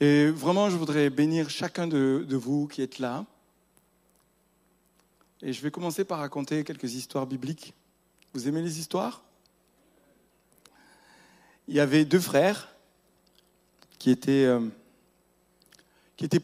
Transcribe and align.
Et 0.00 0.30
vraiment, 0.30 0.70
je 0.70 0.76
voudrais 0.76 1.10
bénir 1.10 1.50
chacun 1.50 1.88
de, 1.88 2.24
vous 2.30 2.68
qui 2.68 2.82
êtes 2.82 3.00
là. 3.00 3.26
Et 5.42 5.52
je 5.52 5.60
vais 5.60 5.70
commencer 5.70 6.04
par 6.04 6.20
raconter 6.20 6.62
quelques 6.62 6.94
histoires 6.94 7.26
bibliques. 7.26 7.74
Vous 8.32 8.46
aimez 8.46 8.62
les 8.62 8.78
histoires? 8.78 9.24
Il 11.66 11.74
y 11.74 11.80
avait 11.80 12.04
deux 12.04 12.20
frères 12.20 12.72
qui 13.98 14.10
étaient, 14.10 14.44
euh, 14.44 14.60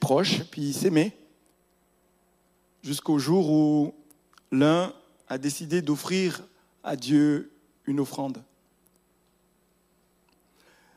proches, 0.01 0.43
puis 0.51 0.63
ils 0.63 0.75
s'aimaient, 0.75 1.17
jusqu'au 2.83 3.19
jour 3.19 3.51
où 3.51 3.95
l'un 4.51 4.93
a 5.29 5.39
décidé 5.39 5.81
d'offrir 5.81 6.43
à 6.83 6.97
Dieu 6.97 7.53
une 7.87 8.01
offrande. 8.01 8.43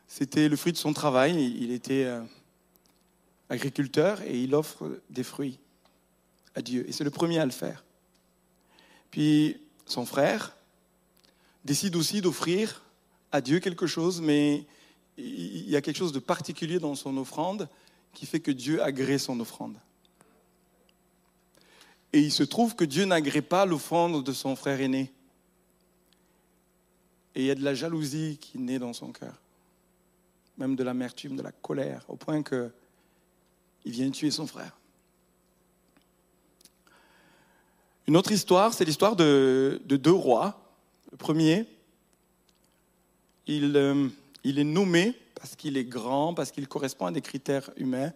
C'était 0.08 0.50
le 0.50 0.56
fruit 0.56 0.72
de 0.72 0.78
son 0.78 0.94
travail. 0.94 1.56
Il 1.60 1.72
était 1.72 2.06
euh, 2.06 2.24
agriculteur 3.50 4.22
et 4.22 4.42
il 4.42 4.54
offre 4.56 5.02
des 5.10 5.24
fruits 5.24 5.60
à 6.56 6.62
Dieu. 6.62 6.88
Et 6.88 6.92
c'est 6.92 7.04
le 7.04 7.12
premier 7.12 7.40
à 7.40 7.46
le 7.46 7.52
faire. 7.52 7.84
Puis 9.12 9.62
son 9.86 10.06
frère 10.06 10.56
décide 11.64 11.96
aussi 11.96 12.22
d'offrir 12.22 12.84
à 13.32 13.42
Dieu 13.42 13.60
quelque 13.60 13.88
chose, 13.88 14.22
mais 14.22 14.66
il 15.18 15.70
y 15.70 15.76
a 15.76 15.82
quelque 15.82 15.98
chose 15.98 16.12
de 16.12 16.20
particulier 16.20 16.80
dans 16.80 16.96
son 16.96 17.18
offrande 17.18 17.68
qui 18.14 18.26
fait 18.26 18.40
que 18.40 18.52
Dieu 18.52 18.82
agrée 18.82 19.18
son 19.18 19.40
offrande. 19.40 19.76
Et 22.14 22.20
il 22.20 22.32
se 22.32 22.44
trouve 22.44 22.76
que 22.76 22.86
Dieu 22.86 23.06
n'agrée 23.06 23.42
pas 23.42 23.66
l'offrande 23.66 24.24
de 24.24 24.32
son 24.32 24.56
frère 24.56 24.80
aîné. 24.80 25.12
Et 27.36 27.42
il 27.42 27.46
y 27.46 27.52
a 27.52 27.56
de 27.56 27.64
la 27.64 27.76
jalousie 27.76 28.38
qui 28.40 28.58
naît 28.58 28.80
dans 28.80 28.94
son 28.94 29.12
cœur, 29.12 29.40
même 30.58 30.76
de 30.76 30.84
l'amertume, 30.84 31.36
de 31.36 31.44
la 31.44 31.52
colère, 31.52 32.06
au 32.08 32.16
point 32.16 32.42
qu'il 33.88 33.94
vient 33.94 34.12
tuer 34.12 34.32
son 34.32 34.46
frère. 34.46 34.78
Une 38.06 38.18
autre 38.18 38.34
histoire, 38.34 38.74
c'est 38.74 38.84
l'histoire 38.84 39.16
de, 39.16 39.82
deux 39.86 40.12
rois. 40.12 40.62
Le 41.12 41.18
premier, 41.18 41.66
il, 43.46 43.78
euh, 43.78 44.10
il 44.44 44.60
est 44.60 44.66
nommé 44.66 45.16
parce 45.36 45.56
qu'il 45.56 45.78
est 45.78 45.86
grand, 45.86 46.34
parce 46.34 46.52
qu'il 46.52 46.68
correspond 46.68 47.06
à 47.06 47.12
des 47.12 47.22
critères 47.22 47.70
humains. 47.78 48.12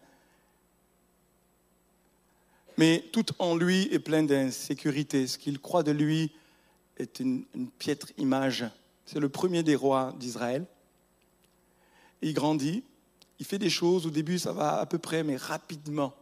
Mais 2.78 3.06
tout 3.14 3.28
en 3.40 3.56
lui 3.56 3.84
est 3.94 4.00
plein 4.00 4.24
d'insécurité. 4.24 5.26
Ce 5.26 5.38
qu'il 5.38 5.58
croit 5.60 5.84
de 5.84 5.92
lui 5.92 6.34
est 6.98 7.22
une, 7.22 7.46
piètre 7.80 8.08
image. 8.18 8.66
C'est 9.06 9.22
le 9.22 9.30
premier 9.30 9.64
des 9.64 9.76
rois 9.76 10.14
d'Israël. 10.20 10.66
Il 12.22 12.34
grandit, 12.34 12.84
il 13.42 13.44
fait 13.44 13.58
des 13.58 13.72
choses, 13.72 14.06
au 14.06 14.12
début 14.12 14.38
ça 14.38 14.54
va 14.54 14.80
à 14.80 14.86
peu 14.86 15.00
près, 15.00 15.24
mais 15.24 15.36
rapidement. 15.36 16.14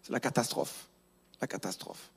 C'est 0.00 0.12
la 0.12 0.20
catastrophe. 0.20 0.86
La 1.40 1.48
catastrophe. 1.48 2.12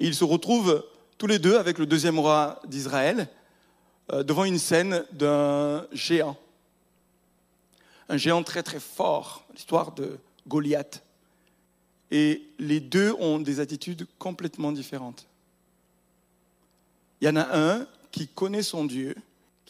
Et 0.00 0.06
ils 0.06 0.14
se 0.14 0.24
retrouvent 0.24 0.86
tous 1.18 1.26
les 1.26 1.38
deux 1.38 1.58
avec 1.58 1.76
le 1.76 1.84
deuxième 1.84 2.18
roi 2.18 2.62
d'Israël, 2.66 3.28
euh, 4.10 4.22
devant 4.22 4.44
une 4.44 4.58
scène 4.58 5.04
d'un 5.12 5.86
géant. 5.92 6.38
Un 8.08 8.16
géant 8.16 8.42
très 8.42 8.62
très 8.62 8.80
fort, 8.80 9.44
l'histoire 9.52 9.92
de 9.92 10.18
Goliath. 10.48 11.04
Et 12.10 12.48
les 12.58 12.80
deux 12.80 13.12
ont 13.18 13.38
des 13.38 13.60
attitudes 13.60 14.06
complètement 14.18 14.72
différentes. 14.72 15.28
Il 17.20 17.26
y 17.26 17.28
en 17.28 17.36
a 17.36 17.54
un 17.54 17.86
qui 18.10 18.28
connaît 18.28 18.62
son 18.62 18.86
Dieu, 18.86 19.14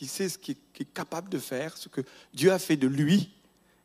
qui 0.02 0.08
sait 0.08 0.28
ce 0.28 0.36
qu'il 0.36 0.56
est 0.80 0.92
capable 0.92 1.28
de 1.28 1.38
faire, 1.38 1.76
ce 1.76 1.88
que 1.88 2.00
Dieu 2.34 2.50
a 2.50 2.58
fait 2.58 2.76
de 2.76 2.88
lui 2.88 3.30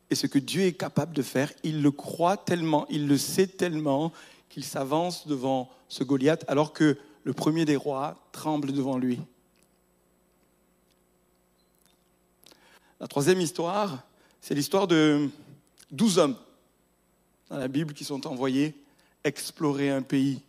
et 0.10 0.16
ce 0.16 0.26
que 0.26 0.40
Dieu 0.40 0.64
est 0.64 0.74
capable 0.74 1.16
de 1.16 1.22
faire. 1.22 1.54
Il 1.62 1.84
le 1.84 1.92
croit 1.92 2.38
tellement, 2.38 2.88
il 2.90 3.08
le 3.08 3.20
sait 3.20 3.46
tellement 3.46 4.12
qu'il 4.50 4.64
s'avance 4.64 5.28
devant 5.28 5.70
ce 5.88 6.04
Goliath 6.04 6.44
alors 6.48 6.74
que 6.74 6.98
le 7.24 7.34
premier 7.34 7.66
des 7.66 7.76
rois 7.76 8.18
tremble 8.32 8.72
devant 8.72 8.98
lui. 8.98 9.20
La 13.00 13.08
troisième 13.08 13.40
histoire, 13.40 14.04
c'est 14.42 14.56
l'histoire 14.56 14.88
de 14.88 15.30
douze 15.92 16.18
hommes 16.18 16.38
dans 17.52 17.58
la 17.58 17.68
Bible 17.68 17.94
qui 17.94 18.06
sont 18.06 18.26
envoyés 18.26 18.74
explorer 19.24 19.92
un 19.92 20.02
pays. 20.02 20.42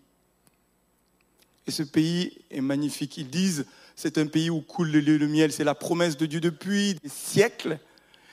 Et 1.67 1.71
ce 1.71 1.83
pays 1.83 2.39
est 2.51 2.63
magnifique. 2.63 3.19
Ils 3.19 3.29
disent, 3.29 3.67
c'est 4.01 4.17
un 4.17 4.29
pays 4.29 4.49
où 4.49 4.61
coule 4.61 4.93
le 4.93 5.01
lait 5.01 5.17
et 5.17 5.19
le 5.19 5.27
miel. 5.27 5.51
C'est 5.51 5.65
la 5.65 5.75
promesse 5.75 6.17
de 6.17 6.25
Dieu 6.25 6.39
depuis 6.39 6.95
des 7.03 7.09
siècles. 7.09 7.81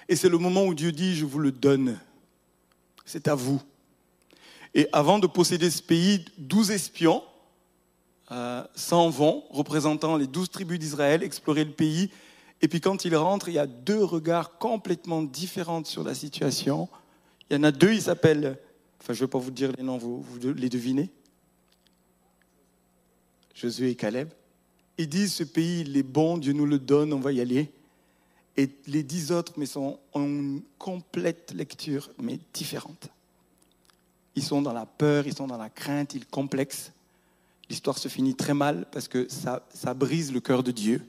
Et 0.07 0.15
c'est 0.15 0.29
le 0.29 0.37
moment 0.37 0.63
où 0.65 0.75
Dieu 0.75 0.91
dit, 0.91 1.15
je 1.15 1.25
vous 1.25 1.39
le 1.39 1.51
donne. 1.51 1.97
C'est 3.03 3.27
à 3.27 3.33
vous. 3.33 3.59
Et 4.75 4.87
avant 4.93 5.17
de 5.17 5.25
posséder 5.25 5.71
ce 5.71 5.81
pays, 5.81 6.23
douze 6.37 6.69
espions 6.69 7.23
euh, 8.29 8.63
s'en 8.75 9.09
vont, 9.09 9.43
représentant 9.49 10.17
les 10.17 10.27
douze 10.27 10.51
tribus 10.51 10.77
d'Israël, 10.77 11.23
explorer 11.23 11.63
le 11.63 11.71
pays 11.71 12.11
et 12.61 12.67
puis 12.67 12.79
quand 12.79 13.03
il 13.03 13.15
rentre, 13.15 13.49
il 13.49 13.55
y 13.55 13.59
a 13.59 13.65
deux 13.65 14.03
regards 14.03 14.59
complètement 14.59 15.23
différents 15.23 15.83
sur 15.83 16.03
la 16.03 16.13
situation. 16.13 16.89
Il 17.49 17.57
y 17.57 17.59
en 17.59 17.63
a 17.63 17.71
deux, 17.71 17.91
ils 17.91 18.03
s'appellent, 18.03 18.59
enfin 19.01 19.13
je 19.13 19.23
ne 19.23 19.25
vais 19.25 19.31
pas 19.31 19.39
vous 19.39 19.49
dire 19.49 19.71
les 19.75 19.83
noms, 19.83 19.97
vous, 19.97 20.21
vous 20.21 20.53
les 20.53 20.69
devinez 20.69 21.09
Josué 23.55 23.89
et 23.89 23.95
Caleb. 23.95 24.29
Ils 24.97 25.09
disent, 25.09 25.33
ce 25.33 25.43
pays, 25.43 25.81
il 25.81 25.97
est 25.97 26.03
bon, 26.03 26.37
Dieu 26.37 26.53
nous 26.53 26.65
le 26.65 26.79
donne, 26.79 27.11
on 27.13 27.19
va 27.19 27.31
y 27.31 27.41
aller. 27.41 27.71
Et 28.57 28.69
les 28.87 29.03
dix 29.03 29.31
autres, 29.31 29.53
mais 29.57 29.65
sont 29.65 29.99
en 30.13 30.23
une 30.23 30.61
complète 30.77 31.53
lecture, 31.53 32.09
mais 32.21 32.39
différente. 32.53 33.09
Ils 34.35 34.43
sont 34.43 34.61
dans 34.61 34.73
la 34.73 34.85
peur, 34.85 35.27
ils 35.27 35.35
sont 35.35 35.47
dans 35.47 35.57
la 35.57 35.69
crainte, 35.69 36.13
ils 36.13 36.25
complexent. 36.25 36.91
L'histoire 37.69 37.97
se 37.97 38.07
finit 38.07 38.35
très 38.35 38.53
mal 38.53 38.85
parce 38.91 39.07
que 39.07 39.27
ça, 39.29 39.65
ça 39.73 39.93
brise 39.93 40.31
le 40.31 40.39
cœur 40.39 40.63
de 40.63 40.71
Dieu 40.71 41.01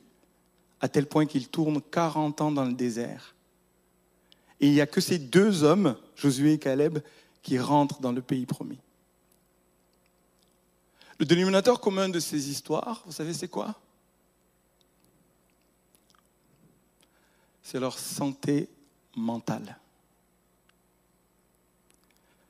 à 0.80 0.88
tel 0.88 1.06
point 1.06 1.26
qu'il 1.26 1.48
tourne 1.48 1.80
40 1.80 2.40
ans 2.40 2.52
dans 2.52 2.64
le 2.64 2.72
désert. 2.72 3.34
Et 4.60 4.68
il 4.68 4.72
n'y 4.72 4.80
a 4.80 4.86
que 4.86 5.00
ces 5.00 5.18
deux 5.18 5.64
hommes, 5.64 5.96
Josué 6.16 6.54
et 6.54 6.58
Caleb, 6.58 6.98
qui 7.42 7.58
rentrent 7.58 8.00
dans 8.00 8.12
le 8.12 8.22
pays 8.22 8.46
promis. 8.46 8.78
Le 11.18 11.26
dénominateur 11.26 11.80
commun 11.80 12.08
de 12.08 12.20
ces 12.20 12.50
histoires, 12.50 13.02
vous 13.06 13.12
savez 13.12 13.32
c'est 13.32 13.48
quoi? 13.48 13.74
C'est 17.62 17.80
leur 17.80 17.98
santé 17.98 18.68
mentale. 19.16 19.78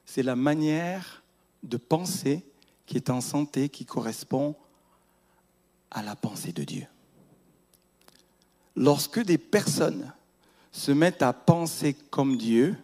C'est 0.04 0.22
la 0.22 0.37
manière 0.37 1.22
de 1.62 1.77
penser 1.77 2.44
qui 2.87 2.97
est 2.97 3.10
en 3.10 3.21
santé, 3.21 3.69
qui 3.69 3.84
correspond 3.84 4.54
à 5.91 6.03
la 6.03 6.16
pensée 6.16 6.53
de 6.53 6.65
Dieu 6.65 6.87
lorsque 8.77 9.21
des 9.21 9.38
personnes 9.38 10.12
se 10.71 10.93
mettent 10.93 11.22
à 11.22 11.33
penser 11.33 11.94
comme 12.10 12.37
Dieu, 12.37 12.77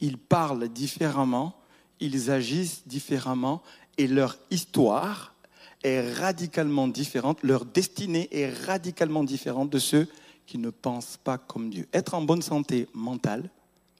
ils 0.00 0.18
parlent 0.18 0.68
différemment, 0.68 1.54
ils 2.00 2.30
agissent 2.30 2.82
différemment 2.86 3.62
et 3.98 4.06
leur 4.06 4.36
histoire 4.50 5.34
est 5.82 6.12
radicalement 6.14 6.88
différente, 6.88 7.42
leur 7.42 7.64
destinée 7.64 8.28
est 8.32 8.50
radicalement 8.66 9.24
différente 9.24 9.70
de 9.70 9.78
ceux 9.78 10.08
qui 10.46 10.58
ne 10.58 10.70
pensent 10.70 11.18
pas 11.22 11.38
comme 11.38 11.70
Dieu. 11.70 11.86
Être 11.92 12.14
en 12.14 12.22
bonne 12.22 12.42
santé 12.42 12.88
mentale, 12.94 13.50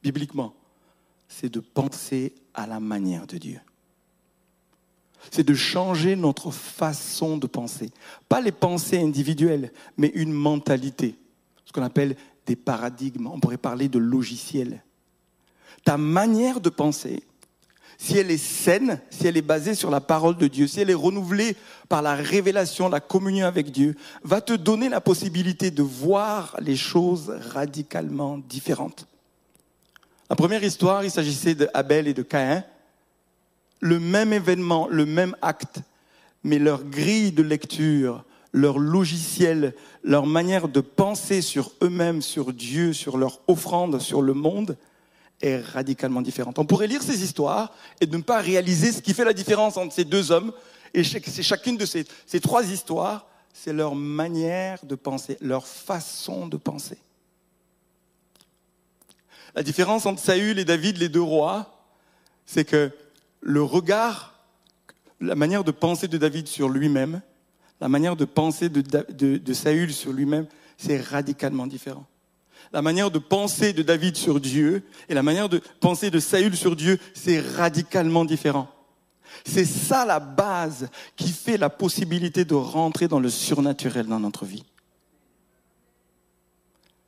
bibliquement, 0.03 0.55
c'est 1.28 1.53
de 1.53 1.60
penser 1.60 2.34
à 2.55 2.66
la 2.66 2.81
manière 2.81 3.27
de 3.27 3.38
Dieu 3.38 3.60
c'est 5.31 5.47
de 5.47 5.55
changer 5.55 6.16
notre 6.16 6.50
façon 6.50 7.37
de 7.37 7.47
penser. 7.47 7.91
Pas 8.28 8.41
les 8.41 8.53
pensées 8.53 9.00
individuelles, 9.00 9.72
mais 9.97 10.09
une 10.15 10.32
mentalité. 10.32 11.16
Ce 11.65 11.72
qu'on 11.72 11.82
appelle 11.82 12.16
des 12.47 12.56
paradigmes. 12.56 13.28
On 13.28 13.41
pourrait 13.41 13.56
parler 13.56 13.88
de 13.88 13.99
logiciels. 13.99 14.82
Ta 15.85 15.97
manière 15.97 16.61
de 16.61 16.70
penser, 16.70 17.23
si 17.99 18.19
elle 18.19 18.31
est 18.31 18.38
saine, 18.38 19.00
si 19.11 19.26
elle 19.26 19.37
est 19.37 19.43
basée 19.43 19.75
sur 19.75 19.91
la 19.91 20.00
parole 20.00 20.37
de 20.37 20.46
Dieu, 20.46 20.67
si 20.67 20.81
elle 20.81 20.91
est 20.91 20.94
renouvelée 20.94 21.56
par 21.88 22.02
la 22.02 22.14
révélation, 22.14 22.88
la 22.88 23.00
communion 23.00 23.46
avec 23.46 23.70
Dieu, 23.70 23.96
va 24.23 24.41
te 24.41 24.52
donner 24.52 24.88
la 24.88 25.00
possibilité 25.00 25.70
de 25.70 25.82
voir 25.82 26.56
les 26.61 26.76
choses 26.76 27.32
radicalement 27.52 28.38
différentes. 28.38 29.06
La 30.31 30.37
première 30.37 30.64
histoire, 30.64 31.05
il 31.05 31.11
s'agissait 31.11 31.55
d'Abel 31.55 32.08
et 32.08 32.14
de 32.14 32.23
Caïn 32.23 32.64
le 33.81 34.00
même 34.00 34.32
événement, 34.32 34.88
le 34.88 35.05
même 35.05 35.37
acte, 35.43 35.81
mais 36.43 36.58
leur 36.58 36.85
grille 36.85 37.32
de 37.32 37.43
lecture, 37.43 38.25
leur 38.52 38.79
logiciel, 38.79 39.75
leur 40.02 40.26
manière 40.26 40.69
de 40.69 40.81
penser 40.81 41.43
sur 41.43 41.73
eux-mêmes, 41.82 42.23
sur 42.23 42.55
Dieu, 42.55 42.94
sur 42.94 43.19
leur 43.19 43.40
offrande, 43.47 44.00
sur 44.00 44.23
le 44.23 44.32
monde, 44.32 44.79
est 45.44 45.61
radicalement 45.61 46.23
différente. 46.23 46.58
On 46.58 46.64
pourrait 46.64 46.87
lire 46.87 47.02
ces 47.02 47.23
histoires 47.23 47.73
et 48.00 48.06
ne 48.06 48.19
pas 48.19 48.41
réaliser 48.41 48.93
ce 48.93 49.02
qui 49.02 49.14
fait 49.14 49.25
la 49.25 49.32
différence 49.32 49.76
entre 49.76 49.93
ces 49.93 50.05
deux 50.05 50.32
hommes. 50.32 50.52
Et 50.94 51.05
c'est 51.05 51.43
chacune 51.43 51.76
de 51.76 51.87
ces, 51.87 52.05
ces 52.26 52.41
trois 52.41 52.64
histoires, 52.64 53.26
c'est 53.52 53.73
leur 53.73 53.94
manière 53.94 54.85
de 54.85 54.94
penser, 54.94 55.37
leur 55.41 55.67
façon 55.67 56.46
de 56.46 56.56
penser. 56.56 56.99
La 59.55 59.62
différence 59.62 60.06
entre 60.06 60.20
Saül 60.20 60.58
et 60.58 60.64
David, 60.64 60.99
les 60.99 61.08
deux 61.08 61.23
rois, 61.23 61.85
c'est 62.47 62.64
que 62.64 62.90
le 63.40 63.62
regard, 63.62 64.35
la 65.20 65.35
manière 65.35 65.62
de 65.62 65.70
penser 65.70 66.08
de 66.08 66.19
David 66.19 66.49
sur 66.49 66.69
lui-même, 66.69 67.20
la 67.81 67.88
manière 67.88 68.17
de 68.17 68.25
penser 68.25 68.69
de, 68.69 68.82
de 69.37 69.52
Saül 69.52 69.93
sur 69.93 70.12
lui-même, 70.12 70.47
c'est 70.76 71.00
radicalement 71.00 71.67
différent. 71.67 72.06
La 72.75 72.82
manière 72.82 73.12
de 73.12 73.21
penser 73.21 73.73
de 73.73 73.85
David 73.85 74.17
sur 74.17 74.41
Dieu 74.41 74.82
et 75.09 75.15
la 75.15 75.23
manière 75.23 75.49
de 75.49 75.62
penser 75.79 76.11
de 76.11 76.19
Saül 76.19 76.56
sur 76.56 76.75
Dieu, 76.75 76.99
c'est 77.15 77.38
radicalement 77.38 78.25
différent. 78.25 78.69
C'est 79.47 79.65
ça 79.65 80.05
la 80.05 80.19
base 80.19 80.88
qui 81.15 81.29
fait 81.29 81.56
la 81.56 81.71
possibilité 81.71 82.44
de 82.44 82.56
rentrer 82.56 83.06
dans 83.06 83.21
le 83.21 83.31
surnaturel 83.31 84.06
dans 84.06 84.19
notre 84.19 84.44
vie. 84.44 84.65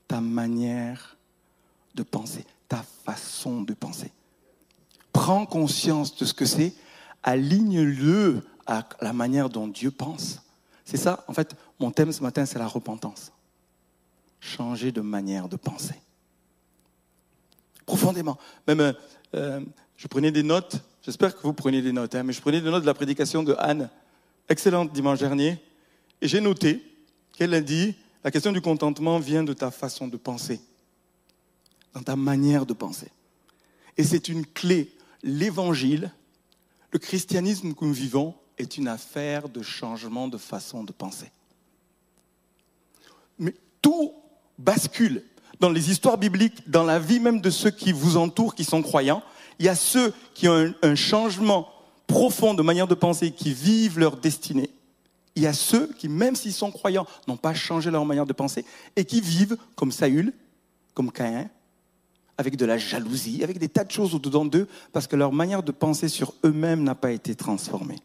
Ta 0.06 0.20
manière 0.20 1.16
de 1.96 2.04
penser, 2.04 2.44
ta 2.68 2.84
façon 3.04 3.62
de 3.62 3.74
penser. 3.74 4.12
Prends 5.12 5.46
conscience 5.46 6.14
de 6.14 6.26
ce 6.26 6.32
que 6.32 6.46
c'est, 6.46 6.74
aligne-le 7.24 8.40
à 8.68 8.84
la 9.00 9.12
manière 9.12 9.50
dont 9.50 9.66
Dieu 9.66 9.90
pense. 9.90 10.42
C'est 10.84 10.96
ça, 10.96 11.24
en 11.26 11.32
fait, 11.32 11.56
mon 11.80 11.90
thème 11.90 12.12
ce 12.12 12.22
matin, 12.22 12.46
c'est 12.46 12.60
la 12.60 12.68
repentance. 12.68 13.32
Changer 14.46 14.92
de 14.92 15.00
manière 15.00 15.48
de 15.48 15.56
penser. 15.56 15.94
Profondément. 17.84 18.38
Même, 18.66 18.94
euh, 19.34 19.60
je 19.96 20.06
prenais 20.08 20.30
des 20.30 20.42
notes 20.42 20.80
J'espère 21.06 21.36
que 21.36 21.42
vous 21.44 21.52
prenez 21.52 21.82
des 21.82 21.92
notes, 21.92 22.16
hein, 22.16 22.24
mais 22.24 22.32
je 22.32 22.40
prenais 22.40 22.60
des 22.60 22.68
notes 22.68 22.82
de 22.82 22.86
la 22.86 22.94
prédication 22.94 23.44
de 23.44 23.54
Anne, 23.60 23.88
excellente 24.48 24.92
dimanche 24.92 25.20
dernier, 25.20 25.62
et 26.20 26.26
j'ai 26.26 26.40
noté 26.40 26.82
qu'elle 27.32 27.54
a 27.54 27.60
dit, 27.60 27.94
la 28.24 28.32
question 28.32 28.50
du 28.50 28.60
contentement 28.60 29.20
vient 29.20 29.44
de 29.44 29.52
ta 29.52 29.70
façon 29.70 30.08
de 30.08 30.16
penser, 30.16 30.60
dans 31.94 32.02
ta 32.02 32.16
manière 32.16 32.66
de 32.66 32.72
penser. 32.72 33.12
Et 33.96 34.02
c'est 34.02 34.28
une 34.28 34.44
clé. 34.44 34.90
L'évangile, 35.22 36.10
le 36.90 36.98
christianisme 36.98 37.72
que 37.72 37.84
nous 37.84 37.92
vivons, 37.92 38.34
est 38.58 38.76
une 38.76 38.88
affaire 38.88 39.48
de 39.48 39.62
changement 39.62 40.26
de 40.26 40.38
façon 40.38 40.82
de 40.82 40.90
penser. 40.90 41.30
Mais 43.38 43.54
tout 43.80 44.12
bascule 44.58 45.22
dans 45.60 45.70
les 45.70 45.90
histoires 45.90 46.18
bibliques, 46.18 46.68
dans 46.68 46.84
la 46.84 46.98
vie 46.98 47.20
même 47.20 47.40
de 47.40 47.50
ceux 47.50 47.70
qui 47.70 47.92
vous 47.92 48.16
entourent, 48.16 48.54
qui 48.54 48.64
sont 48.64 48.82
croyants. 48.82 49.22
Il 49.58 49.66
y 49.66 49.68
a 49.68 49.74
ceux 49.74 50.12
qui 50.34 50.48
ont 50.48 50.74
un, 50.82 50.94
changement 50.94 51.68
profond 52.06 52.54
de 52.54 52.62
manière 52.62 52.86
de 52.86 52.94
penser, 52.94 53.30
qui 53.30 53.52
vivent 53.52 53.98
leur 53.98 54.16
destinée. 54.16 54.70
Il 55.34 55.42
y 55.42 55.46
a 55.46 55.52
ceux 55.52 55.88
qui, 55.98 56.08
même 56.08 56.36
s'ils 56.36 56.52
sont 56.52 56.70
croyants, 56.70 57.06
n'ont 57.26 57.36
pas 57.36 57.54
changé 57.54 57.90
leur 57.90 58.04
manière 58.04 58.26
de 58.26 58.32
penser 58.32 58.64
et 58.96 59.04
qui 59.04 59.20
vivent 59.20 59.56
comme 59.74 59.92
Saül, 59.92 60.32
comme 60.94 61.10
Caïn, 61.10 61.48
avec 62.38 62.56
de 62.56 62.66
la 62.66 62.78
jalousie, 62.78 63.42
avec 63.42 63.58
des 63.58 63.68
tas 63.68 63.84
de 63.84 63.90
choses 63.90 64.14
au-dedans 64.14 64.44
d'eux, 64.44 64.68
parce 64.92 65.06
que 65.06 65.16
leur 65.16 65.32
manière 65.32 65.62
de 65.62 65.72
penser 65.72 66.08
sur 66.08 66.34
eux-mêmes 66.44 66.82
n'a 66.82 66.94
pas 66.94 67.12
été 67.12 67.34
transformée. 67.34 67.96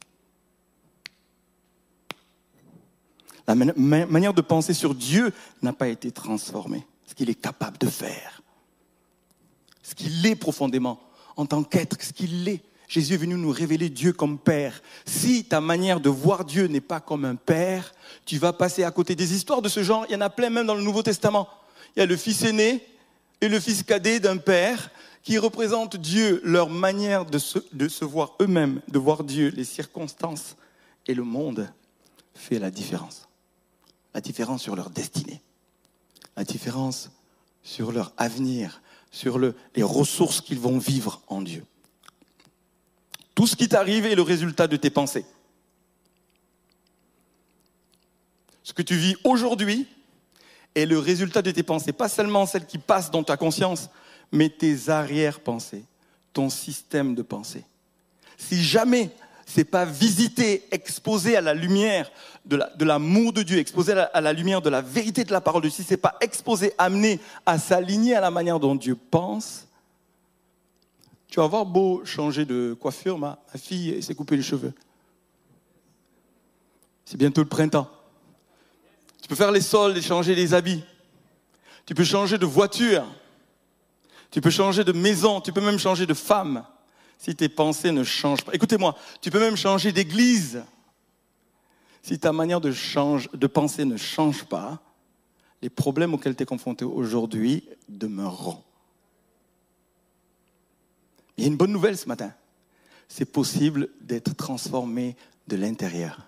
La 3.52 4.06
manière 4.06 4.34
de 4.34 4.42
penser 4.42 4.74
sur 4.74 4.96
Dieu 4.96 5.34
n'a 5.62 5.74
pas 5.74 5.90
été 5.90 6.10
transformée, 6.10 6.88
ce 7.06 7.14
qu'il 7.14 7.30
est 7.30 7.36
capable 7.36 7.78
de 7.80 7.88
faire, 7.88 8.42
ce 9.84 9.94
qu'il 9.94 10.26
est 10.26 10.38
profondément 10.38 11.02
en 11.36 11.46
tant 11.46 11.62
qu'être, 11.64 11.98
ce 12.02 12.14
qu'il 12.14 12.48
est. 12.48 12.62
Jésus 12.88 13.16
est 13.16 13.18
venu 13.18 13.36
nous 13.36 13.52
révéler 13.52 13.90
Dieu 13.90 14.14
comme 14.14 14.38
Père. 14.38 14.82
Si 15.06 15.44
ta 15.44 15.60
manière 15.60 16.00
de 16.00 16.10
voir 16.10 16.46
Dieu 16.46 16.68
n'est 16.68 16.80
pas 16.80 17.02
comme 17.02 17.26
un 17.26 17.36
Père, 17.36 17.94
tu 18.26 18.38
vas 18.38 18.54
passer 18.54 18.86
à 18.86 18.92
côté 18.92 19.16
des 19.16 19.34
histoires 19.34 19.62
de 19.62 19.68
ce 19.68 19.84
genre. 19.84 20.06
Il 20.08 20.14
y 20.14 20.16
en 20.16 20.22
a 20.22 20.30
plein 20.30 20.50
même 20.50 20.68
dans 20.68 20.76
le 20.76 20.84
Nouveau 20.84 21.04
Testament. 21.04 21.50
Il 21.96 22.00
y 22.00 22.04
a 22.04 22.06
le 22.06 22.16
fils 22.16 22.44
aîné 22.44 22.86
et 23.42 23.50
le 23.50 23.60
fils 23.60 23.84
cadet 23.84 24.22
d'un 24.22 24.38
Père 24.38 24.92
qui 25.24 25.38
représentent 25.38 25.98
Dieu, 25.98 26.40
leur 26.46 26.70
manière 26.70 27.26
de 27.26 27.38
se, 27.38 28.06
voir 28.06 28.36
eux-mêmes, 28.42 28.82
de 28.88 28.98
voir 28.98 29.26
Dieu, 29.26 29.52
les 29.54 29.66
circonstances 29.66 30.56
et 31.06 31.14
le 31.14 31.24
monde 31.24 31.70
fait 32.34 32.60
la 32.60 32.72
différence. 32.72 33.28
La 34.14 34.22
différence 34.22 34.62
sur 34.62 34.76
leur 34.76 34.90
destinée. 34.90 35.42
La 36.36 36.44
différence 36.44 37.12
sur 37.64 37.92
leur 37.92 38.14
avenir, 38.18 38.82
sur 39.12 39.40
les 39.40 39.84
ressources 39.84 40.42
qu'ils 40.42 40.60
vont 40.60 40.78
vivre 40.78 41.22
en 41.28 41.42
Dieu. 41.42 41.66
Tout 43.36 43.48
ce 43.48 43.56
qui 43.56 43.68
t'arrive 43.68 44.06
est 44.06 44.16
le 44.16 44.22
résultat 44.22 44.68
de 44.68 44.78
tes 44.78 44.90
pensées. 44.90 45.26
Ce 48.64 48.74
que 48.74 48.82
tu 48.82 48.96
vis 48.96 49.16
aujourd'hui 49.24 49.88
est 50.76 50.86
le 50.86 51.00
résultat 51.00 51.42
de 51.42 51.52
tes 51.52 51.64
pensées, 51.64 51.92
pas 51.92 52.10
seulement 52.10 52.46
celles 52.46 52.66
qui 52.66 52.78
passent 52.78 53.12
dans 53.12 53.24
ta 53.24 53.38
conscience, 53.38 53.90
mais 54.32 54.50
tes 54.50 54.90
arrière-pensées, 54.90 55.84
ton 56.34 56.50
système 56.50 57.16
de 57.16 57.22
pensée. 57.22 57.66
Si 58.38 58.64
jamais 58.64 59.12
c'est 59.54 59.66
pas 59.66 59.84
visiter, 59.86 60.64
exposé 60.72 61.36
à 61.36 61.42
la 61.42 61.54
lumière 61.54 62.10
de 62.46 62.86
l'amour 62.86 63.34
de, 63.34 63.44
Dieu, 63.44 63.60
exposé 63.60 63.92
à 63.92 64.22
la, 64.22 64.34
lumière 64.34 64.62
de 64.62 64.70
la 64.70 64.82
vérité 64.82 65.24
de 65.24 65.32
la 65.32 65.42
parole 65.42 65.62
de 65.62 65.68
Dieu, 65.68 65.76
si 65.76 65.84
c'est 65.84 65.98
pas 65.98 66.16
exposé, 66.22 66.74
amené 66.78 67.20
à 67.46 67.60
s'aligner 67.60 68.16
à 68.16 68.22
la 68.22 68.32
manière 68.32 68.60
dont 68.60 68.76
Dieu 68.76 68.96
pense, 68.96 69.68
tu 71.28 71.40
vas 71.40 71.46
avoir 71.46 71.66
beau 71.66 72.04
changer 72.06 72.46
de 72.46 72.76
coiffure, 72.80 73.18
ma, 73.18 73.40
ma 73.54 73.60
fille 73.60 74.02
s'est 74.02 74.16
coupée 74.16 74.38
les 74.38 74.44
cheveux. 74.44 74.74
C'est 77.06 77.18
bientôt 77.18 77.42
le 77.42 77.50
printemps. 77.50 77.90
Tu 79.22 79.28
peux 79.28 79.36
faire 79.36 79.52
les 79.52 79.62
soldes 79.62 79.98
et 79.98 80.02
changer 80.02 80.34
les 80.34 80.54
habits. 80.54 80.84
Tu 81.86 81.94
peux 81.94 82.06
changer 82.06 82.38
de 82.38 82.46
voiture. 82.46 83.06
Tu 84.30 84.40
peux 84.40 84.50
changer 84.50 84.84
de 84.86 84.94
maison. 84.94 85.42
Tu 85.42 85.52
peux 85.52 85.62
même 85.62 85.80
changer 85.80 86.06
de 86.06 86.14
femme 86.14 86.64
si 87.22 87.36
tes 87.36 87.50
pensées 87.50 87.92
ne 87.92 88.04
changent 88.04 88.44
pas. 88.44 88.52
Écoutez-moi, 88.52 88.98
tu 89.22 89.30
peux 89.30 89.40
même 89.40 89.56
changer 89.56 89.92
d'église. 89.92 90.64
Si 92.02 92.18
ta 92.18 92.34
manière 92.34 92.60
de, 92.60 93.48
penser 93.48 93.86
ne 93.86 93.96
change 93.96 94.44
pas, 94.46 94.82
les 95.62 95.70
problèmes 95.70 96.16
auxquels 96.16 96.36
tu 96.36 96.42
es 96.42 96.48
confronté 96.48 96.84
aujourd'hui 96.84 97.70
demeureront. 97.88 98.64
Il 101.38 101.44
y 101.44 101.46
a 101.46 101.52
une 101.52 101.58
bonne 101.58 101.72
nouvelle 101.72 101.96
ce 101.96 102.08
matin. 102.08 102.34
C'est 103.08 103.32
possible 103.32 103.90
d'être 104.02 104.36
transformé 104.36 105.16
de 105.48 105.58
l'intérieur. 105.58 106.26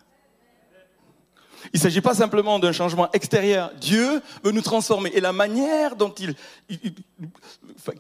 Il 1.71 1.77
ne 1.77 1.80
s'agit 1.80 2.01
pas 2.01 2.13
simplement 2.13 2.60
d'un 2.60 2.71
changement 2.71 3.10
extérieur. 3.13 3.71
Dieu 3.80 4.21
veut 4.44 4.51
nous 4.51 4.62
transformer. 4.62 5.12
Et 5.13 5.21
la 5.21 5.31
manière 5.31 5.95
dont 5.95 6.13
il, 6.19 6.36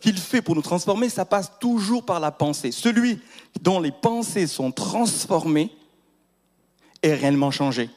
qu'il 0.01 0.17
fait 0.17 0.41
pour 0.41 0.55
nous 0.55 0.61
transformer, 0.61 1.09
ça 1.09 1.25
passe 1.25 1.51
toujours 1.59 2.05
par 2.05 2.19
la 2.19 2.31
pensée. 2.31 2.71
Celui 2.71 3.19
dont 3.61 3.79
les 3.79 3.91
pensées 3.91 4.47
sont 4.47 4.71
transformées 4.71 5.71
est 7.01 7.13
réellement 7.13 7.51
changé. 7.51 7.89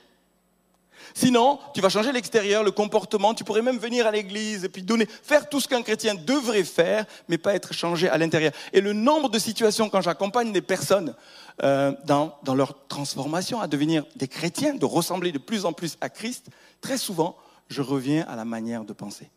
Sinon, 1.14 1.58
tu 1.72 1.80
vas 1.80 1.88
changer 1.88 2.12
l'extérieur, 2.12 2.62
le 2.62 2.70
comportement, 2.70 3.32
tu 3.32 3.42
pourrais 3.42 3.62
même 3.62 3.78
venir 3.78 4.06
à 4.06 4.10
l'église 4.10 4.64
et 4.64 4.68
puis 4.68 4.82
donner, 4.82 5.06
faire 5.06 5.48
tout 5.48 5.60
ce 5.60 5.66
qu'un 5.66 5.80
chrétien 5.80 6.14
devrait 6.14 6.62
faire, 6.62 7.06
mais 7.26 7.38
pas 7.38 7.54
être 7.54 7.72
changé 7.72 8.06
à 8.06 8.18
l'intérieur. 8.18 8.52
Et 8.74 8.82
le 8.82 8.92
nombre 8.92 9.30
de 9.30 9.38
situations 9.38 9.88
quand 9.88 10.02
j'accompagne 10.02 10.52
des 10.52 10.60
personnes 10.60 11.14
euh, 11.62 11.92
dans, 12.04 12.38
leur 12.54 12.86
transformation 12.88 13.60
à 13.60 13.66
devenir 13.66 14.04
des 14.16 14.28
chrétiens, 14.28 14.74
de 14.74 14.84
ressembler 14.84 15.32
de 15.32 15.38
plus 15.38 15.64
en 15.64 15.72
plus 15.72 15.96
à 16.00 16.08
Christ, 16.08 16.48
très 16.80 16.98
souvent, 16.98 17.36
je 17.68 17.82
reviens 17.82 18.24
à 18.28 18.36
la 18.36 18.44
manière 18.44 18.84
de 18.84 18.92
penser. 18.92 19.30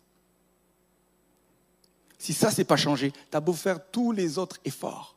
Si 2.18 2.34
ça, 2.34 2.52
c'est 2.52 2.66
pas 2.66 2.76
changé, 2.76 3.12
tu 3.12 3.38
as 3.38 3.40
beau 3.40 3.54
faire 3.54 3.80
tous 3.92 4.12
les 4.12 4.38
autres 4.38 4.58
efforts, 4.66 5.16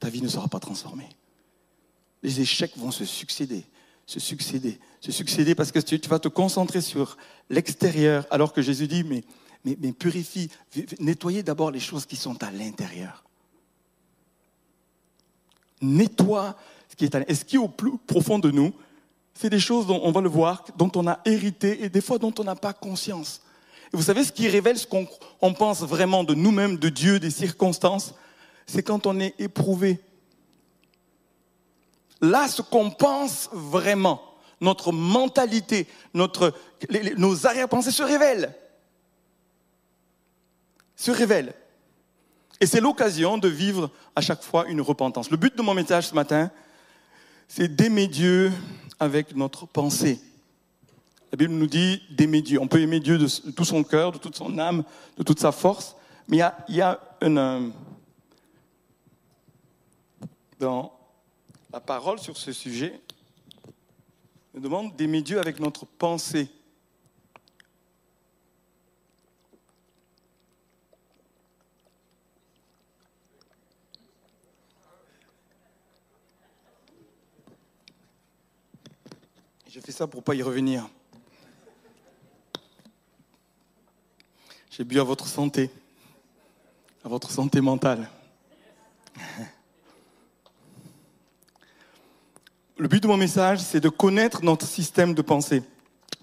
ta 0.00 0.08
vie 0.08 0.22
ne 0.22 0.28
sera 0.28 0.48
pas 0.48 0.60
transformée. 0.60 1.08
Les 2.22 2.40
échecs 2.40 2.76
vont 2.76 2.90
se 2.90 3.04
succéder 3.04 3.66
se 4.06 4.20
succéder. 4.20 4.78
Se 5.00 5.12
succéder 5.12 5.54
parce 5.54 5.72
que 5.72 5.80
tu, 5.80 6.08
vas 6.08 6.18
te 6.18 6.28
concentrer 6.28 6.80
sur 6.80 7.16
l'extérieur, 7.50 8.26
alors 8.30 8.52
que 8.52 8.62
Jésus 8.62 8.86
dit, 8.86 9.04
mais, 9.04 9.24
mais 9.64 9.92
purifie, 9.92 10.48
nettoyez 11.00 11.42
d'abord 11.42 11.70
les 11.70 11.80
choses 11.80 12.06
qui 12.06 12.16
sont 12.16 12.42
à 12.42 12.50
l'intérieur. 12.50 13.24
Nettoie 15.86 16.56
ce 16.88 16.96
qui 16.96 17.04
est 17.04 17.14
à. 17.14 17.20
Et 17.28 17.34
ce 17.34 17.44
qui 17.44 17.56
est 17.56 17.60
au 17.60 17.68
plus 17.68 17.96
profond 18.06 18.38
de 18.38 18.50
nous, 18.50 18.72
c'est 19.34 19.50
des 19.50 19.60
choses 19.60 19.86
dont 19.86 20.00
on 20.02 20.12
va 20.12 20.20
le 20.20 20.28
voir, 20.28 20.64
dont 20.76 20.90
on 20.94 21.06
a 21.06 21.20
hérité 21.24 21.84
et 21.84 21.88
des 21.88 22.00
fois 22.00 22.18
dont 22.18 22.32
on 22.38 22.44
n'a 22.44 22.56
pas 22.56 22.72
conscience. 22.72 23.42
Et 23.92 23.96
vous 23.96 24.02
savez 24.02 24.24
ce 24.24 24.32
qui 24.32 24.48
révèle 24.48 24.78
ce 24.78 24.86
qu'on 24.86 25.54
pense 25.54 25.82
vraiment 25.82 26.24
de 26.24 26.34
nous-mêmes, 26.34 26.76
de 26.76 26.88
Dieu, 26.88 27.20
des 27.20 27.30
circonstances, 27.30 28.14
c'est 28.66 28.82
quand 28.82 29.06
on 29.06 29.20
est 29.20 29.34
éprouvé 29.38 30.00
là, 32.20 32.48
ce 32.48 32.62
qu'on 32.62 32.90
pense 32.90 33.48
vraiment, 33.52 34.22
notre 34.60 34.92
mentalité, 34.92 35.86
nos 36.14 37.46
arrière-pensées 37.46 37.90
se 37.90 38.02
révèlent. 38.02 38.54
Se 40.96 41.10
révèlent. 41.10 41.54
Et 42.60 42.66
c'est 42.66 42.80
l'occasion 42.80 43.38
de 43.38 43.48
vivre 43.48 43.90
à 44.14 44.20
chaque 44.20 44.42
fois 44.42 44.66
une 44.68 44.80
repentance. 44.80 45.30
Le 45.30 45.36
but 45.36 45.56
de 45.56 45.62
mon 45.62 45.74
message 45.74 46.08
ce 46.08 46.14
matin, 46.14 46.50
c'est 47.48 47.68
d'aimer 47.68 48.06
Dieu 48.06 48.52
avec 48.98 49.36
notre 49.36 49.66
pensée. 49.66 50.20
La 51.32 51.36
Bible 51.36 51.54
nous 51.54 51.66
dit 51.66 52.02
d'aimer 52.10 52.40
Dieu. 52.40 52.60
On 52.60 52.68
peut 52.68 52.80
aimer 52.80 53.00
Dieu 53.00 53.18
de 53.18 53.26
tout 53.50 53.64
son 53.64 53.84
cœur, 53.84 54.12
de 54.12 54.18
toute 54.18 54.36
son 54.36 54.58
âme, 54.58 54.84
de 55.18 55.22
toute 55.22 55.38
sa 55.38 55.52
force. 55.52 55.96
Mais 56.28 56.38
il 56.38 56.76
y 56.76 56.80
a, 56.80 56.98
il 57.20 57.26
une, 57.26 57.38
euh, 57.38 57.68
dans 60.58 60.92
la 61.72 61.80
parole 61.80 62.18
sur 62.18 62.36
ce 62.36 62.52
sujet, 62.52 62.98
nous 64.54 64.60
demande 64.60 64.96
d'aimer 64.96 65.20
Dieu 65.20 65.38
avec 65.38 65.60
notre 65.60 65.84
pensée. 65.84 66.48
Je 79.76 79.82
fais 79.82 79.92
ça 79.92 80.06
pour 80.06 80.22
pas 80.22 80.34
y 80.34 80.42
revenir. 80.42 80.88
J'ai 84.70 84.84
bu 84.84 84.98
à 84.98 85.02
votre 85.02 85.26
santé, 85.26 85.70
à 87.04 87.10
votre 87.10 87.30
santé 87.30 87.60
mentale. 87.60 88.08
Le 92.78 92.88
but 92.88 93.02
de 93.02 93.06
mon 93.06 93.18
message, 93.18 93.58
c'est 93.58 93.80
de 93.80 93.90
connaître 93.90 94.42
notre 94.42 94.66
système 94.66 95.12
de 95.12 95.20
pensée, 95.20 95.62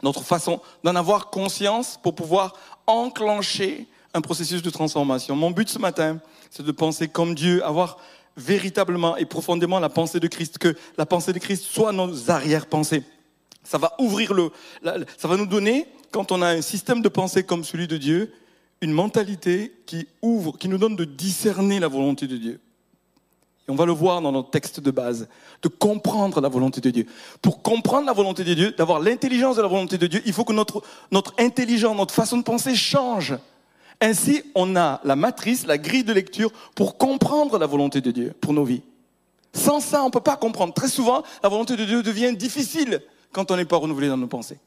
notre 0.01 0.23
façon 0.23 0.59
d'en 0.83 0.95
avoir 0.95 1.29
conscience 1.29 1.99
pour 2.01 2.15
pouvoir 2.15 2.55
enclencher 2.87 3.87
un 4.15 4.21
processus 4.21 4.63
de 4.63 4.71
transformation. 4.71 5.35
Mon 5.35 5.51
but 5.51 5.69
ce 5.69 5.77
matin, 5.77 6.19
c'est 6.49 6.65
de 6.65 6.71
penser 6.71 7.07
comme 7.07 7.35
Dieu, 7.35 7.63
avoir 7.63 7.99
véritablement 8.35 9.15
et 9.15 9.25
profondément 9.25 9.79
la 9.79 9.89
pensée 9.89 10.19
de 10.19 10.27
Christ, 10.27 10.57
que 10.57 10.75
la 10.97 11.05
pensée 11.05 11.33
de 11.33 11.39
Christ 11.39 11.65
soit 11.65 11.91
nos 11.91 12.31
arrière-pensées. 12.31 13.03
Ça 13.63 13.77
va 13.77 13.93
ouvrir 13.99 14.33
le, 14.33 14.51
ça 15.17 15.27
va 15.27 15.37
nous 15.37 15.45
donner, 15.45 15.87
quand 16.11 16.31
on 16.31 16.41
a 16.41 16.47
un 16.47 16.61
système 16.61 17.01
de 17.01 17.09
pensée 17.09 17.43
comme 17.43 17.63
celui 17.63 17.87
de 17.87 17.97
Dieu, 17.97 18.33
une 18.81 18.91
mentalité 18.91 19.73
qui 19.85 20.07
ouvre, 20.21 20.57
qui 20.57 20.67
nous 20.67 20.77
donne 20.77 20.95
de 20.95 21.05
discerner 21.05 21.79
la 21.79 21.87
volonté 21.87 22.27
de 22.27 22.37
Dieu. 22.37 22.59
Et 23.67 23.71
on 23.71 23.75
va 23.75 23.85
le 23.85 23.93
voir 23.93 24.21
dans 24.21 24.33
notre 24.33 24.49
texte 24.49 24.81
de 24.81 24.91
base, 24.91 25.29
de 25.61 25.69
comprendre 25.69 26.41
la 26.41 26.49
volonté 26.49 26.81
de 26.81 26.89
Dieu. 26.89 27.05
Pour 27.41 27.61
comprendre 27.61 28.05
la 28.05 28.13
volonté 28.13 28.43
de 28.43 28.53
Dieu, 28.53 28.71
d'avoir 28.71 28.99
l'intelligence 28.99 29.55
de 29.55 29.61
la 29.61 29.69
volonté 29.69 29.97
de 29.97 30.07
Dieu, 30.07 30.21
il 30.25 30.33
faut 30.33 30.43
que 30.43 30.51
notre, 30.51 30.83
notre 31.11 31.33
intelligence, 31.39 31.95
notre 31.95 32.13
façon 32.13 32.37
de 32.37 32.43
penser 32.43 32.75
change. 32.75 33.37
Ainsi, 34.01 34.43
on 34.53 34.75
a 34.75 34.99
la 35.05 35.15
matrice, 35.15 35.65
la 35.65 35.77
grille 35.77 36.03
de 36.03 36.11
lecture 36.11 36.51
pour 36.75 36.97
comprendre 36.97 37.57
la 37.57 37.65
volonté 37.65 38.01
de 38.01 38.11
Dieu 38.11 38.33
pour 38.41 38.51
nos 38.51 38.65
vies. 38.65 38.81
Sans 39.53 39.79
ça, 39.79 40.01
on 40.01 40.07
ne 40.07 40.11
peut 40.11 40.19
pas 40.19 40.35
comprendre. 40.35 40.73
Très 40.73 40.89
souvent, 40.89 41.23
la 41.41 41.47
volonté 41.47 41.77
de 41.77 41.85
Dieu 41.85 42.03
devient 42.03 42.35
difficile 42.35 43.01
quand 43.33 43.51
on 43.51 43.57
n'est 43.57 43.65
pas 43.65 43.77
renouvelé 43.77 44.07
dans 44.07 44.17
nos 44.17 44.27
pensées. 44.27 44.59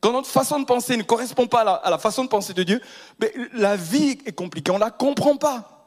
Quand 0.00 0.12
notre 0.12 0.28
façon 0.28 0.60
de 0.60 0.66
penser 0.66 0.96
ne 0.96 1.02
correspond 1.02 1.46
pas 1.46 1.62
à 1.62 1.90
la, 1.90 1.98
façon 1.98 2.24
de 2.24 2.28
penser 2.28 2.52
de 2.52 2.62
Dieu, 2.62 2.80
mais 3.18 3.32
la 3.54 3.74
vie 3.74 4.18
est 4.26 4.32
compliquée, 4.36 4.70
on 4.70 4.74
ne 4.74 4.80
la 4.80 4.90
comprend 4.90 5.36
pas. 5.36 5.86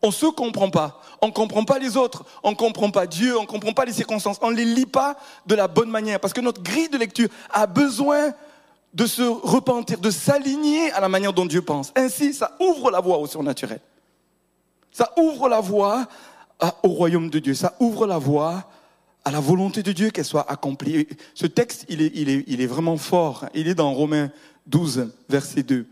On 0.00 0.08
ne 0.08 0.12
se 0.12 0.26
comprend 0.26 0.70
pas. 0.70 1.00
On 1.22 1.28
ne 1.28 1.32
comprend 1.32 1.64
pas 1.64 1.78
les 1.78 1.96
autres. 1.96 2.24
On 2.42 2.50
ne 2.50 2.56
comprend 2.56 2.90
pas 2.90 3.06
Dieu. 3.06 3.38
On 3.38 3.42
ne 3.42 3.46
comprend 3.46 3.72
pas 3.72 3.86
les 3.86 3.92
circonstances. 3.92 4.38
On 4.42 4.50
ne 4.50 4.56
les 4.56 4.64
lit 4.66 4.86
pas 4.86 5.16
de 5.46 5.54
la 5.54 5.66
bonne 5.66 5.90
manière. 5.90 6.20
Parce 6.20 6.34
que 6.34 6.42
notre 6.42 6.62
grille 6.62 6.90
de 6.90 6.98
lecture 6.98 7.28
a 7.50 7.66
besoin 7.66 8.32
de 8.92 9.06
se 9.06 9.22
repentir, 9.22 9.98
de 9.98 10.10
s'aligner 10.10 10.92
à 10.92 11.00
la 11.00 11.08
manière 11.08 11.32
dont 11.32 11.46
Dieu 11.46 11.62
pense. 11.62 11.90
Ainsi, 11.96 12.34
ça 12.34 12.54
ouvre 12.60 12.90
la 12.90 13.00
voie 13.00 13.16
au 13.16 13.26
surnaturel. 13.26 13.80
Ça 14.92 15.12
ouvre 15.16 15.48
la 15.48 15.60
voie 15.60 16.06
au 16.82 16.88
royaume 16.88 17.30
de 17.30 17.38
Dieu. 17.38 17.54
Ça 17.54 17.74
ouvre 17.80 18.06
la 18.06 18.18
voie 18.18 18.64
à 19.24 19.30
la 19.30 19.40
volonté 19.40 19.82
de 19.82 19.92
Dieu 19.92 20.10
qu'elle 20.10 20.24
soit 20.24 20.50
accomplie. 20.50 21.08
Ce 21.34 21.46
texte, 21.46 21.86
il 21.88 22.02
est, 22.02 22.12
il, 22.14 22.28
est, 22.28 22.44
il 22.46 22.60
est 22.60 22.66
vraiment 22.66 22.96
fort. 22.96 23.46
Il 23.54 23.68
est 23.68 23.74
dans 23.74 23.92
Romains 23.92 24.30
12, 24.66 25.10
verset 25.28 25.62
2. 25.62 25.86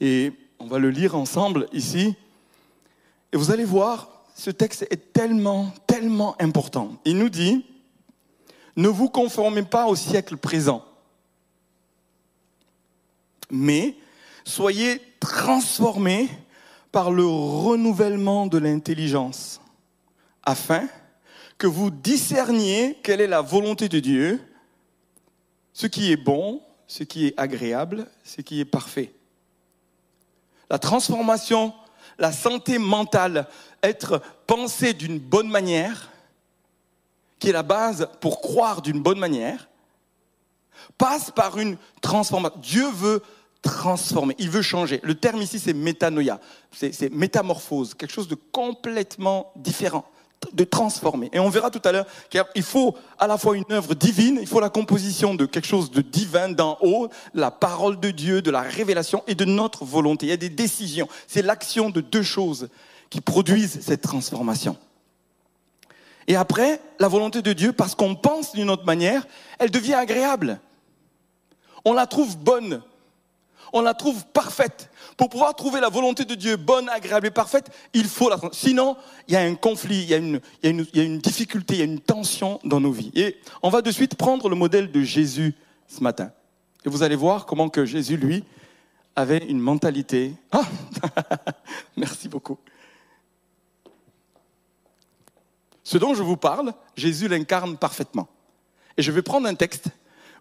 Et 0.00 0.32
on 0.58 0.66
va 0.66 0.78
le 0.78 0.90
lire 0.90 1.14
ensemble 1.14 1.68
ici. 1.72 2.14
Et 3.32 3.36
vous 3.36 3.50
allez 3.50 3.64
voir, 3.64 4.24
ce 4.34 4.50
texte 4.50 4.86
est 4.90 5.12
tellement, 5.12 5.72
tellement 5.86 6.40
important. 6.40 6.96
Il 7.04 7.18
nous 7.18 7.28
dit, 7.28 7.64
ne 8.76 8.88
vous 8.88 9.08
conformez 9.08 9.62
pas 9.62 9.86
au 9.86 9.96
siècle 9.96 10.36
présent, 10.36 10.84
mais 13.50 13.96
soyez 14.44 15.00
transformés 15.20 16.28
par 16.92 17.10
le 17.10 17.26
renouvellement 17.26 18.46
de 18.46 18.58
l'intelligence, 18.58 19.60
afin 20.44 20.88
que 21.58 21.66
vous 21.66 21.90
discerniez 21.90 22.98
quelle 23.02 23.20
est 23.20 23.26
la 23.26 23.42
volonté 23.42 23.88
de 23.88 24.00
Dieu, 24.00 24.40
ce 25.72 25.86
qui 25.86 26.12
est 26.12 26.16
bon, 26.16 26.62
ce 26.86 27.02
qui 27.02 27.26
est 27.26 27.34
agréable, 27.36 28.06
ce 28.24 28.40
qui 28.40 28.60
est 28.60 28.64
parfait. 28.64 29.12
La 30.70 30.78
transformation 30.78 31.74
la 32.18 32.32
santé 32.32 32.78
mentale, 32.78 33.46
être 33.82 34.20
pensé 34.46 34.92
d'une 34.92 35.18
bonne 35.18 35.48
manière, 35.48 36.10
qui 37.38 37.48
est 37.48 37.52
la 37.52 37.62
base 37.62 38.08
pour 38.20 38.40
croire 38.40 38.82
d'une 38.82 39.00
bonne 39.00 39.18
manière, 39.18 39.68
passe 40.96 41.30
par 41.30 41.58
une 41.58 41.76
transformation. 42.00 42.58
Dieu 42.60 42.90
veut 42.90 43.22
transformer, 43.62 44.34
il 44.38 44.50
veut 44.50 44.62
changer. 44.62 45.00
Le 45.02 45.14
terme 45.14 45.40
ici, 45.42 45.58
c'est 45.58 45.72
métanoïa, 45.72 46.40
c'est 46.72 47.12
métamorphose, 47.12 47.94
quelque 47.94 48.12
chose 48.12 48.28
de 48.28 48.34
complètement 48.34 49.52
différent 49.56 50.04
de 50.52 50.64
transformer. 50.64 51.30
Et 51.32 51.40
on 51.40 51.48
verra 51.48 51.70
tout 51.70 51.82
à 51.84 51.92
l'heure 51.92 52.06
qu'il 52.30 52.62
faut 52.62 52.96
à 53.18 53.26
la 53.26 53.38
fois 53.38 53.56
une 53.56 53.70
œuvre 53.70 53.94
divine, 53.94 54.38
il 54.40 54.46
faut 54.46 54.60
la 54.60 54.70
composition 54.70 55.34
de 55.34 55.46
quelque 55.46 55.66
chose 55.66 55.90
de 55.90 56.00
divin 56.00 56.48
d'en 56.48 56.78
haut, 56.80 57.08
la 57.34 57.50
parole 57.50 57.98
de 58.00 58.10
Dieu, 58.10 58.42
de 58.42 58.50
la 58.50 58.62
révélation 58.62 59.22
et 59.26 59.34
de 59.34 59.44
notre 59.44 59.84
volonté. 59.84 60.26
Il 60.26 60.30
y 60.30 60.32
a 60.32 60.36
des 60.36 60.48
décisions. 60.48 61.08
C'est 61.26 61.42
l'action 61.42 61.90
de 61.90 62.00
deux 62.00 62.22
choses 62.22 62.68
qui 63.10 63.20
produisent 63.20 63.80
cette 63.80 64.02
transformation. 64.02 64.76
Et 66.26 66.36
après, 66.36 66.80
la 66.98 67.08
volonté 67.08 67.40
de 67.40 67.52
Dieu, 67.52 67.72
parce 67.72 67.94
qu'on 67.94 68.14
pense 68.14 68.52
d'une 68.52 68.70
autre 68.70 68.84
manière, 68.84 69.26
elle 69.58 69.70
devient 69.70 69.94
agréable. 69.94 70.60
On 71.84 71.94
la 71.94 72.06
trouve 72.06 72.36
bonne. 72.36 72.82
On 73.72 73.80
la 73.80 73.94
trouve 73.94 74.24
parfaite. 74.26 74.90
Pour 75.18 75.28
pouvoir 75.30 75.56
trouver 75.56 75.80
la 75.80 75.88
volonté 75.88 76.24
de 76.24 76.36
Dieu 76.36 76.56
bonne, 76.56 76.88
agréable 76.88 77.26
et 77.26 77.30
parfaite, 77.32 77.72
il 77.92 78.04
faut 78.04 78.30
la 78.30 78.38
Sinon, 78.52 78.96
il 79.26 79.34
y 79.34 79.36
a 79.36 79.40
un 79.40 79.56
conflit, 79.56 80.04
il 80.04 80.08
y 80.08 80.14
a, 80.14 80.16
une, 80.70 81.18
difficulté, 81.18 81.74
il 81.74 81.78
y 81.80 81.82
a 81.82 81.86
une 81.86 81.98
tension 81.98 82.60
dans 82.62 82.78
nos 82.78 82.92
vies. 82.92 83.10
Et 83.16 83.36
on 83.60 83.68
va 83.68 83.82
de 83.82 83.90
suite 83.90 84.14
prendre 84.14 84.48
le 84.48 84.54
modèle 84.54 84.92
de 84.92 85.02
Jésus 85.02 85.56
ce 85.88 86.04
matin. 86.04 86.30
Et 86.86 86.88
vous 86.88 87.02
allez 87.02 87.16
voir 87.16 87.46
comment 87.46 87.68
que 87.68 87.84
Jésus, 87.84 88.16
lui, 88.16 88.44
avait 89.16 89.38
une 89.38 89.58
mentalité. 89.58 90.34
Ah 90.52 90.62
Merci 91.96 92.28
beaucoup. 92.28 92.56
Ce 95.82 95.98
dont 95.98 96.14
je 96.14 96.22
vous 96.22 96.36
parle, 96.36 96.72
Jésus 96.96 97.26
l'incarne 97.26 97.76
parfaitement. 97.76 98.28
Et 98.96 99.02
je 99.02 99.10
vais 99.10 99.22
prendre 99.22 99.48
un 99.48 99.56
texte 99.56 99.88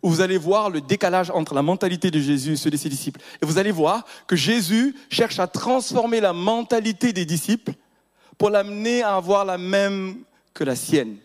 où 0.04 0.10
vous 0.10 0.22
allez 0.22 0.38
voir 0.38 0.70
le 0.70 0.82
décalage 0.82 1.32
entre 1.32 1.54
la 1.54 1.62
mentalité 1.62 2.12
de 2.12 2.20
Jésus 2.20 2.54
et 2.54 2.56
ceux 2.56 2.70
de 2.70 2.78
ses 2.78 2.90
disciples. 2.90 3.22
Et 3.42 3.46
vous 3.46 3.58
allez 3.58 3.72
voir 3.72 4.06
que 4.28 4.36
Jésus 4.36 4.96
cherche 5.10 5.40
à 5.40 5.48
transformer 5.48 6.20
la 6.20 6.34
mentalité 6.34 7.14
des 7.14 7.26
disciples 7.26 7.74
pour 8.38 8.50
l'amener 8.50 9.02
à 9.02 9.16
avoir 9.16 9.46
la 9.46 9.58
même 9.58 10.18
que 10.54 10.64
la 10.64 10.76
sienne. 10.76 11.18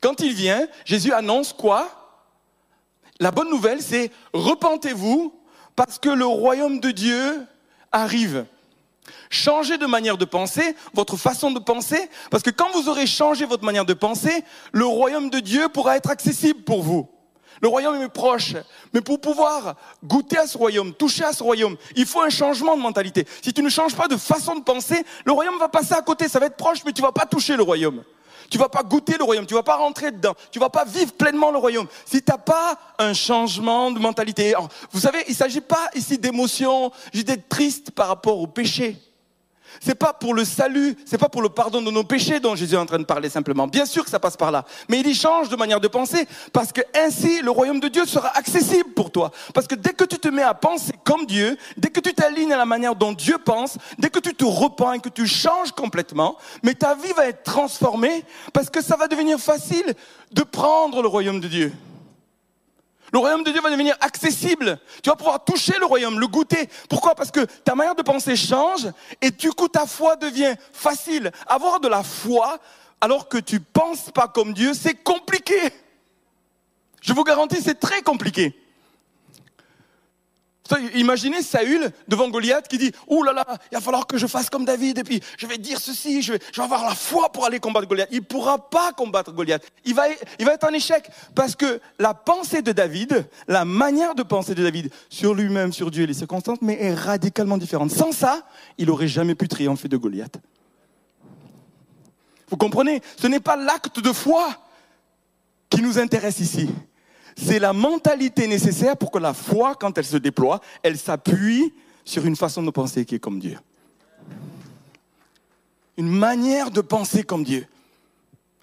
Quand 0.00 0.20
il 0.20 0.34
vient, 0.34 0.66
Jésus 0.84 1.12
annonce 1.12 1.52
quoi? 1.52 1.88
La 3.20 3.30
bonne 3.30 3.50
nouvelle, 3.50 3.80
c'est 3.80 4.10
repentez-vous 4.32 5.32
parce 5.76 5.98
que 5.98 6.08
le 6.08 6.26
royaume 6.26 6.80
de 6.80 6.90
Dieu 6.90 7.46
arrive. 7.92 8.46
Changez 9.30 9.78
de 9.78 9.86
manière 9.86 10.18
de 10.18 10.24
penser, 10.24 10.76
votre 10.92 11.16
façon 11.16 11.50
de 11.50 11.58
penser, 11.58 12.08
parce 12.30 12.42
que 12.42 12.50
quand 12.50 12.70
vous 12.72 12.88
aurez 12.88 13.06
changé 13.06 13.46
votre 13.46 13.64
manière 13.64 13.84
de 13.84 13.94
penser, 13.94 14.44
le 14.72 14.84
royaume 14.84 15.30
de 15.30 15.40
Dieu 15.40 15.68
pourra 15.68 15.96
être 15.96 16.10
accessible 16.10 16.62
pour 16.62 16.82
vous. 16.82 17.08
Le 17.62 17.68
royaume 17.68 18.02
est 18.02 18.08
proche. 18.08 18.54
Mais 18.92 19.00
pour 19.00 19.20
pouvoir 19.20 19.76
goûter 20.04 20.36
à 20.36 20.46
ce 20.48 20.58
royaume, 20.58 20.92
toucher 20.92 21.24
à 21.24 21.32
ce 21.32 21.42
royaume, 21.42 21.76
il 21.94 22.04
faut 22.04 22.20
un 22.20 22.28
changement 22.28 22.76
de 22.76 22.82
mentalité. 22.82 23.26
Si 23.40 23.52
tu 23.52 23.62
ne 23.62 23.68
changes 23.70 23.94
pas 23.94 24.08
de 24.08 24.16
façon 24.16 24.56
de 24.56 24.62
penser, 24.62 25.04
le 25.24 25.32
royaume 25.32 25.58
va 25.58 25.68
passer 25.68 25.94
à 25.94 26.02
côté. 26.02 26.28
Ça 26.28 26.40
va 26.40 26.46
être 26.46 26.56
proche, 26.56 26.84
mais 26.84 26.92
tu 26.92 27.00
vas 27.00 27.12
pas 27.12 27.24
toucher 27.24 27.56
le 27.56 27.62
royaume. 27.62 28.02
Tu 28.50 28.58
vas 28.58 28.68
pas 28.68 28.82
goûter 28.82 29.16
le 29.16 29.24
royaume, 29.24 29.46
tu 29.46 29.54
vas 29.54 29.62
pas 29.62 29.76
rentrer 29.76 30.10
dedans, 30.10 30.34
tu 30.50 30.58
vas 30.58 30.68
pas 30.68 30.84
vivre 30.84 31.14
pleinement 31.14 31.50
le 31.50 31.56
royaume. 31.56 31.86
Si 32.04 32.20
tu 32.20 32.30
n'as 32.30 32.36
pas 32.36 32.76
un 32.98 33.14
changement 33.14 33.90
de 33.90 33.98
mentalité, 33.98 34.52
vous 34.90 35.00
savez, 35.00 35.24
il 35.26 35.34
s'agit 35.34 35.62
pas 35.62 35.88
ici 35.94 36.18
d'émotion, 36.18 36.92
d'être 37.14 37.48
triste 37.48 37.92
par 37.92 38.08
rapport 38.08 38.38
au 38.38 38.46
péché. 38.46 38.98
C'est 39.80 39.94
pas 39.94 40.12
pour 40.12 40.34
le 40.34 40.44
salut, 40.44 40.96
c'est 41.04 41.18
pas 41.18 41.28
pour 41.28 41.42
le 41.42 41.48
pardon 41.48 41.82
de 41.82 41.90
nos 41.90 42.04
péchés 42.04 42.40
dont 42.40 42.54
Jésus 42.54 42.74
est 42.74 42.78
en 42.78 42.86
train 42.86 42.98
de 42.98 43.04
parler 43.04 43.28
simplement. 43.28 43.66
Bien 43.66 43.86
sûr 43.86 44.04
que 44.04 44.10
ça 44.10 44.20
passe 44.20 44.36
par 44.36 44.50
là. 44.50 44.64
Mais 44.88 45.00
il 45.00 45.06
y 45.06 45.14
change 45.14 45.48
de 45.48 45.56
manière 45.56 45.80
de 45.80 45.88
penser 45.88 46.26
parce 46.52 46.72
que 46.72 46.80
ainsi 46.94 47.42
le 47.42 47.50
royaume 47.50 47.80
de 47.80 47.88
Dieu 47.88 48.04
sera 48.06 48.36
accessible 48.36 48.90
pour 48.94 49.10
toi. 49.10 49.30
Parce 49.54 49.66
que 49.66 49.74
dès 49.74 49.92
que 49.92 50.04
tu 50.04 50.18
te 50.18 50.28
mets 50.28 50.42
à 50.42 50.54
penser 50.54 50.92
comme 51.04 51.26
Dieu, 51.26 51.56
dès 51.76 51.88
que 51.88 52.00
tu 52.00 52.12
t'alignes 52.14 52.52
à 52.52 52.56
la 52.56 52.66
manière 52.66 52.94
dont 52.94 53.12
Dieu 53.12 53.38
pense, 53.38 53.78
dès 53.98 54.10
que 54.10 54.18
tu 54.18 54.34
te 54.34 54.44
repens 54.44 54.92
et 54.92 55.00
que 55.00 55.08
tu 55.08 55.26
changes 55.26 55.72
complètement, 55.72 56.36
mais 56.62 56.74
ta 56.74 56.94
vie 56.94 57.12
va 57.16 57.26
être 57.26 57.42
transformée 57.42 58.24
parce 58.52 58.70
que 58.70 58.82
ça 58.82 58.96
va 58.96 59.08
devenir 59.08 59.38
facile 59.38 59.94
de 60.32 60.42
prendre 60.42 61.02
le 61.02 61.08
royaume 61.08 61.40
de 61.40 61.48
Dieu. 61.48 61.72
Le 63.12 63.18
royaume 63.18 63.44
de 63.44 63.50
Dieu 63.50 63.60
va 63.60 63.70
devenir 63.70 63.94
accessible. 64.00 64.78
Tu 65.02 65.10
vas 65.10 65.16
pouvoir 65.16 65.44
toucher 65.44 65.74
le 65.78 65.84
royaume, 65.84 66.18
le 66.18 66.26
goûter. 66.26 66.68
Pourquoi? 66.88 67.14
Parce 67.14 67.30
que 67.30 67.40
ta 67.40 67.74
manière 67.74 67.94
de 67.94 68.02
penser 68.02 68.36
change 68.36 68.88
et 69.20 69.30
du 69.30 69.50
coup 69.52 69.68
ta 69.68 69.86
foi 69.86 70.16
devient 70.16 70.54
facile. 70.72 71.30
Avoir 71.46 71.78
de 71.78 71.88
la 71.88 72.02
foi 72.02 72.58
alors 73.02 73.28
que 73.28 73.36
tu 73.36 73.60
penses 73.60 74.10
pas 74.14 74.28
comme 74.28 74.54
Dieu, 74.54 74.72
c'est 74.72 74.94
compliqué. 74.94 75.60
Je 77.02 77.12
vous 77.12 77.24
garantis, 77.24 77.60
c'est 77.60 77.78
très 77.78 78.00
compliqué. 78.00 78.61
Imaginez 80.94 81.42
Saül 81.42 81.90
devant 82.08 82.28
Goliath 82.28 82.68
qui 82.68 82.78
dit 82.78 82.92
Ouh 83.08 83.22
là 83.22 83.32
là, 83.32 83.44
il 83.70 83.74
va 83.74 83.80
falloir 83.80 84.06
que 84.06 84.16
je 84.16 84.26
fasse 84.26 84.48
comme 84.48 84.64
David, 84.64 84.98
et 84.98 85.04
puis 85.04 85.20
je 85.36 85.46
vais 85.46 85.58
dire 85.58 85.78
ceci, 85.78 86.22
je 86.22 86.34
vais, 86.34 86.40
avoir 86.56 86.84
la 86.84 86.94
foi 86.94 87.30
pour 87.30 87.44
aller 87.44 87.58
combattre 87.58 87.88
Goliath. 87.88 88.08
Il 88.12 88.20
ne 88.20 88.24
pourra 88.24 88.58
pas 88.70 88.92
combattre 88.92 89.32
Goliath. 89.32 89.64
Il 89.84 89.94
va, 89.94 90.04
il 90.38 90.46
va 90.46 90.54
être 90.54 90.64
en 90.64 90.72
échec 90.72 91.08
parce 91.34 91.56
que 91.56 91.80
la 91.98 92.14
pensée 92.14 92.62
de 92.62 92.72
David, 92.72 93.26
la 93.48 93.64
manière 93.64 94.14
de 94.14 94.22
penser 94.22 94.54
de 94.54 94.62
David 94.62 94.90
sur 95.10 95.34
lui-même, 95.34 95.72
sur 95.72 95.90
Dieu 95.90 96.04
et 96.04 96.06
les 96.06 96.14
circonstances, 96.14 96.58
mais 96.62 96.80
est 96.80 96.94
radicalement 96.94 97.58
différente. 97.58 97.90
Sans 97.90 98.12
ça, 98.12 98.46
il 98.78 98.86
n'aurait 98.86 99.08
jamais 99.08 99.34
pu 99.34 99.48
triompher 99.48 99.88
de 99.88 99.96
Goliath. 99.96 100.38
Vous 102.48 102.56
comprenez? 102.56 103.02
Ce 103.20 103.26
n'est 103.26 103.40
pas 103.40 103.56
l'acte 103.56 104.00
de 104.00 104.12
foi 104.12 104.46
qui 105.70 105.82
nous 105.82 105.98
intéresse 105.98 106.38
ici. 106.40 106.68
C'est 107.36 107.58
la 107.58 107.72
mentalité 107.72 108.46
nécessaire 108.46 108.96
pour 108.96 109.10
que 109.10 109.18
la 109.18 109.34
foi, 109.34 109.74
quand 109.74 109.96
elle 109.96 110.04
se 110.04 110.16
déploie, 110.16 110.60
elle 110.82 110.98
s'appuie 110.98 111.72
sur 112.04 112.24
une 112.26 112.36
façon 112.36 112.62
de 112.62 112.70
penser 112.70 113.04
qui 113.04 113.14
est 113.14 113.20
comme 113.20 113.38
Dieu. 113.38 113.58
Une 115.96 116.10
manière 116.10 116.70
de 116.70 116.80
penser 116.80 117.22
comme 117.22 117.44
Dieu. 117.44 117.66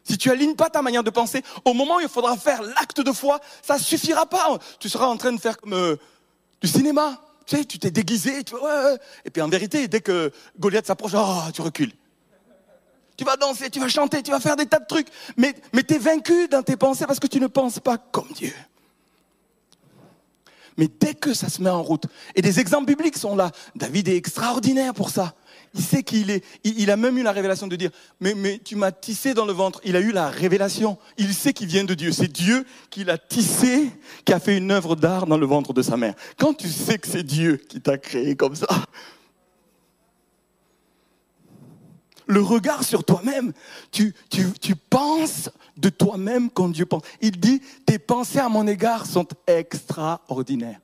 Si 0.03 0.17
tu 0.17 0.31
alignes 0.31 0.55
pas 0.55 0.69
ta 0.69 0.81
manière 0.81 1.03
de 1.03 1.11
penser, 1.11 1.43
au 1.65 1.73
moment 1.73 1.97
où 1.97 1.99
il 1.99 2.09
faudra 2.09 2.35
faire 2.35 2.63
l'acte 2.63 3.01
de 3.01 3.11
foi, 3.11 3.39
ça 3.61 3.77
suffira 3.77 4.25
pas. 4.25 4.57
Tu 4.79 4.89
seras 4.89 5.05
en 5.05 5.17
train 5.17 5.31
de 5.31 5.39
faire 5.39 5.57
comme 5.57 5.73
euh, 5.73 5.95
du 6.61 6.67
cinéma. 6.67 7.21
Tu 7.45 7.57
sais, 7.57 7.65
tu 7.65 7.79
t'es 7.79 7.91
déguisé, 7.91 8.43
et 9.25 9.29
puis 9.29 9.41
en 9.41 9.49
vérité, 9.49 9.87
dès 9.87 10.01
que 10.01 10.31
Goliath 10.59 10.85
s'approche, 10.85 11.13
oh, 11.15 11.41
tu 11.53 11.61
recules. 11.61 11.93
Tu 13.19 13.25
vas 13.25 13.35
danser, 13.35 13.69
tu 13.69 13.81
vas 13.81 13.89
chanter, 13.89 14.23
tu 14.23 14.31
vas 14.31 14.39
faire 14.39 14.55
des 14.55 14.65
tas 14.65 14.79
de 14.79 14.85
trucs, 14.85 15.09
mais, 15.35 15.53
mais 15.73 15.83
tu 15.83 15.95
es 15.95 15.97
vaincu 15.97 16.47
dans 16.47 16.63
tes 16.63 16.77
pensées 16.77 17.05
parce 17.05 17.19
que 17.19 17.27
tu 17.27 17.41
ne 17.41 17.47
penses 17.47 17.77
pas 17.77 17.97
comme 17.97 18.29
Dieu. 18.33 18.53
Mais 20.77 20.87
dès 20.87 21.15
que 21.15 21.33
ça 21.33 21.49
se 21.49 21.61
met 21.61 21.69
en 21.69 21.83
route, 21.83 22.05
et 22.33 22.41
des 22.41 22.61
exemples 22.61 22.85
bibliques 22.85 23.17
sont 23.17 23.35
là, 23.35 23.51
David 23.75 24.07
est 24.07 24.15
extraordinaire 24.15 24.93
pour 24.93 25.09
ça. 25.09 25.35
Il 25.73 25.81
sait 25.81 26.01
qu'il 26.01 26.31
est, 26.31 26.45
il 26.63 26.89
a 26.89 26.95
même 26.95 27.17
eu 27.17 27.23
la 27.23 27.33
révélation 27.33 27.67
de 27.67 27.75
dire, 27.75 27.91
mais, 28.21 28.35
mais 28.35 28.57
tu 28.63 28.77
m'as 28.77 28.93
tissé 28.93 29.33
dans 29.33 29.45
le 29.45 29.51
ventre. 29.51 29.81
Il 29.83 29.97
a 29.97 29.99
eu 29.99 30.13
la 30.13 30.29
révélation. 30.29 30.97
Il 31.17 31.33
sait 31.33 31.51
qu'il 31.51 31.67
vient 31.67 31.83
de 31.83 31.95
Dieu. 31.95 32.13
C'est 32.13 32.31
Dieu 32.31 32.65
qui 32.89 33.03
l'a 33.03 33.17
tissé, 33.17 33.91
qui 34.23 34.31
a 34.31 34.39
fait 34.39 34.55
une 34.55 34.71
œuvre 34.71 34.95
d'art 34.95 35.27
dans 35.27 35.37
le 35.37 35.45
ventre 35.45 35.73
de 35.73 35.81
sa 35.81 35.97
mère. 35.97 36.13
Quand 36.37 36.53
tu 36.53 36.69
sais 36.69 36.97
que 36.97 37.07
c'est 37.09 37.23
Dieu 37.23 37.57
qui 37.57 37.81
t'a 37.81 37.97
créé 37.97 38.37
comme 38.37 38.55
ça, 38.55 38.69
le 42.29 42.41
regard 42.41 42.83
sur 42.83 43.03
toi-même. 43.03 43.51
Tu, 43.91 44.13
penses 44.89 45.49
de 45.75 45.89
toi-même 45.89 46.49
comme 46.49 46.71
Dieu 46.71 46.85
pense. 46.85 47.01
Il 47.21 47.39
dit, 47.39 47.61
tes 47.85 47.99
pensées 47.99 48.39
à 48.39 48.47
mon 48.47 48.65
égard 48.67 49.05
sont 49.05 49.27
extraordinaires. 49.47 50.79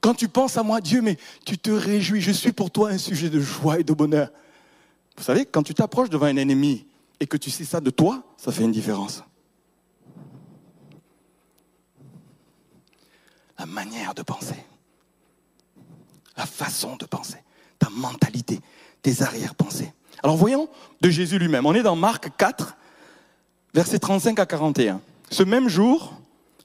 Quand 0.00 0.14
tu 0.14 0.28
penses 0.28 0.56
à 0.56 0.62
moi, 0.62 0.80
Dieu, 0.80 1.02
mais 1.02 1.18
tu 1.44 1.58
te 1.58 1.70
réjouis, 1.70 2.20
je 2.20 2.32
suis 2.32 2.52
pour 2.52 2.70
toi 2.70 2.90
un 2.90 2.98
sujet 2.98 3.28
de 3.28 3.40
joie 3.40 3.78
et 3.78 3.84
de 3.84 3.92
bonheur. 3.92 4.30
Vous 5.16 5.24
savez, 5.24 5.44
quand 5.44 5.62
tu 5.62 5.74
t'approches 5.74 6.08
devant 6.08 6.26
un 6.26 6.36
ennemi 6.36 6.86
et 7.20 7.26
que 7.26 7.36
tu 7.36 7.50
sais 7.50 7.64
ça 7.64 7.80
de 7.80 7.90
toi, 7.90 8.22
ça 8.36 8.52
fait 8.52 8.64
une 8.64 8.72
différence. 8.72 9.22
La 13.58 13.66
manière 13.66 14.14
de 14.14 14.22
penser, 14.22 14.64
la 16.36 16.46
façon 16.46 16.96
de 16.96 17.04
penser, 17.04 17.42
ta 17.78 17.90
mentalité, 17.90 18.60
tes 19.02 19.22
arrière-pensées. 19.22 19.92
Alors 20.22 20.36
voyons 20.36 20.68
de 21.00 21.10
Jésus 21.10 21.38
lui-même. 21.38 21.66
On 21.66 21.74
est 21.74 21.82
dans 21.82 21.96
Marc 21.96 22.30
4, 22.36 22.76
versets 23.74 23.98
35 23.98 24.38
à 24.38 24.46
41. 24.46 25.00
Ce 25.30 25.42
même 25.42 25.68
jour, 25.68 26.14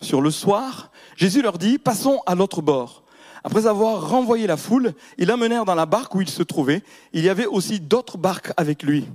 sur 0.01 0.21
le 0.21 0.31
soir, 0.31 0.91
Jésus 1.15 1.41
leur 1.41 1.57
dit, 1.57 1.77
passons 1.77 2.21
à 2.25 2.35
l'autre 2.35 2.61
bord. 2.61 3.03
Après 3.43 3.67
avoir 3.67 4.09
renvoyé 4.09 4.47
la 4.47 4.57
foule, 4.57 4.93
ils 5.17 5.27
l'amenèrent 5.27 5.65
dans 5.65 5.75
la 5.75 5.85
barque 5.85 6.15
où 6.15 6.21
il 6.21 6.29
se 6.29 6.43
trouvait. 6.43 6.81
Il 7.11 7.23
y 7.23 7.29
avait 7.29 7.45
aussi 7.45 7.79
d'autres 7.79 8.17
barques 8.17 8.53
avec 8.55 8.83
lui. 8.83 9.05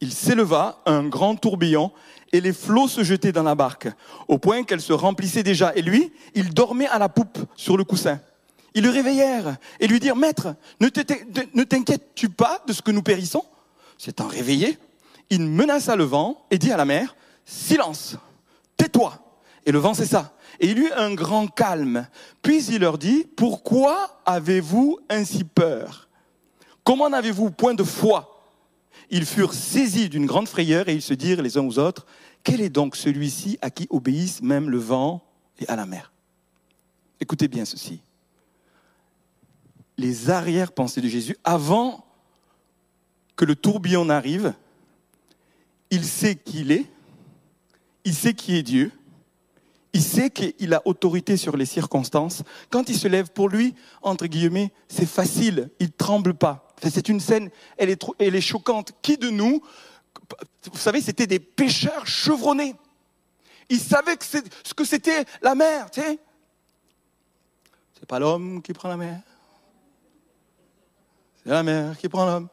Il 0.00 0.12
s'éleva 0.12 0.80
un 0.86 1.04
grand 1.04 1.36
tourbillon 1.36 1.90
et 2.32 2.40
les 2.40 2.52
flots 2.52 2.88
se 2.88 3.04
jetaient 3.04 3.32
dans 3.32 3.42
la 3.42 3.54
barque, 3.54 3.88
au 4.26 4.38
point 4.38 4.62
qu'elle 4.62 4.80
se 4.80 4.92
remplissait 4.92 5.42
déjà. 5.42 5.72
Et 5.76 5.82
lui, 5.82 6.12
il 6.34 6.54
dormait 6.54 6.88
à 6.88 6.98
la 6.98 7.08
poupe 7.08 7.38
sur 7.56 7.76
le 7.76 7.84
coussin. 7.84 8.20
Ils 8.74 8.84
le 8.84 8.90
réveillèrent 8.90 9.56
et 9.80 9.86
lui 9.86 10.00
dirent, 10.00 10.16
Maître, 10.16 10.54
ne 10.80 10.88
t'inquiètes-tu 11.64 12.28
pas 12.28 12.62
de 12.66 12.72
ce 12.72 12.82
que 12.82 12.90
nous 12.90 13.02
périssons? 13.02 13.44
S'étant 13.98 14.26
réveillé, 14.26 14.78
il 15.30 15.42
menaça 15.42 15.96
le 15.96 16.04
vent 16.04 16.46
et 16.50 16.58
dit 16.58 16.72
à 16.72 16.76
la 16.76 16.84
mer, 16.84 17.14
Silence, 17.44 18.16
tais-toi. 18.76 19.18
Et 19.64 19.72
le 19.72 19.78
vent 19.78 19.94
cessa. 19.94 20.34
Et 20.60 20.70
il 20.70 20.78
eut 20.78 20.92
un 20.92 21.14
grand 21.14 21.46
calme. 21.46 22.06
Puis 22.42 22.64
il 22.64 22.80
leur 22.80 22.98
dit, 22.98 23.26
Pourquoi 23.36 24.22
avez-vous 24.26 24.98
ainsi 25.08 25.44
peur? 25.44 26.08
Comment 26.84 27.10
n'avez-vous 27.10 27.50
point 27.50 27.74
de 27.74 27.84
foi? 27.84 28.28
Ils 29.10 29.26
furent 29.26 29.54
saisis 29.54 30.08
d'une 30.08 30.26
grande 30.26 30.48
frayeur 30.48 30.88
et 30.88 30.94
ils 30.94 31.02
se 31.02 31.14
dirent 31.14 31.42
les 31.42 31.58
uns 31.58 31.66
aux 31.66 31.78
autres, 31.78 32.06
Quel 32.42 32.60
est 32.60 32.70
donc 32.70 32.96
celui-ci 32.96 33.58
à 33.62 33.70
qui 33.70 33.86
obéissent 33.90 34.42
même 34.42 34.68
le 34.68 34.78
vent 34.78 35.22
et 35.60 35.68
à 35.68 35.76
la 35.76 35.86
mer? 35.86 36.12
Écoutez 37.20 37.46
bien 37.46 37.64
ceci 37.64 38.00
les 40.02 40.30
arrière-pensées 40.30 41.00
de 41.00 41.08
Jésus 41.08 41.36
avant 41.44 42.04
que 43.36 43.44
le 43.44 43.54
tourbillon 43.54 44.04
n'arrive. 44.04 44.52
Il 45.90 46.04
sait 46.04 46.34
qui 46.34 46.60
il 46.60 46.72
est, 46.72 46.86
il 48.04 48.14
sait 48.14 48.34
qui 48.34 48.56
est 48.56 48.62
Dieu, 48.62 48.90
il 49.92 50.02
sait 50.02 50.30
qu'il 50.30 50.74
a 50.74 50.82
autorité 50.86 51.36
sur 51.36 51.56
les 51.56 51.66
circonstances. 51.66 52.42
Quand 52.70 52.88
il 52.88 52.98
se 52.98 53.08
lève 53.08 53.30
pour 53.30 53.48
lui, 53.48 53.74
entre 54.00 54.26
guillemets, 54.26 54.72
c'est 54.88 55.06
facile, 55.06 55.70
il 55.78 55.86
ne 55.86 55.92
tremble 55.92 56.34
pas. 56.34 56.66
C'est 56.82 57.08
une 57.08 57.20
scène, 57.20 57.50
elle 57.76 57.90
est, 57.90 58.04
elle 58.18 58.34
est 58.34 58.40
choquante. 58.40 58.92
Qui 59.02 59.16
de 59.18 59.30
nous, 59.30 59.62
vous 60.72 60.78
savez, 60.78 61.00
c'était 61.00 61.28
des 61.28 61.38
pêcheurs 61.38 62.06
chevronnés. 62.06 62.74
Ils 63.68 63.78
savaient 63.78 64.16
que 64.16 64.24
ce 64.24 64.74
que 64.74 64.84
c'était 64.84 65.24
la 65.42 65.54
mer, 65.54 65.90
tu 65.90 66.00
sais. 66.00 66.18
C'est 67.98 68.06
pas 68.06 68.18
l'homme 68.18 68.62
qui 68.62 68.72
prend 68.72 68.88
la 68.88 68.96
mer, 68.96 69.20
c'est 71.44 71.50
la 71.50 71.62
mer 71.62 71.96
qui 71.98 72.08
prend 72.08 72.26
l'homme. 72.26 72.48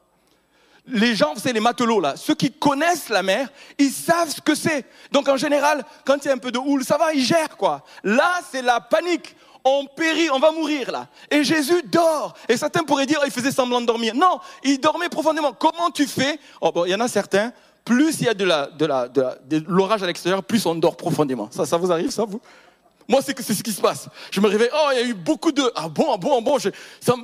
Les 0.87 1.15
gens, 1.15 1.33
c'est 1.35 1.53
les 1.53 1.59
matelots 1.59 1.99
là. 1.99 2.15
Ceux 2.15 2.33
qui 2.33 2.51
connaissent 2.51 3.09
la 3.09 3.21
mer, 3.21 3.49
ils 3.77 3.91
savent 3.91 4.29
ce 4.29 4.41
que 4.41 4.55
c'est. 4.55 4.85
Donc 5.11 5.27
en 5.27 5.37
général, 5.37 5.83
quand 6.05 6.17
il 6.23 6.27
y 6.27 6.31
a 6.31 6.33
un 6.33 6.37
peu 6.37 6.51
de 6.51 6.57
houle, 6.57 6.83
ça 6.83 6.97
va, 6.97 7.13
ils 7.13 7.23
gèrent 7.23 7.57
quoi. 7.57 7.83
Là, 8.03 8.39
c'est 8.51 8.61
la 8.61 8.79
panique. 8.79 9.35
On 9.63 9.85
périt, 9.85 10.29
on 10.31 10.39
va 10.39 10.51
mourir 10.51 10.91
là. 10.91 11.07
Et 11.29 11.43
Jésus 11.43 11.83
dort. 11.83 12.33
Et 12.47 12.57
certains 12.57 12.83
pourraient 12.83 13.05
dire, 13.05 13.19
il 13.25 13.31
faisait 13.31 13.51
semblant 13.51 13.81
de 13.81 13.85
dormir. 13.85 14.15
Non, 14.15 14.39
il 14.63 14.79
dormait 14.79 15.09
profondément. 15.09 15.53
Comment 15.53 15.91
tu 15.91 16.07
fais? 16.07 16.39
Oh 16.61 16.71
il 16.85 16.91
y 16.91 16.95
en 16.95 17.01
a 17.01 17.07
certains. 17.07 17.51
Plus 17.85 18.21
il 18.21 18.25
y 18.25 18.29
a 18.29 18.33
de 18.33 18.45
la, 18.45 18.67
de 18.67 18.85
la, 18.85 19.07
de 19.07 19.63
l'orage 19.67 20.01
à 20.01 20.07
l'extérieur, 20.07 20.43
plus 20.43 20.65
on 20.65 20.75
dort 20.75 20.95
profondément. 20.95 21.49
Ça, 21.51 21.65
ça 21.65 21.77
vous 21.77 21.91
arrive, 21.91 22.09
ça 22.09 22.23
vous? 22.23 22.41
Moi, 23.09 23.21
c'est 23.23 23.41
ce 23.41 23.63
qui 23.63 23.71
se 23.71 23.81
passe. 23.81 24.07
Je 24.31 24.39
me 24.39 24.47
réveille, 24.47 24.69
oh, 24.71 24.89
il 24.93 24.99
y 24.99 25.01
a 25.01 25.05
eu 25.07 25.15
beaucoup 25.15 25.51
de, 25.51 25.63
ah 25.75 25.89
bon, 25.89 26.13
ah 26.13 26.17
bon, 26.17 26.37
ah 26.37 26.41
bon, 26.41 26.57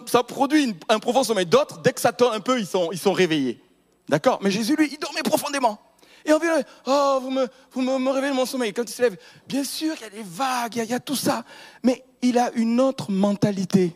ça, 0.08 0.24
produit 0.24 0.76
un 0.90 0.98
profond 0.98 1.24
sommeil. 1.24 1.46
D'autres, 1.46 1.80
dès 1.84 1.94
que 1.94 2.02
ça 2.02 2.12
tend 2.12 2.32
un 2.32 2.40
peu, 2.40 2.60
ils 2.60 2.66
sont, 2.66 2.90
ils 2.92 2.98
sont 2.98 3.14
réveillés. 3.14 3.62
D'accord? 4.10 4.40
Mais 4.42 4.50
Jésus, 4.50 4.76
lui, 4.76 4.90
il 4.92 4.98
dormait 4.98 5.22
profondément. 5.22 5.80
Et 6.26 6.34
on 6.34 6.40
vient, 6.40 6.60
oh, 6.88 7.20
vous 7.22 7.30
me, 7.30 7.48
vous 7.72 7.82
me, 7.82 8.10
réveillez 8.10 8.34
mon 8.34 8.48
sommeil. 8.48 8.74
Quand 8.74 8.82
il 8.82 8.94
se 8.94 9.02
lève, 9.04 9.16
bien 9.48 9.64
sûr, 9.64 9.94
il 9.98 10.02
y 10.02 10.06
a 10.06 10.10
des 10.10 10.24
vagues, 10.28 10.76
il 10.78 10.90
y 10.90 10.94
a 10.94 11.00
tout 11.00 11.16
ça. 11.16 11.46
Mais 11.84 12.04
il 12.24 12.40
a 12.40 12.52
une 12.56 12.82
autre 12.82 13.12
mentalité. 13.12 13.96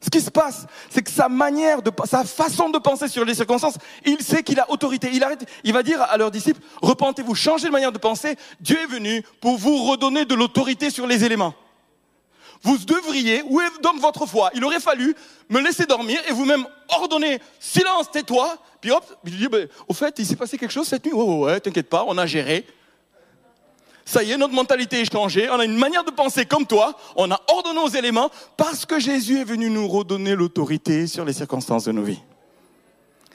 Ce 0.00 0.10
qui 0.10 0.20
se 0.20 0.30
passe, 0.30 0.66
c'est 0.90 1.02
que 1.02 1.10
sa 1.10 1.28
manière 1.28 1.80
sa 2.04 2.24
façon 2.24 2.70
de 2.70 2.78
penser 2.78 3.08
sur 3.08 3.24
les 3.24 3.34
circonstances, 3.34 3.74
il 4.06 4.20
sait 4.22 4.44
qu'il 4.44 4.60
a 4.60 4.70
autorité. 4.70 5.10
Il 5.12 5.26
il 5.64 5.72
va 5.72 5.82
dire 5.82 6.00
à 6.02 6.16
leurs 6.16 6.30
disciples, 6.30 6.60
repentez-vous, 6.80 7.34
changez 7.34 7.66
de 7.66 7.72
manière 7.72 7.90
de 7.90 7.98
penser. 7.98 8.36
Dieu 8.60 8.78
est 8.78 8.86
venu 8.86 9.24
pour 9.40 9.58
vous 9.58 9.84
redonner 9.84 10.24
de 10.24 10.34
l'autorité 10.34 10.90
sur 10.90 11.06
les 11.06 11.24
éléments. 11.24 11.54
Vous 12.62 12.78
devriez, 12.78 13.42
où 13.48 13.60
est 13.60 13.82
donc 13.82 14.00
votre 14.00 14.26
foi? 14.26 14.50
Il 14.54 14.64
aurait 14.64 14.80
fallu 14.80 15.14
me 15.48 15.60
laisser 15.60 15.86
dormir 15.86 16.20
et 16.28 16.32
vous-même 16.32 16.66
ordonner, 16.88 17.40
silence, 17.60 18.10
tais-toi. 18.10 18.56
Puis 18.80 18.90
hop, 18.90 19.04
je 19.24 19.30
dis, 19.30 19.48
ben, 19.48 19.68
au 19.88 19.94
fait, 19.94 20.14
il 20.18 20.26
s'est 20.26 20.36
passé 20.36 20.58
quelque 20.58 20.72
chose 20.72 20.86
cette 20.86 21.04
nuit? 21.04 21.12
Oh, 21.14 21.44
ouais, 21.44 21.60
t'inquiète 21.60 21.88
pas, 21.88 22.04
on 22.06 22.18
a 22.18 22.26
géré. 22.26 22.66
Ça 24.08 24.22
y 24.22 24.32
est, 24.32 24.38
notre 24.38 24.54
mentalité 24.54 25.02
est 25.02 25.12
changée. 25.12 25.50
On 25.50 25.58
a 25.58 25.66
une 25.66 25.76
manière 25.76 26.02
de 26.02 26.10
penser 26.10 26.46
comme 26.46 26.66
toi. 26.66 26.96
On 27.14 27.30
a 27.30 27.42
ordonné 27.46 27.78
aux 27.80 27.90
éléments 27.90 28.30
parce 28.56 28.86
que 28.86 28.98
Jésus 28.98 29.38
est 29.38 29.44
venu 29.44 29.68
nous 29.68 29.86
redonner 29.86 30.34
l'autorité 30.34 31.06
sur 31.06 31.26
les 31.26 31.34
circonstances 31.34 31.84
de 31.84 31.92
nos 31.92 32.04
vies. 32.04 32.22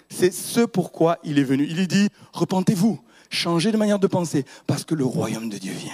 C'est 0.10 0.34
ce 0.34 0.62
pourquoi 0.62 1.20
il 1.24 1.38
est 1.38 1.44
venu. 1.44 1.68
Il 1.70 1.88
dit, 1.88 2.08
repentez-vous, 2.34 3.00
changez 3.30 3.72
de 3.72 3.78
manière 3.78 4.00
de 4.00 4.08
penser 4.08 4.46
parce 4.66 4.84
que 4.84 4.96
le 4.96 5.06
royaume 5.06 5.48
de 5.48 5.60
Dieu 5.60 5.74
vient. 5.74 5.94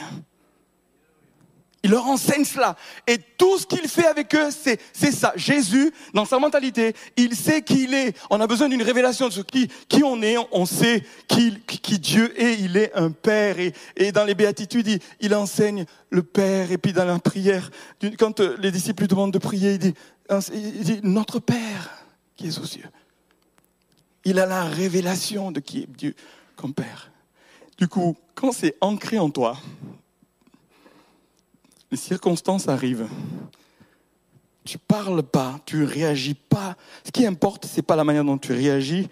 Il 1.82 1.92
leur 1.92 2.06
enseigne 2.08 2.44
cela. 2.44 2.76
Et 3.08 3.18
tout 3.18 3.58
ce 3.58 3.66
qu'il 3.66 3.88
fait 3.88 4.06
avec 4.06 4.36
eux, 4.36 4.50
c'est, 4.52 4.80
ça. 5.12 5.32
Jésus, 5.36 5.94
dans 6.14 6.26
sa 6.26 6.38
mentalité, 6.38 6.94
il 7.16 7.36
sait 7.36 7.62
qui 7.62 7.84
il 7.84 7.94
est. 7.94 8.18
On 8.30 8.42
a 8.42 8.48
besoin 8.48 8.68
d'une 8.68 8.82
révélation 8.82 9.28
de 9.28 9.34
ce 9.34 9.42
qui, 9.42 9.70
qui 9.88 10.04
on 10.04 10.22
est. 10.22 10.36
On 10.52 10.66
sait 10.66 11.04
qui, 11.28 11.52
Dieu 12.00 12.34
est. 12.40 12.60
Il 12.60 12.76
est 12.76 12.94
un 12.96 13.12
Père. 13.12 13.56
Et, 13.96 14.12
dans 14.12 14.26
les 14.26 14.36
béatitudes, 14.36 15.02
il, 15.22 15.36
enseigne 15.36 15.86
le 16.10 16.24
Père. 16.24 16.72
Et 16.72 16.78
puis 16.78 16.92
dans 16.92 17.06
la 17.06 17.18
prière, 17.20 17.72
quand 18.18 18.42
euh, 18.42 18.58
les 18.60 18.72
disciples 18.72 19.08
demandent 19.08 19.34
de 19.34 19.40
prier, 19.40 19.74
il 19.74 19.80
dit, 19.80 19.94
il 20.54 20.84
dit 20.84 21.00
Notre 21.04 21.40
Père 21.40 22.06
qui 22.36 22.48
est 22.48 22.60
aux 22.60 22.66
cieux. 22.66 22.90
Il 24.26 24.38
a 24.40 24.46
la 24.46 24.66
révélation 24.66 25.52
de 25.52 25.62
qui 25.62 25.84
est 25.84 25.90
Dieu 25.90 26.14
comme 26.58 26.74
Père. 26.74 27.10
Du 27.78 27.88
coup, 27.88 28.18
quand 28.36 28.52
c'est 28.52 28.76
ancré 28.82 29.18
en 29.18 29.30
toi, 29.30 29.58
les 31.92 31.98
circonstances 31.98 32.68
arrivent. 32.68 33.08
Tu 34.64 34.78
parles 34.78 35.24
pas, 35.24 35.60
tu 35.66 35.84
réagis 35.84 36.36
pas. 36.36 36.76
Ce 37.04 37.12
qui 37.12 37.26
importe, 37.26 37.66
c'est 37.66 37.82
pas 37.82 37.96
la 37.96 38.04
manière 38.04 38.24
dont 38.26 38.38
tu 38.38 38.54
réagis, 38.54 39.10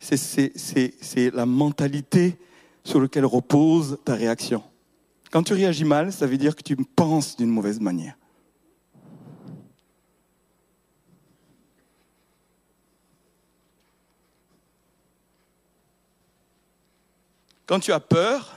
c'est 0.00 1.30
la 1.32 1.46
mentalité 1.46 2.38
sur 2.84 3.00
laquelle 3.00 3.24
repose 3.24 3.98
ta 4.04 4.14
réaction. 4.14 4.62
Quand 5.30 5.42
tu 5.42 5.52
réagis 5.52 5.84
mal, 5.84 6.12
ça 6.12 6.26
veut 6.26 6.38
dire 6.38 6.56
que 6.56 6.62
tu 6.62 6.76
penses 6.76 7.36
d'une 7.36 7.50
mauvaise 7.50 7.80
manière. 7.80 8.16
Quand 17.66 17.80
tu 17.80 17.92
as 17.92 18.00
peur, 18.00 18.56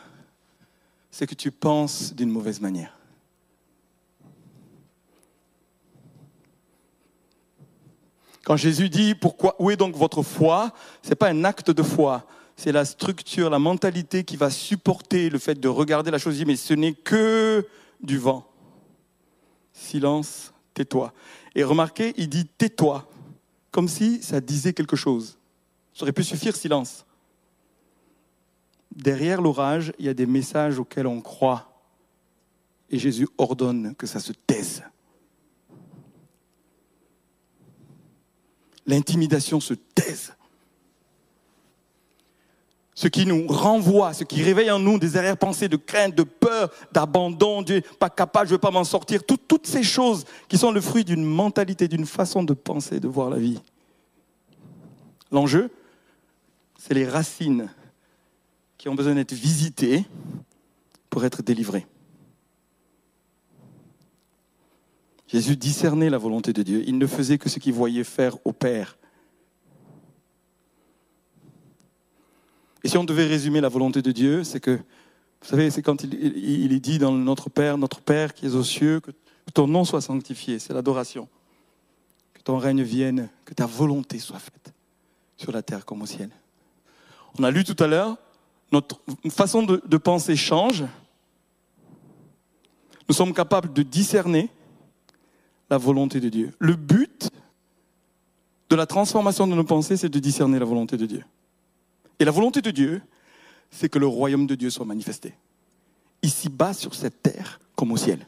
c'est 1.10 1.28
que 1.28 1.36
tu 1.36 1.52
penses 1.52 2.16
d'une 2.16 2.30
mauvaise 2.30 2.62
manière. 2.62 2.98
Quand 8.44 8.58
Jésus 8.58 8.90
dit 8.90 9.16
pourquoi, 9.16 9.56
où 9.60 9.70
est 9.70 9.78
donc 9.78 9.96
votre 9.96 10.24
foi, 10.24 10.74
c'est 11.04 11.16
pas 11.16 11.30
un 11.30 11.44
acte 11.44 11.70
de 11.70 11.84
foi, 11.84 12.26
c'est 12.56 12.72
la 12.72 12.86
structure, 12.86 13.50
la 13.50 13.60
mentalité 13.60 14.24
qui 14.24 14.36
va 14.36 14.50
supporter 14.50 15.30
le 15.30 15.40
fait 15.40 15.60
de 15.60 15.68
regarder 15.68 16.12
la 16.12 16.18
chose. 16.18 16.44
Mais 16.46 16.56
ce 16.56 16.74
n'est 16.74 16.94
que 16.94 17.66
du 18.02 18.18
vent. 18.18 18.48
Silence, 19.74 20.54
tais-toi. 20.74 21.14
Et 21.56 21.64
remarquez, 21.64 22.14
il 22.18 22.30
dit 22.30 22.46
tais-toi, 22.46 23.10
comme 23.72 23.88
si 23.88 24.22
ça 24.22 24.42
disait 24.42 24.74
quelque 24.74 24.96
chose. 24.96 25.38
Ça 25.94 26.04
aurait 26.04 26.12
pu 26.12 26.24
suffire 26.24 26.56
silence. 26.56 27.06
Derrière 28.96 29.42
l'orage, 29.42 29.94
il 30.00 30.06
y 30.06 30.10
a 30.10 30.14
des 30.14 30.26
messages 30.26 30.80
auxquels 30.80 31.08
on 31.08 31.22
croit. 31.22 31.68
Et 32.90 33.00
Jésus 33.00 33.28
ordonne 33.38 33.96
que 33.96 34.08
ça 34.08 34.20
se 34.20 34.34
taise. 34.34 34.84
L'intimidation 38.86 39.60
se 39.60 39.74
taise. 39.74 40.34
Ce 42.94 43.08
qui 43.08 43.26
nous 43.26 43.48
renvoie, 43.48 44.14
ce 44.14 44.24
qui 44.24 44.44
réveille 44.44 44.70
en 44.70 44.78
nous 44.78 45.00
des 45.00 45.18
arrière-pensées 45.18 45.70
de 45.70 45.78
crainte, 45.78 46.14
de 46.14 46.24
peur, 46.24 46.72
d'abandon, 46.92 47.62
Dieu 47.62 47.82
pas 48.00 48.10
capable, 48.10 48.48
je 48.48 48.52
ne 48.52 48.56
veux 48.56 48.62
pas 48.62 48.72
m'en 48.72 48.84
sortir, 48.84 49.24
toutes 49.24 49.66
ces 49.66 49.84
choses 49.84 50.26
qui 50.48 50.58
sont 50.58 50.72
le 50.72 50.82
fruit 50.82 51.06
d'une 51.06 51.24
mentalité, 51.24 51.88
d'une 51.88 52.06
façon 52.06 52.44
de 52.44 52.54
penser, 52.54 53.00
de 53.00 53.08
voir 53.08 53.30
la 53.30 53.38
vie. 53.38 53.60
L'enjeu, 55.32 55.72
c'est 56.78 56.94
les 56.94 57.08
racines 57.08 57.70
qui 58.78 58.90
ont 58.90 58.96
besoin 58.96 59.16
d'être 59.16 59.34
visitées 59.34 60.06
pour 61.10 61.24
être 61.24 61.42
délivrées. 61.42 61.88
Jésus 65.32 65.56
discernait 65.56 66.10
la 66.10 66.18
volonté 66.18 66.52
de 66.52 66.62
Dieu. 66.62 66.84
Il 66.86 66.98
ne 66.98 67.08
faisait 67.08 67.38
que 67.38 67.48
ce 67.48 67.60
qu'il 67.60 67.74
voyait 67.74 68.04
faire 68.04 68.36
au 68.46 68.52
Père. 68.52 68.98
Et 72.84 72.90
si 72.90 72.98
on 72.98 73.06
devait 73.06 73.28
résumer 73.28 73.62
la 73.62 73.70
volonté 73.70 74.02
de 74.02 74.12
Dieu, 74.12 74.44
c'est 74.44 74.60
que, 74.60 74.72
vous 74.72 75.48
savez, 75.48 75.72
c'est 75.72 75.82
quand 75.82 76.04
il, 76.04 76.74
est 76.74 76.80
dit 76.80 77.00
dans 77.00 77.14
Notre 77.14 77.50
Père, 77.50 77.78
Notre 77.78 78.02
Père 78.02 78.34
qui 78.34 78.46
est 78.46 78.56
aux 78.56 78.64
cieux, 78.64 79.00
que 79.00 79.12
ton 79.54 79.68
nom 79.68 79.86
soit 79.86 80.02
sanctifié, 80.02 80.60
c'est 80.60 80.74
l'adoration. 80.74 81.30
Que 82.34 82.42
ton 82.42 82.58
règne 82.58 82.82
vienne, 82.82 83.30
que 83.46 83.54
ta 83.54 83.66
volonté 83.66 84.20
soit 84.20 84.40
faite 84.40 84.74
sur 85.38 85.54
la 85.54 85.62
terre 85.62 85.86
comme 85.86 86.02
au 86.02 86.06
ciel. 86.06 86.30
On 87.40 87.44
a 87.44 87.52
lu 87.52 87.64
tout 87.64 87.82
à 87.82 87.88
l'heure, 87.88 88.18
notre 88.74 89.00
façon 89.30 89.64
de 89.64 89.98
penser 89.98 90.36
change. 90.36 90.84
Nous 93.08 93.16
sommes 93.16 93.34
capables 93.34 93.72
de 93.72 93.84
discerner 93.84 94.50
la 95.72 95.78
volonté 95.78 96.20
de 96.20 96.28
Dieu. 96.28 96.54
Le 96.60 96.76
but 96.76 97.30
de 98.70 98.76
la 98.76 98.86
transformation 98.86 99.48
de 99.48 99.56
nos 99.56 99.64
pensées, 99.64 99.96
c'est 99.96 100.10
de 100.10 100.20
discerner 100.20 100.60
la 100.60 100.66
volonté 100.66 100.98
de 100.98 101.06
Dieu. 101.06 101.24
Et 102.20 102.26
la 102.26 102.32
volonté 102.32 102.62
de 102.62 102.72
Dieu, 102.72 103.02
c'est 103.72 103.88
que 103.88 103.98
le 103.98 104.06
royaume 104.06 104.46
de 104.48 104.56
Dieu 104.56 104.70
soit 104.70 104.86
manifesté. 104.86 105.34
Ici-bas, 106.22 106.74
sur 106.74 106.94
cette 106.94 107.24
terre, 107.24 107.62
comme 107.76 107.94
au 107.94 107.98
ciel. 107.98 108.20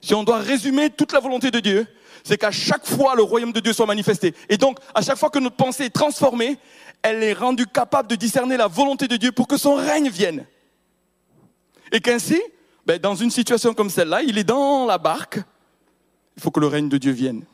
Si 0.00 0.14
on 0.14 0.22
doit 0.22 0.38
résumer 0.38 0.90
toute 0.90 1.12
la 1.12 1.18
volonté 1.18 1.50
de 1.50 1.58
Dieu, 1.58 1.86
c'est 2.22 2.38
qu'à 2.38 2.52
chaque 2.52 2.86
fois 2.86 3.16
le 3.16 3.22
royaume 3.24 3.52
de 3.52 3.60
Dieu 3.60 3.72
soit 3.72 3.86
manifesté. 3.86 4.32
Et 4.48 4.56
donc, 4.56 4.78
à 4.94 5.02
chaque 5.02 5.18
fois 5.18 5.30
que 5.30 5.40
notre 5.40 5.56
pensée 5.56 5.86
est 5.86 5.90
transformée, 5.90 6.56
elle 7.02 7.22
est 7.24 7.32
rendue 7.32 7.66
capable 7.66 8.08
de 8.08 8.14
discerner 8.14 8.56
la 8.56 8.68
volonté 8.68 9.08
de 9.08 9.16
Dieu 9.16 9.32
pour 9.32 9.48
que 9.48 9.56
son 9.56 9.74
règne 9.74 10.08
vienne. 10.08 10.46
Et 11.90 12.00
qu'ainsi, 12.00 12.40
ben, 12.86 12.98
dans 13.00 13.16
une 13.16 13.30
situation 13.30 13.74
comme 13.74 13.90
celle-là, 13.90 14.22
il 14.22 14.38
est 14.38 14.44
dans 14.44 14.86
la 14.86 14.98
barque, 14.98 15.40
il 16.36 16.42
faut 16.42 16.50
que 16.50 16.60
le 16.60 16.66
règne 16.66 16.88
de 16.88 16.98
Dieu 16.98 17.12
vienne. 17.12 17.44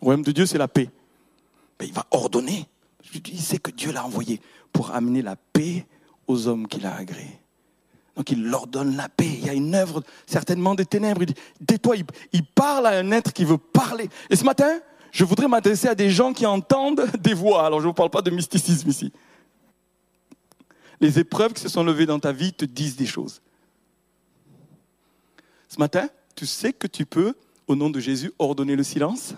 Le 0.00 0.04
royaume 0.04 0.24
de 0.24 0.32
Dieu, 0.32 0.46
c'est 0.46 0.58
la 0.58 0.68
paix. 0.68 0.90
Mais 1.78 1.86
il 1.86 1.92
va 1.92 2.06
ordonner. 2.10 2.66
Il 3.14 3.40
sait 3.40 3.58
que 3.58 3.70
Dieu 3.70 3.92
l'a 3.92 4.04
envoyé 4.04 4.40
pour 4.72 4.92
amener 4.92 5.22
la 5.22 5.36
paix 5.36 5.86
aux 6.26 6.48
hommes 6.48 6.66
qu'il 6.68 6.86
a 6.86 6.94
agréés. 6.94 7.40
Donc 8.16 8.30
il 8.30 8.44
leur 8.44 8.66
donne 8.66 8.96
la 8.96 9.08
paix. 9.08 9.26
Il 9.26 9.46
y 9.46 9.48
a 9.48 9.54
une 9.54 9.74
œuvre 9.74 10.02
certainement 10.26 10.74
des 10.74 10.84
ténèbres. 10.84 11.22
Il 11.22 11.26
dit, 11.26 11.34
tais-toi. 11.66 11.96
Il 12.32 12.44
parle 12.44 12.86
à 12.86 12.90
un 12.90 13.10
être 13.12 13.32
qui 13.32 13.44
veut 13.44 13.58
parler. 13.58 14.08
Et 14.28 14.36
ce 14.36 14.44
matin, 14.44 14.80
je 15.12 15.24
voudrais 15.24 15.48
m'adresser 15.48 15.88
à 15.88 15.94
des 15.94 16.10
gens 16.10 16.32
qui 16.32 16.46
entendent 16.46 17.06
des 17.18 17.34
voix. 17.34 17.64
Alors 17.64 17.80
je 17.80 17.86
ne 17.86 17.90
vous 17.90 17.94
parle 17.94 18.10
pas 18.10 18.22
de 18.22 18.30
mysticisme 18.30 18.88
ici. 18.88 19.12
Les 21.00 21.18
épreuves 21.18 21.52
qui 21.52 21.62
se 21.62 21.68
sont 21.68 21.82
levées 21.82 22.06
dans 22.06 22.18
ta 22.18 22.32
vie 22.32 22.52
te 22.52 22.64
disent 22.64 22.96
des 22.96 23.06
choses. 23.06 23.40
Ce 25.68 25.78
matin, 25.78 26.08
tu 26.34 26.46
sais 26.46 26.72
que 26.72 26.86
tu 26.86 27.06
peux 27.06 27.34
au 27.70 27.76
nom 27.76 27.88
de 27.88 28.00
Jésus, 28.00 28.32
ordonner 28.40 28.74
le 28.74 28.82
silence 28.82 29.34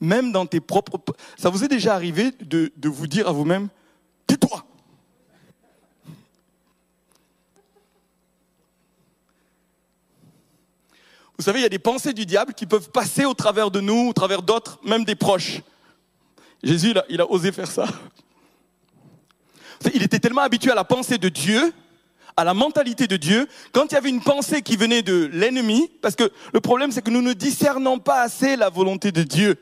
Même 0.00 0.32
dans 0.32 0.46
tes 0.46 0.60
propres... 0.60 0.98
Ça 1.36 1.50
vous 1.50 1.64
est 1.64 1.68
déjà 1.68 1.94
arrivé 1.94 2.32
de, 2.40 2.72
vous 2.88 3.06
dire 3.06 3.28
à 3.28 3.32
vous-même, 3.32 3.68
tais-toi 4.26 4.64
Vous 11.36 11.44
savez, 11.44 11.58
il 11.58 11.62
y 11.62 11.66
a 11.66 11.68
des 11.68 11.78
pensées 11.78 12.14
du 12.14 12.24
diable 12.24 12.54
qui 12.54 12.64
peuvent 12.64 12.90
passer 12.90 13.26
au 13.26 13.34
travers 13.34 13.70
de 13.70 13.80
nous, 13.80 14.08
au 14.08 14.12
travers 14.14 14.40
d'autres, 14.40 14.78
même 14.82 15.04
des 15.04 15.16
proches. 15.16 15.60
Jésus, 16.62 16.92
il 16.92 17.04
il 17.10 17.20
a 17.20 17.30
osé 17.30 17.52
faire 17.52 17.70
ça. 17.70 17.86
Il 19.92 20.02
était 20.02 20.20
tellement 20.20 20.40
habitué 20.40 20.70
à 20.70 20.74
la 20.74 20.84
pensée 20.84 21.18
de 21.18 21.28
Dieu 21.28 21.74
à 22.36 22.44
la 22.44 22.54
mentalité 22.54 23.06
de 23.06 23.16
Dieu, 23.16 23.48
quand 23.72 23.86
il 23.90 23.94
y 23.94 23.96
avait 23.96 24.08
une 24.08 24.22
pensée 24.22 24.62
qui 24.62 24.76
venait 24.76 25.02
de 25.02 25.30
l'ennemi, 25.32 25.90
parce 26.02 26.16
que 26.16 26.30
le 26.52 26.60
problème 26.60 26.90
c'est 26.90 27.02
que 27.02 27.10
nous 27.10 27.22
ne 27.22 27.32
discernons 27.32 27.98
pas 27.98 28.22
assez 28.22 28.56
la 28.56 28.70
volonté 28.70 29.12
de 29.12 29.22
Dieu. 29.22 29.56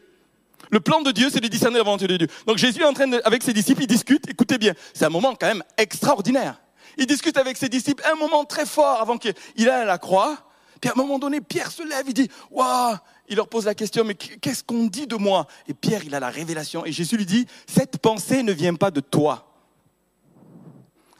Le 0.70 0.80
plan 0.80 1.02
de 1.02 1.10
Dieu, 1.10 1.28
c'est 1.30 1.40
de 1.40 1.48
discerner 1.48 1.76
la 1.76 1.84
volonté 1.84 2.06
de 2.06 2.16
Dieu. 2.16 2.28
Donc 2.46 2.56
Jésus 2.56 2.80
est 2.80 2.86
en 2.86 2.94
train 2.94 3.06
de, 3.06 3.20
avec 3.24 3.42
ses 3.42 3.52
disciples, 3.52 3.82
il 3.82 3.86
discute, 3.86 4.28
écoutez 4.30 4.56
bien, 4.56 4.72
c'est 4.94 5.04
un 5.04 5.10
moment 5.10 5.34
quand 5.34 5.46
même 5.46 5.62
extraordinaire. 5.76 6.60
Il 6.96 7.06
discute 7.06 7.36
avec 7.36 7.58
ses 7.58 7.68
disciples, 7.68 8.02
un 8.10 8.16
moment 8.16 8.44
très 8.44 8.64
fort 8.64 9.00
avant 9.00 9.18
qu'il 9.18 9.34
aille 9.58 9.82
à 9.82 9.84
la 9.84 9.98
croix. 9.98 10.38
Puis 10.80 10.90
à 10.90 10.94
un 10.94 10.96
moment 10.96 11.18
donné, 11.18 11.40
Pierre 11.40 11.70
se 11.70 11.82
lève, 11.82 12.04
il 12.06 12.14
dit, 12.14 12.28
waouh, 12.50 12.96
il 13.28 13.36
leur 13.36 13.48
pose 13.48 13.66
la 13.66 13.74
question, 13.74 14.04
mais 14.04 14.14
qu'est-ce 14.14 14.64
qu'on 14.64 14.86
dit 14.86 15.06
de 15.06 15.16
moi? 15.16 15.46
Et 15.68 15.74
Pierre, 15.74 16.04
il 16.04 16.14
a 16.14 16.20
la 16.20 16.30
révélation. 16.30 16.84
Et 16.84 16.92
Jésus 16.92 17.16
lui 17.16 17.26
dit, 17.26 17.46
cette 17.66 17.98
pensée 17.98 18.42
ne 18.42 18.52
vient 18.52 18.74
pas 18.74 18.90
de 18.90 19.00
toi, 19.00 19.54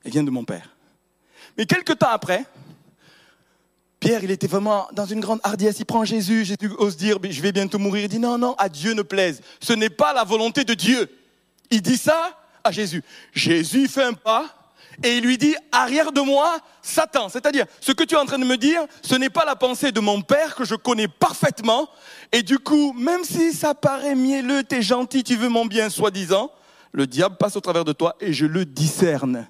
elle 0.05 0.13
vient 0.13 0.25
de 0.25 0.31
mon 0.31 0.45
Père. 0.45 0.77
Mais 1.57 1.67
quelques 1.67 1.99
temps 1.99 2.11
après, 2.11 2.45
Pierre, 4.01 4.25
il 4.25 4.31
était 4.31 4.49
vraiment 4.49 4.89
dans 4.93 5.07
une 5.07 5.21
grande 5.21 5.41
hardiesse. 5.45 5.79
Il 5.79 5.85
prend 5.85 6.05
Jésus. 6.05 6.45
Jésus 6.45 6.75
ose 6.79 6.97
dire, 6.97 7.19
je 7.23 7.41
vais 7.41 7.53
bientôt 7.53 7.79
mourir. 7.79 8.05
Il 8.05 8.09
dit, 8.09 8.19
non, 8.19 8.37
non, 8.37 8.55
à 8.59 8.69
Dieu 8.69 8.95
ne 8.95 9.03
plaise. 9.03 9.41
Ce 9.61 9.73
n'est 9.73 9.91
pas 9.91 10.13
la 10.13 10.25
volonté 10.25 10.65
de 10.65 10.75
Dieu. 10.75 11.09
Il 11.71 11.83
dit 11.83 11.97
ça 11.97 12.37
à 12.65 12.73
Jésus. 12.73 13.03
Jésus 13.33 13.87
fait 13.87 14.03
un 14.03 14.13
pas 14.13 14.47
et 15.03 15.19
il 15.19 15.25
lui 15.25 15.39
dit, 15.39 15.55
arrière 15.71 16.13
de 16.13 16.21
moi, 16.21 16.59
Satan. 16.83 17.29
C'est-à-dire, 17.29 17.67
ce 17.81 17.93
que 17.93 18.05
tu 18.05 18.15
es 18.15 18.19
en 18.19 18.27
train 18.27 18.39
de 18.39 18.45
me 18.45 18.57
dire, 18.57 18.83
ce 19.03 19.15
n'est 19.15 19.31
pas 19.31 19.45
la 19.45 19.57
pensée 19.57 19.93
de 19.93 20.01
mon 20.01 20.21
Père 20.21 20.55
que 20.55 20.65
je 20.65 20.75
connais 20.75 21.09
parfaitement. 21.09 21.89
Et 22.33 22.43
du 22.43 22.59
coup, 22.59 22.93
même 22.93 23.25
si 23.25 23.53
ça 23.53 23.75
paraît 23.75 24.15
mielleux, 24.15 24.65
es 24.71 24.83
gentil, 24.83 25.25
tu 25.25 25.37
veux 25.37 25.49
mon 25.49 25.65
bien, 25.65 25.91
soi-disant, 25.91 26.51
le 26.93 27.07
diable 27.07 27.37
passe 27.37 27.57
au 27.57 27.61
travers 27.61 27.85
de 27.85 27.93
toi 27.93 28.17
et 28.21 28.33
je 28.33 28.47
le 28.47 28.65
discerne. 28.65 29.49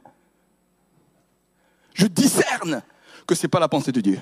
Je 1.95 2.07
discerne 2.07 2.83
que 3.27 3.35
ce 3.35 3.43
n'est 3.43 3.51
pas 3.51 3.61
la 3.61 3.69
pensée 3.69 3.93
de 3.93 4.01
Dieu. 4.01 4.21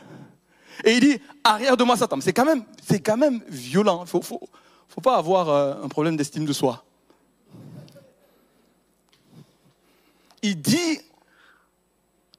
Et 0.84 0.94
il 0.94 1.00
dit, 1.00 1.20
arrière 1.44 1.76
de 1.76 1.84
moi 1.84 1.96
Satan. 1.96 2.18
C'est 2.20 2.32
quand 2.32 3.16
même, 3.16 3.42
violent. 3.48 4.04
Il 4.04 4.08
faut, 4.08 4.22
faut 4.22 5.00
pas 5.02 5.16
avoir 5.16 5.48
euh, 5.48 5.84
un 5.84 5.88
problème 5.88 6.16
d'estime 6.16 6.44
de 6.44 6.52
soi. 6.52 6.84
Il 10.42 10.60
dit 10.60 11.00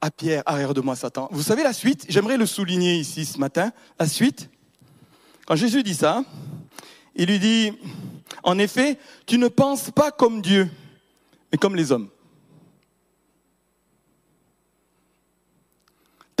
à 0.00 0.10
Pierre, 0.10 0.42
arrière 0.46 0.74
de 0.74 0.80
moi 0.80 0.96
Satan. 0.96 1.28
Vous 1.30 1.42
savez 1.42 1.62
la 1.62 1.72
suite? 1.72 2.06
J'aimerais 2.08 2.36
le 2.36 2.46
souligner 2.46 2.96
ici 2.96 3.24
ce 3.24 3.38
matin. 3.38 3.72
La 3.98 4.08
suite, 4.08 4.50
quand 5.46 5.54
Jésus 5.54 5.84
dit 5.84 5.94
ça, 5.94 6.24
il 7.14 7.28
lui 7.28 7.38
dit, 7.38 7.72
en 8.42 8.58
effet, 8.58 8.98
tu 9.26 9.38
ne 9.38 9.46
penses 9.46 9.90
pas 9.92 10.10
comme 10.10 10.42
Dieu, 10.42 10.68
mais 11.52 11.58
comme 11.58 11.76
les 11.76 11.92
hommes. 11.92 12.08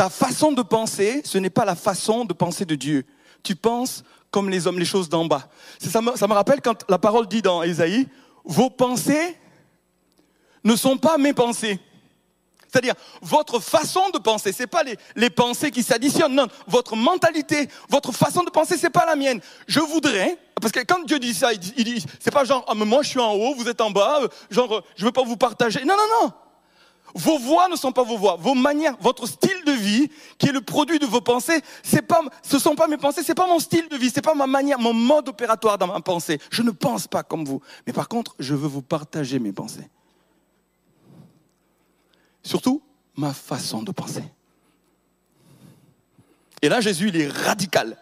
Ta 0.02 0.10
façon 0.10 0.50
de 0.50 0.62
penser, 0.62 1.22
ce 1.24 1.38
n'est 1.38 1.48
pas 1.48 1.64
la 1.64 1.76
façon 1.76 2.24
de 2.24 2.32
penser 2.32 2.64
de 2.64 2.74
Dieu. 2.74 3.06
Tu 3.44 3.54
penses 3.54 4.02
comme 4.32 4.50
les 4.50 4.66
hommes, 4.66 4.80
les 4.80 4.84
choses 4.84 5.08
d'en 5.08 5.26
bas. 5.26 5.48
Ça 5.78 6.00
me, 6.00 6.32
rappelle 6.32 6.60
quand 6.60 6.84
la 6.88 6.98
parole 6.98 7.28
dit 7.28 7.40
dans 7.40 7.62
Ésaïe, 7.62 8.08
vos 8.44 8.68
pensées 8.68 9.38
ne 10.64 10.74
sont 10.74 10.98
pas 10.98 11.18
mes 11.18 11.32
pensées. 11.32 11.78
C'est-à-dire, 12.66 12.94
votre 13.20 13.60
façon 13.60 14.10
de 14.12 14.18
penser, 14.18 14.50
c'est 14.50 14.66
pas 14.66 14.82
les, 15.14 15.30
pensées 15.30 15.70
qui 15.70 15.84
s'additionnent, 15.84 16.34
non. 16.34 16.48
Votre 16.66 16.96
mentalité, 16.96 17.68
votre 17.88 18.10
façon 18.10 18.42
de 18.42 18.50
penser, 18.50 18.76
c'est 18.76 18.90
pas 18.90 19.06
la 19.06 19.14
mienne. 19.14 19.40
Je 19.68 19.78
voudrais, 19.78 20.36
parce 20.60 20.72
que 20.72 20.80
quand 20.80 21.04
Dieu 21.04 21.20
dit 21.20 21.32
ça, 21.32 21.52
il 21.52 21.60
dit, 21.60 22.04
c'est 22.18 22.32
pas 22.32 22.44
genre, 22.44 22.64
ah, 22.66 22.74
moi 22.74 23.04
je 23.04 23.10
suis 23.10 23.20
en 23.20 23.34
haut, 23.34 23.54
vous 23.54 23.68
êtes 23.68 23.80
en 23.80 23.92
bas, 23.92 24.18
genre, 24.50 24.82
je 24.96 25.04
veux 25.04 25.12
pas 25.12 25.22
vous 25.22 25.36
partager. 25.36 25.84
Non, 25.84 25.94
non, 25.96 26.24
non. 26.24 26.32
Vos 27.14 27.38
voix 27.38 27.68
ne 27.68 27.76
sont 27.76 27.92
pas 27.92 28.02
vos 28.02 28.16
voix, 28.16 28.36
vos 28.36 28.54
manières, 28.54 28.96
votre 29.00 29.26
style 29.26 29.62
de 29.66 29.72
vie, 29.72 30.10
qui 30.38 30.48
est 30.48 30.52
le 30.52 30.62
produit 30.62 30.98
de 30.98 31.06
vos 31.06 31.20
pensées, 31.20 31.60
c'est 31.82 32.02
pas, 32.02 32.22
ce 32.42 32.58
sont 32.58 32.74
pas 32.74 32.88
mes 32.88 32.96
pensées, 32.96 33.22
c'est 33.22 33.34
pas 33.34 33.46
mon 33.46 33.58
style 33.58 33.88
de 33.88 33.96
vie, 33.96 34.10
c'est 34.10 34.22
pas 34.22 34.34
ma 34.34 34.46
manière, 34.46 34.78
mon 34.78 34.94
mode 34.94 35.28
opératoire 35.28 35.76
dans 35.76 35.86
ma 35.86 36.00
pensée. 36.00 36.38
Je 36.50 36.62
ne 36.62 36.70
pense 36.70 37.06
pas 37.06 37.22
comme 37.22 37.44
vous. 37.44 37.60
Mais 37.86 37.92
par 37.92 38.08
contre, 38.08 38.34
je 38.38 38.54
veux 38.54 38.68
vous 38.68 38.82
partager 38.82 39.38
mes 39.38 39.52
pensées. 39.52 39.88
Surtout, 42.42 42.82
ma 43.14 43.32
façon 43.32 43.82
de 43.82 43.92
penser. 43.92 44.24
Et 46.62 46.68
là, 46.68 46.80
Jésus, 46.80 47.08
il 47.08 47.16
est 47.20 47.28
radical. 47.28 47.98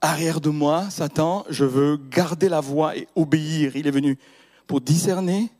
Arrière 0.00 0.40
de 0.40 0.50
moi, 0.50 0.90
Satan, 0.90 1.44
je 1.48 1.64
veux 1.64 1.96
garder 1.96 2.48
la 2.48 2.60
voie 2.60 2.96
et 2.96 3.08
obéir. 3.16 3.76
Il 3.76 3.86
est 3.86 3.92
venu 3.92 4.18
pour 4.66 4.80
discerner, 4.80 5.50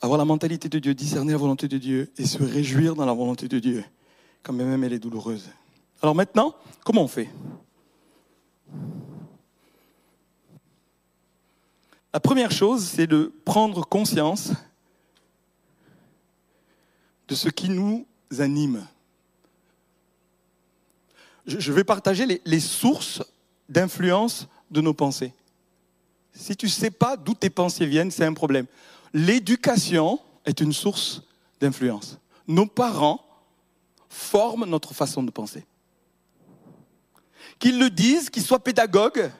avoir 0.00 0.18
la 0.18 0.24
mentalité 0.24 0.68
de 0.68 0.78
Dieu, 0.78 0.94
discerner 0.94 1.32
la 1.32 1.38
volonté 1.38 1.68
de 1.68 1.78
Dieu 1.78 2.10
et 2.16 2.26
se 2.26 2.42
réjouir 2.42 2.94
dans 2.94 3.06
la 3.06 3.12
volonté 3.12 3.48
de 3.48 3.58
Dieu, 3.58 3.84
quand 4.42 4.52
même 4.52 4.84
elle 4.84 4.92
est 4.92 4.98
douloureuse. 4.98 5.48
Alors 6.02 6.14
maintenant, 6.14 6.54
comment 6.84 7.02
on 7.02 7.08
fait? 7.08 7.28
La 12.12 12.20
première 12.20 12.50
chose, 12.50 12.84
c'est 12.84 13.06
de 13.06 13.32
prendre 13.44 13.86
conscience 13.86 14.52
de 17.28 17.34
ce 17.34 17.48
qui 17.48 17.68
nous 17.68 18.06
anime. 18.38 18.86
Je 21.46 21.72
vais 21.72 21.84
partager 21.84 22.40
les, 22.44 22.60
sources 22.60 23.22
d'influence 23.68 24.48
de 24.70 24.80
nos 24.80 24.94
pensées. 24.94 25.32
Si 26.32 26.56
tu 26.56 26.66
ne 26.66 26.70
sais 26.70 26.90
pas 26.90 27.16
d'où 27.16 27.34
tes 27.34 27.50
pensées 27.50 27.86
viennent, 27.86 28.10
c'est 28.10 28.24
un 28.24 28.34
problème. 28.34 28.66
L'éducation 29.12 30.20
est 30.44 30.60
une 30.60 30.72
source 30.72 31.22
d'influence. 31.60 32.18
Nos 32.46 32.66
parents 32.66 33.24
forment 34.08 34.64
notre 34.64 34.94
façon 34.94 35.22
de 35.22 35.30
penser. 35.30 35.64
Qu'ils 37.58 37.78
le 37.78 37.90
disent, 37.90 38.30
qu'ils 38.30 38.44
soient 38.44 38.62
pédagogues 38.62 39.30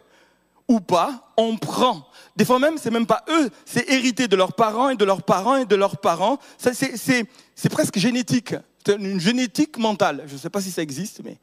ou 0.67 0.81
pas, 0.81 1.33
on 1.37 1.57
prend. 1.57 2.09
Des 2.37 2.45
fois 2.45 2.59
même, 2.59 2.77
c'est 2.79 2.91
même 2.91 3.07
pas 3.07 3.25
eux, 3.29 3.51
c'est 3.65 3.89
hérité 3.89 4.29
de 4.29 4.37
leurs 4.37 4.53
parents 4.53 4.91
et 4.91 4.97
de 4.97 5.05
leurs 5.05 5.23
parents 5.23 5.57
et 5.57 5.65
de 5.65 5.77
leurs 5.77 5.99
parents. 5.99 6.39
C'est 6.59 7.69
presque 7.71 7.99
génétique, 7.99 8.55
une 8.87 9.21
génétique 9.21 9.79
mentale. 9.79 10.25
Je 10.27 10.35
ne 10.35 10.39
sais 10.39 10.51
pas 10.51 10.61
si 10.61 10.71
ça 10.71 10.83
existe, 10.83 11.23
mais 11.25 11.39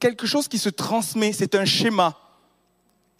quelque 0.00 0.26
chose 0.26 0.48
qui 0.48 0.58
se 0.58 0.68
transmet, 0.68 1.32
c'est 1.32 1.54
un 1.54 1.64
schéma. 1.64 2.18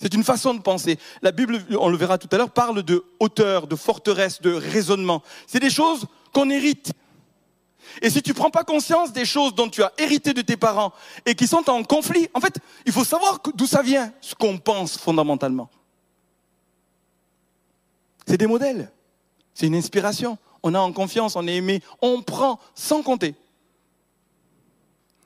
C'est 0.02 0.14
une 0.14 0.24
façon 0.24 0.52
de 0.52 0.60
penser. 0.60 0.98
La 1.22 1.30
Bible, 1.30 1.64
on 1.78 1.88
le 1.88 1.96
verra 1.96 2.18
tout 2.18 2.28
à 2.32 2.36
l'heure, 2.36 2.50
parle 2.50 2.82
de 2.82 3.04
hauteur, 3.20 3.68
de 3.68 3.76
forteresse, 3.76 4.42
de 4.42 4.52
raisonnement. 4.52 5.22
C'est 5.46 5.60
des 5.60 5.70
choses 5.70 6.06
qu'on 6.32 6.50
hérite. 6.50 6.92
Et 8.00 8.10
si 8.10 8.20
tu 8.20 8.30
ne 8.30 8.34
prends 8.34 8.50
pas 8.50 8.64
conscience 8.64 9.12
des 9.12 9.24
choses 9.24 9.54
dont 9.54 9.68
tu 9.68 9.80
as 9.80 9.92
hérité 9.98 10.34
de 10.34 10.42
tes 10.42 10.56
parents 10.56 10.92
et 11.24 11.36
qui 11.36 11.46
sont 11.46 11.70
en 11.70 11.84
conflit, 11.84 12.28
en 12.34 12.40
fait, 12.40 12.58
il 12.84 12.90
faut 12.90 13.04
savoir 13.04 13.40
d'où 13.54 13.66
ça 13.66 13.82
vient, 13.82 14.12
ce 14.20 14.34
qu'on 14.34 14.58
pense 14.58 14.98
fondamentalement. 14.98 15.70
C'est 18.26 18.38
des 18.38 18.48
modèles. 18.48 18.90
C'est 19.54 19.66
une 19.68 19.76
inspiration. 19.76 20.36
On 20.64 20.74
a 20.74 20.80
en 20.80 20.92
confiance, 20.92 21.36
on 21.36 21.46
est 21.46 21.56
aimé, 21.56 21.80
on 22.00 22.22
prend 22.22 22.58
sans 22.74 23.02
compter. 23.04 23.36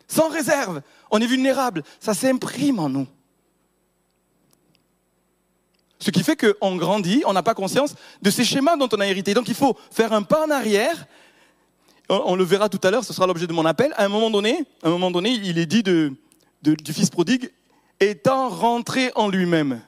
Sans 0.06 0.28
réserve. 0.28 0.82
On 1.10 1.18
est 1.18 1.26
vulnérable. 1.26 1.82
Ça 1.98 2.12
s'imprime 2.12 2.78
en 2.78 2.90
nous. 2.90 3.06
Ce 5.98 6.11
qui 6.11 6.22
fait 6.22 6.37
qu'on 6.37 6.76
grandit, 6.76 7.22
on 7.26 7.32
n'a 7.32 7.42
pas 7.42 7.54
conscience 7.54 7.94
de 8.20 8.30
ces 8.30 8.44
schémas 8.44 8.76
dont 8.76 8.88
on 8.92 9.00
a 9.00 9.06
hérité. 9.06 9.35
Donc 9.35 9.48
il 9.48 9.54
faut 9.54 9.76
faire 9.90 10.12
un 10.12 10.22
pas 10.22 10.46
en 10.46 10.50
arrière. 10.50 11.06
On 12.09 12.37
le 12.37 12.44
verra 12.44 12.68
tout 12.68 12.80
à 12.85 12.90
l'heure, 12.90 13.04
ce 13.04 13.12
sera 13.12 13.26
l'objet 13.26 13.46
de 13.46 13.52
mon 13.52 13.64
appel. 13.64 13.92
À 13.96 14.04
un 14.04 14.09
moment 14.09 14.30
donné, 14.30 14.64
à 14.82 14.88
un 14.88 14.90
moment 14.90 15.11
donné 15.11 15.30
il 15.30 15.59
est 15.59 15.66
dit 15.66 15.82
de, 15.82 16.12
du 16.62 16.92
fils 16.92 17.11
prodigue, 17.11 17.50
étant 17.98 18.48
rentré 18.48 19.11
en 19.14 19.28
lui-même. 19.28 19.80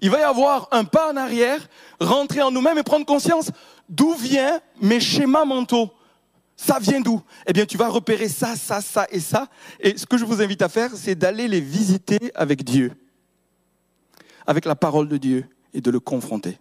Il 0.00 0.10
va 0.10 0.20
y 0.20 0.22
avoir 0.22 0.68
un 0.72 0.84
pas 0.84 1.12
en 1.12 1.16
arrière, 1.16 1.68
rentrer 2.00 2.42
en 2.42 2.50
nous-mêmes 2.50 2.78
et 2.78 2.82
prendre 2.82 3.06
conscience 3.06 3.50
d'où 3.88 4.14
viennent 4.14 4.60
mes 4.80 5.00
schémas 5.00 5.44
mentaux. 5.44 5.90
Ça 6.56 6.78
vient 6.80 7.00
d'où? 7.00 7.20
Eh 7.46 7.52
bien, 7.52 7.66
tu 7.66 7.76
vas 7.76 7.88
repérer 7.88 8.28
ça, 8.28 8.56
ça, 8.56 8.80
ça 8.80 9.06
et 9.10 9.20
ça. 9.20 9.48
Et 9.78 9.98
ce 9.98 10.06
que 10.06 10.16
je 10.16 10.24
vous 10.24 10.40
invite 10.40 10.62
à 10.62 10.68
faire, 10.68 10.90
c'est 10.94 11.14
d'aller 11.14 11.48
les 11.48 11.60
visiter 11.60 12.32
avec 12.34 12.64
Dieu, 12.64 12.92
avec 14.46 14.64
la 14.64 14.76
parole 14.76 15.08
de 15.08 15.16
Dieu 15.16 15.46
et 15.74 15.80
de 15.80 15.90
le 15.90 16.00
confronter. 16.00 16.58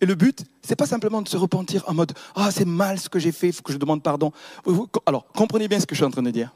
Et 0.00 0.06
le 0.06 0.14
but, 0.14 0.44
c'est 0.62 0.76
pas 0.76 0.86
simplement 0.86 1.22
de 1.22 1.28
se 1.28 1.36
repentir 1.36 1.84
en 1.86 1.94
mode 1.94 2.12
ah 2.34 2.50
c'est 2.50 2.66
mal 2.66 2.98
ce 2.98 3.08
que 3.08 3.18
j'ai 3.18 3.32
fait, 3.32 3.48
il 3.48 3.52
faut 3.52 3.62
que 3.62 3.72
je 3.72 3.78
demande 3.78 4.02
pardon. 4.02 4.32
Alors 5.06 5.26
comprenez 5.28 5.68
bien 5.68 5.80
ce 5.80 5.86
que 5.86 5.94
je 5.94 6.00
suis 6.00 6.06
en 6.06 6.10
train 6.10 6.22
de 6.22 6.30
dire. 6.30 6.52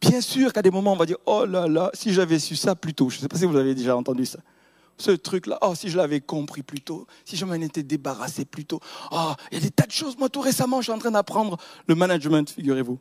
Bien 0.00 0.20
sûr 0.20 0.52
qu'à 0.52 0.60
des 0.60 0.70
moments, 0.70 0.92
on 0.92 0.96
va 0.96 1.06
dire, 1.06 1.16
oh 1.24 1.46
là 1.46 1.66
là, 1.66 1.90
si 1.94 2.12
j'avais 2.12 2.38
su 2.38 2.56
ça 2.56 2.74
plus 2.74 2.92
tôt, 2.92 3.08
je 3.08 3.16
ne 3.16 3.20
sais 3.22 3.28
pas 3.28 3.38
si 3.38 3.46
vous 3.46 3.56
avez 3.56 3.74
déjà 3.74 3.96
entendu 3.96 4.26
ça. 4.26 4.38
Ce 4.98 5.10
truc-là, 5.10 5.58
oh, 5.62 5.74
si 5.74 5.88
je 5.88 5.96
l'avais 5.96 6.20
compris 6.20 6.62
plus 6.62 6.80
tôt, 6.80 7.06
si 7.24 7.36
je 7.36 7.44
m'en 7.44 7.54
étais 7.54 7.82
débarrassé 7.82 8.44
plus 8.44 8.64
tôt. 8.64 8.80
Oh, 9.10 9.32
il 9.50 9.58
y 9.58 9.60
a 9.60 9.64
des 9.64 9.70
tas 9.70 9.86
de 9.86 9.92
choses. 9.92 10.16
Moi, 10.18 10.28
tout 10.28 10.40
récemment, 10.40 10.80
je 10.80 10.84
suis 10.84 10.92
en 10.92 10.98
train 10.98 11.10
d'apprendre 11.10 11.56
le 11.86 11.94
management, 11.94 12.48
figurez-vous. 12.48 12.98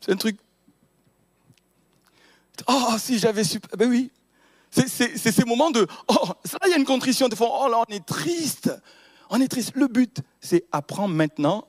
C'est 0.00 0.12
un 0.12 0.16
truc. 0.16 0.38
Oh, 2.66 2.94
si 2.98 3.18
j'avais 3.18 3.44
su. 3.44 3.60
Ben 3.76 3.88
oui. 3.88 4.10
C'est 4.70 4.88
ces 4.88 5.44
moments 5.44 5.70
de. 5.70 5.86
Oh, 6.08 6.28
là, 6.28 6.58
il 6.66 6.70
y 6.70 6.74
a 6.74 6.76
une 6.76 6.84
contrition. 6.84 7.28
Des 7.28 7.36
fois, 7.36 7.48
oh 7.50 7.68
là, 7.68 7.82
on 7.88 7.92
est 7.92 8.04
triste. 8.04 8.70
On 9.30 9.40
est 9.40 9.48
triste. 9.48 9.72
Le 9.74 9.88
but, 9.88 10.18
c'est 10.40 10.66
apprendre 10.72 11.14
maintenant 11.14 11.66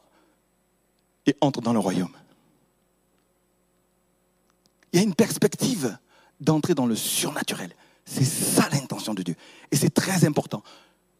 et 1.25 1.36
entre 1.41 1.62
dans 1.62 1.73
le 1.73 1.80
royaume 1.80 2.12
il 4.91 4.99
y 4.99 4.99
a 4.99 5.06
une 5.06 5.15
perspective 5.15 5.97
d'entrer 6.39 6.73
dans 6.73 6.86
le 6.86 6.95
surnaturel. 6.95 7.71
C'est 8.06 8.25
ça 8.25 8.67
l'intention 8.71 9.13
de 9.13 9.21
Dieu. 9.21 9.36
Et 9.71 9.75
c'est 9.75 9.93
très 9.93 10.25
important. 10.25 10.63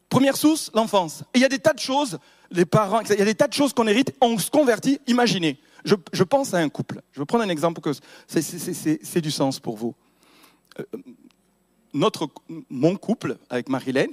Première 0.10 0.38
source, 0.38 0.72
l'enfance. 0.74 1.24
Il 1.36 1.42
y 1.42 1.46
a 1.46 1.50
des 1.50 1.60
tas 1.60 1.74
de 1.74 1.80
choses, 1.80 2.18
les 2.50 2.66
parents, 2.66 3.02
il 3.02 3.10
y 3.10 3.22
a 3.22 3.26
des 3.26 3.36
tas 3.36 3.48
de 3.48 3.54
choses 3.54 3.74
qu'on 3.74 3.86
hérite, 3.86 4.14
on 4.22 4.40
se 4.40 4.50
convertit. 4.50 5.00
Imaginez, 5.06 5.60
je, 5.86 6.24
pense 6.24 6.54
à 6.54 6.58
un 6.58 6.70
couple. 6.70 7.02
Je 7.12 7.20
vais 7.20 7.26
prendre 7.26 7.44
un 7.44 7.50
exemple 7.50 7.82
que 7.82 7.92
c'est 8.28 9.22
du 9.22 9.32
sens 9.32 9.60
pour 9.60 9.78
vous. 9.78 9.96
Euh, 10.80 10.84
notre, 11.94 12.30
mon 12.70 12.96
couple 12.96 13.38
avec 13.50 13.70
Marilène, 13.70 14.12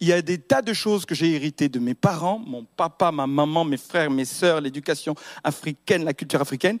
il 0.00 0.08
y 0.08 0.12
a 0.12 0.20
des 0.22 0.38
tas 0.38 0.62
de 0.62 0.72
choses 0.72 1.04
que 1.04 1.14
j'ai 1.14 1.32
héritées 1.32 1.68
de 1.68 1.78
mes 1.78 1.94
parents, 1.94 2.38
mon 2.38 2.64
papa, 2.64 3.12
ma 3.12 3.26
maman, 3.26 3.64
mes 3.64 3.76
frères, 3.76 4.10
mes 4.10 4.24
sœurs, 4.24 4.60
l'éducation 4.60 5.14
africaine, 5.44 6.04
la 6.04 6.14
culture 6.14 6.40
africaine, 6.40 6.78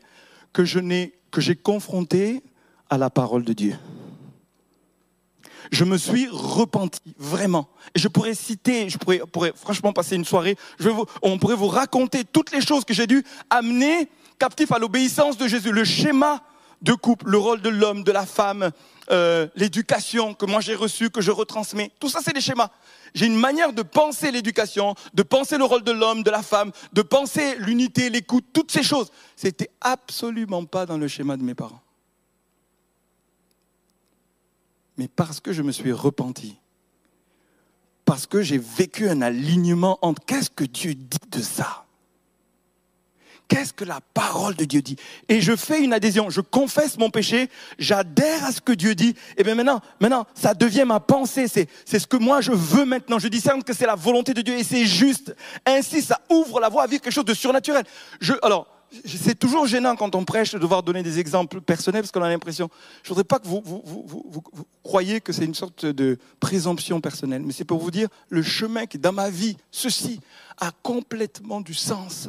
que 0.52 0.64
j'ai 0.64 1.56
confronté 1.56 2.42
à 2.90 2.98
la 2.98 3.10
parole 3.10 3.44
de 3.44 3.52
Dieu. 3.52 3.76
Je 5.70 5.84
me 5.84 5.96
suis 5.96 6.28
repenti, 6.30 7.00
vraiment. 7.18 7.68
Et 7.94 7.98
je 7.98 8.08
pourrais 8.08 8.34
citer, 8.34 8.88
je 8.88 8.98
pourrais, 8.98 9.52
franchement 9.54 9.92
passer 9.92 10.16
une 10.16 10.24
soirée, 10.24 10.56
je 10.78 10.88
vous, 10.88 11.06
on 11.22 11.38
pourrait 11.38 11.56
vous 11.56 11.68
raconter 11.68 12.24
toutes 12.24 12.52
les 12.52 12.60
choses 12.60 12.84
que 12.84 12.94
j'ai 12.94 13.06
dû 13.06 13.24
amener 13.50 14.08
captif 14.38 14.72
à 14.72 14.78
l'obéissance 14.78 15.36
de 15.36 15.46
Jésus, 15.46 15.72
le 15.72 15.84
schéma 15.84 16.42
de 16.82 16.94
couple, 16.94 17.28
le 17.28 17.38
rôle 17.38 17.62
de 17.62 17.68
l'homme, 17.68 18.02
de 18.02 18.10
la 18.12 18.26
femme, 18.26 18.70
euh, 19.10 19.46
l'éducation 19.54 20.34
que 20.34 20.46
moi 20.46 20.60
j'ai 20.60 20.74
reçue, 20.74 21.10
que 21.10 21.20
je 21.20 21.30
retransmets. 21.30 21.92
Tout 22.00 22.08
ça, 22.08 22.20
c'est 22.24 22.32
des 22.32 22.40
schémas. 22.40 22.70
J'ai 23.14 23.26
une 23.26 23.36
manière 23.36 23.72
de 23.72 23.82
penser 23.82 24.30
l'éducation, 24.30 24.94
de 25.14 25.22
penser 25.22 25.58
le 25.58 25.64
rôle 25.64 25.84
de 25.84 25.92
l'homme, 25.92 26.22
de 26.22 26.30
la 26.30 26.42
femme, 26.42 26.72
de 26.92 27.02
penser 27.02 27.56
l'unité, 27.58 28.10
l'écoute, 28.10 28.46
toutes 28.52 28.72
ces 28.72 28.82
choses. 28.82 29.10
C'était 29.36 29.70
absolument 29.80 30.64
pas 30.64 30.86
dans 30.86 30.98
le 30.98 31.08
schéma 31.08 31.36
de 31.36 31.42
mes 31.42 31.54
parents. 31.54 31.80
Mais 34.96 35.08
parce 35.08 35.40
que 35.40 35.52
je 35.52 35.62
me 35.62 35.72
suis 35.72 35.92
repenti, 35.92 36.58
parce 38.04 38.26
que 38.26 38.42
j'ai 38.42 38.58
vécu 38.58 39.08
un 39.08 39.22
alignement 39.22 39.98
entre 40.02 40.24
qu'est-ce 40.24 40.50
que 40.50 40.64
Dieu 40.64 40.94
dit 40.94 41.18
de 41.30 41.40
ça 41.40 41.82
Qu'est-ce 43.52 43.74
que 43.74 43.84
la 43.84 44.00
parole 44.14 44.54
de 44.54 44.64
Dieu 44.64 44.80
dit 44.80 44.96
Et 45.28 45.42
je 45.42 45.54
fais 45.56 45.84
une 45.84 45.92
adhésion, 45.92 46.30
je 46.30 46.40
confesse 46.40 46.96
mon 46.96 47.10
péché, 47.10 47.50
j'adhère 47.78 48.46
à 48.46 48.52
ce 48.52 48.62
que 48.62 48.72
Dieu 48.72 48.94
dit. 48.94 49.14
Et 49.36 49.44
bien 49.44 49.54
maintenant, 49.54 49.82
maintenant, 50.00 50.26
ça 50.34 50.54
devient 50.54 50.84
ma 50.86 51.00
pensée. 51.00 51.48
C'est, 51.48 51.68
ce 51.86 52.06
que 52.06 52.16
moi 52.16 52.40
je 52.40 52.52
veux 52.52 52.86
maintenant. 52.86 53.18
Je 53.18 53.28
discerne 53.28 53.62
que 53.62 53.74
c'est 53.74 53.84
la 53.84 53.94
volonté 53.94 54.32
de 54.32 54.40
Dieu 54.40 54.56
et 54.56 54.64
c'est 54.64 54.86
juste. 54.86 55.36
Ainsi, 55.66 56.00
ça 56.00 56.18
ouvre 56.30 56.60
la 56.60 56.70
voie 56.70 56.84
à 56.84 56.86
vivre 56.86 57.02
quelque 57.02 57.12
chose 57.12 57.26
de 57.26 57.34
surnaturel. 57.34 57.84
Je, 58.22 58.32
alors, 58.40 58.66
c'est 59.06 59.38
toujours 59.38 59.66
gênant 59.66 59.96
quand 59.96 60.14
on 60.14 60.24
prêche 60.24 60.52
de 60.52 60.58
devoir 60.58 60.82
donner 60.82 61.02
des 61.02 61.18
exemples 61.18 61.60
personnels 61.60 62.02
parce 62.02 62.12
qu'on 62.12 62.22
a 62.22 62.28
l'impression. 62.28 62.68
Je 63.02 63.08
voudrais 63.08 63.24
pas 63.24 63.38
que 63.38 63.46
vous, 63.46 63.62
vous, 63.64 64.44
croyez 64.82 65.20
que 65.20 65.32
c'est 65.32 65.44
une 65.44 65.54
sorte 65.54 65.86
de 65.86 66.18
présomption 66.40 67.00
personnelle, 67.00 67.42
mais 67.42 67.52
c'est 67.52 67.64
pour 67.64 67.78
vous 67.78 67.90
dire 67.90 68.08
le 68.28 68.42
chemin 68.42 68.86
qui, 68.86 68.98
dans 68.98 69.12
ma 69.12 69.30
vie, 69.30 69.56
ceci 69.70 70.20
a 70.58 70.70
complètement 70.82 71.60
du 71.60 71.74
sens 71.74 72.28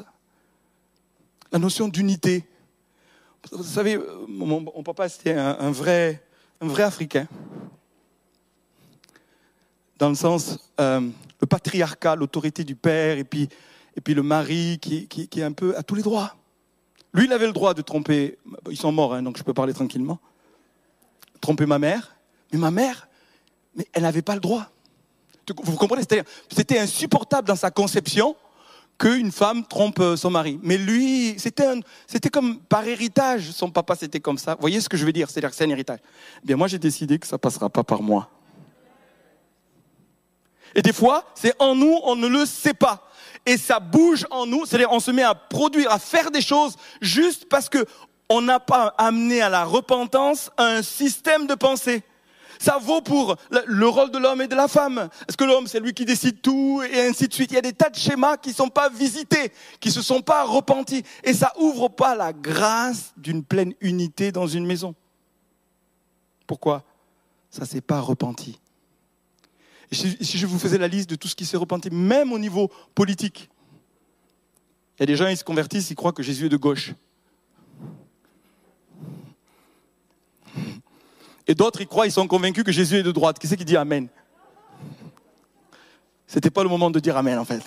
la 1.52 1.60
notion 1.60 1.88
d'unité. 1.88 2.44
Vous 3.52 3.64
savez, 3.64 4.00
mon, 4.28 4.64
papa, 4.84 5.08
c'était 5.08 5.34
un, 5.34 5.72
vrai, 5.72 6.24
un 6.60 6.68
vrai 6.68 6.84
Africain. 6.84 7.28
Dans 10.00 10.10
le 10.10 10.16
sens, 10.16 10.58
euh, 10.80 11.08
le 11.40 11.48
patriarcat, 11.48 12.16
l'autorité 12.16 12.64
du 12.64 12.76
père, 12.76 13.18
et 13.18 13.24
puis, 13.24 13.50
le 14.08 14.24
mari 14.24 14.80
qui, 14.80 15.08
est 15.38 15.44
un 15.44 15.52
peu 15.52 15.78
à 15.78 15.84
tous 15.84 15.96
les 15.96 16.02
droits. 16.02 16.36
Lui, 17.14 17.26
il 17.26 17.34
avait 17.34 17.46
le 17.46 17.54
droit 17.54 17.74
de 17.74 17.82
tromper, 17.82 18.40
ils 18.70 18.78
sont 18.78 18.92
morts, 18.92 19.14
hein, 19.14 19.22
donc 19.22 19.38
je 19.38 19.44
peux 19.44 19.54
parler 19.54 19.74
tranquillement, 19.74 20.20
tromper 21.42 21.66
ma 21.66 21.78
mère, 21.78 22.16
mais 22.52 22.58
ma 22.58 22.72
mère, 22.72 23.08
mais 23.76 23.88
elle 23.94 24.04
n'avait 24.04 24.22
pas 24.22 24.34
le 24.34 24.40
droit. 24.40 24.70
Vous 25.64 25.76
comprenez 25.76 26.04
C'était 26.50 26.80
insupportable 26.80 27.48
dans 27.48 27.56
sa 27.56 27.70
conception 27.70 28.36
qu'une 28.98 29.32
femme 29.32 29.66
trompe 29.66 30.00
euh, 30.00 30.16
son 30.16 30.30
mari. 30.30 30.60
Mais 30.64 30.78
lui, 30.78 31.36
c'était, 31.38 32.30
comme 32.32 32.60
par 32.60 32.88
héritage. 32.88 33.52
Son 33.52 33.70
papa, 33.70 33.96
c'était 33.96 34.20
comme 34.20 34.38
ça. 34.38 34.56
Vous 34.56 34.62
voyez 34.62 34.80
ce 34.80 34.88
que 34.88 34.98
je 34.98 35.06
veux 35.06 35.12
dire? 35.12 35.30
C'est-à-dire 35.30 35.50
que 35.50 35.56
c'est 35.56 35.66
un 35.66 35.70
héritage. 35.70 36.00
Eh 36.44 36.48
bien, 36.48 36.56
moi, 36.56 36.68
j'ai 36.68 36.80
décidé 36.80 37.20
que 37.20 37.28
ça 37.28 37.38
passera 37.38 37.70
pas 37.70 37.84
par 37.84 38.02
moi. 38.02 38.30
Et 40.76 40.82
des 40.82 40.94
fois, 40.94 41.26
c'est 41.36 41.54
en 41.60 41.76
nous, 41.76 42.00
on 42.04 42.16
ne 42.16 42.28
le 42.28 42.46
sait 42.46 42.74
pas. 42.74 43.10
Et 43.46 43.58
ça 43.58 43.80
bouge 43.80 44.26
en 44.32 44.46
nous, 44.46 44.66
c'est-à-dire 44.66 44.92
on 44.92 45.00
se 45.00 45.12
met 45.12 45.24
à 45.24 45.36
produire, 45.36 45.92
à 45.92 46.00
faire 46.00 46.32
des 46.32 46.42
choses 46.42 46.76
juste 47.02 47.50
parce 47.50 47.70
que 47.70 47.86
on 48.30 48.42
n'a 48.42 48.60
pas 48.60 48.94
amené 48.98 49.42
à 49.42 49.50
la 49.50 49.66
repentance 49.66 50.50
un 50.58 50.82
système 50.82 51.46
de 51.46 51.56
pensée. 51.56 52.04
Ça 52.58 52.78
vaut 52.78 53.02
pour 53.02 53.36
le 53.52 53.88
rôle 53.88 54.12
de 54.12 54.18
l'homme 54.18 54.42
et 54.42 54.48
de 54.48 54.56
la 54.56 54.70
femme. 54.70 55.10
Est-ce 55.28 55.36
que 55.36 55.44
l'homme, 55.44 55.68
c'est 55.68 55.82
lui 55.82 55.94
qui 55.94 56.06
décide 56.06 56.42
tout 56.42 56.82
et 56.90 57.02
ainsi 57.02 57.28
de 57.28 57.34
suite? 57.34 57.52
Il 57.52 57.56
y 57.56 57.58
a 57.58 57.62
des 57.62 57.74
tas 57.74 57.90
de 57.90 57.98
schémas 57.98 58.38
qui 58.38 58.50
ne 58.50 58.56
sont 58.56 58.70
pas 58.70 58.88
visités, 58.88 59.52
qui 59.82 59.90
ne 59.90 59.94
se 59.94 60.02
sont 60.02 60.22
pas 60.22 60.46
repentis. 60.46 61.04
Et 61.26 61.34
ça 61.34 61.52
ouvre 61.58 61.90
pas 61.90 62.16
la 62.16 62.32
grâce 62.32 63.14
d'une 63.18 63.44
pleine 63.44 63.74
unité 63.82 64.32
dans 64.32 64.48
une 64.48 64.66
maison. 64.66 64.96
Pourquoi? 66.48 66.84
Ça 67.50 67.66
s'est 67.66 67.82
pas 67.82 68.00
repenti. 68.00 68.58
Si 69.94 70.38
je 70.38 70.46
vous 70.46 70.60
faisais 70.60 70.78
la 70.78 70.88
liste 70.88 71.10
de 71.10 71.16
tout 71.16 71.28
ce 71.28 71.36
qui 71.36 71.46
s'est 71.46 71.58
repenti, 71.58 71.90
même 71.90 72.32
au 72.32 72.40
niveau 72.40 72.70
politique, 72.96 73.50
il 74.98 75.02
y 75.02 75.04
a 75.04 75.06
des 75.06 75.16
gens, 75.16 75.28
ils 75.28 75.38
se 75.38 75.44
convertissent, 75.44 75.90
ils 75.90 75.96
croient 75.96 76.14
que 76.14 76.24
Jésus 76.24 76.46
est 76.46 76.50
de 76.50 76.58
gauche. 76.58 76.94
Et 81.48 81.56
d'autres, 81.56 81.82
ils 81.82 81.88
croient, 81.88 82.06
ils 82.06 82.12
sont 82.12 82.28
convaincus 82.28 82.64
que 82.64 82.72
Jésus 82.72 82.98
est 82.98 83.04
de 83.04 83.12
droite. 83.12 83.40
Qui 83.40 83.48
c'est 83.48 83.58
qui 83.58 83.66
dit 83.66 83.76
Amen? 83.76 84.08
C'était 86.28 86.50
pas 86.50 86.64
le 86.64 86.70
moment 86.70 86.90
de 86.90 87.00
dire 87.00 87.18
Amen, 87.18 87.38
en 87.38 87.46
fait. 87.46 87.64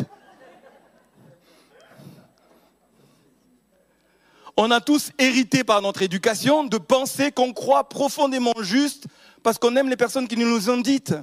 On 4.57 4.71
a 4.71 4.81
tous 4.81 5.11
hérité 5.19 5.65
par 5.65 5.83
notre 5.83 6.01
éducation 6.01 6.65
de 6.65 6.79
penser 6.79 7.31
qu'on 7.31 7.53
croit 7.53 7.89
profondément 7.89 8.55
juste 8.61 9.07
parce 9.43 9.59
qu'on 9.59 9.77
aime 9.77 9.91
les 9.91 9.97
personnes 9.97 10.27
qui 10.27 10.37
nous 10.37 10.49
nous 10.49 10.71
ont 10.71 10.79
dites. 10.79 11.15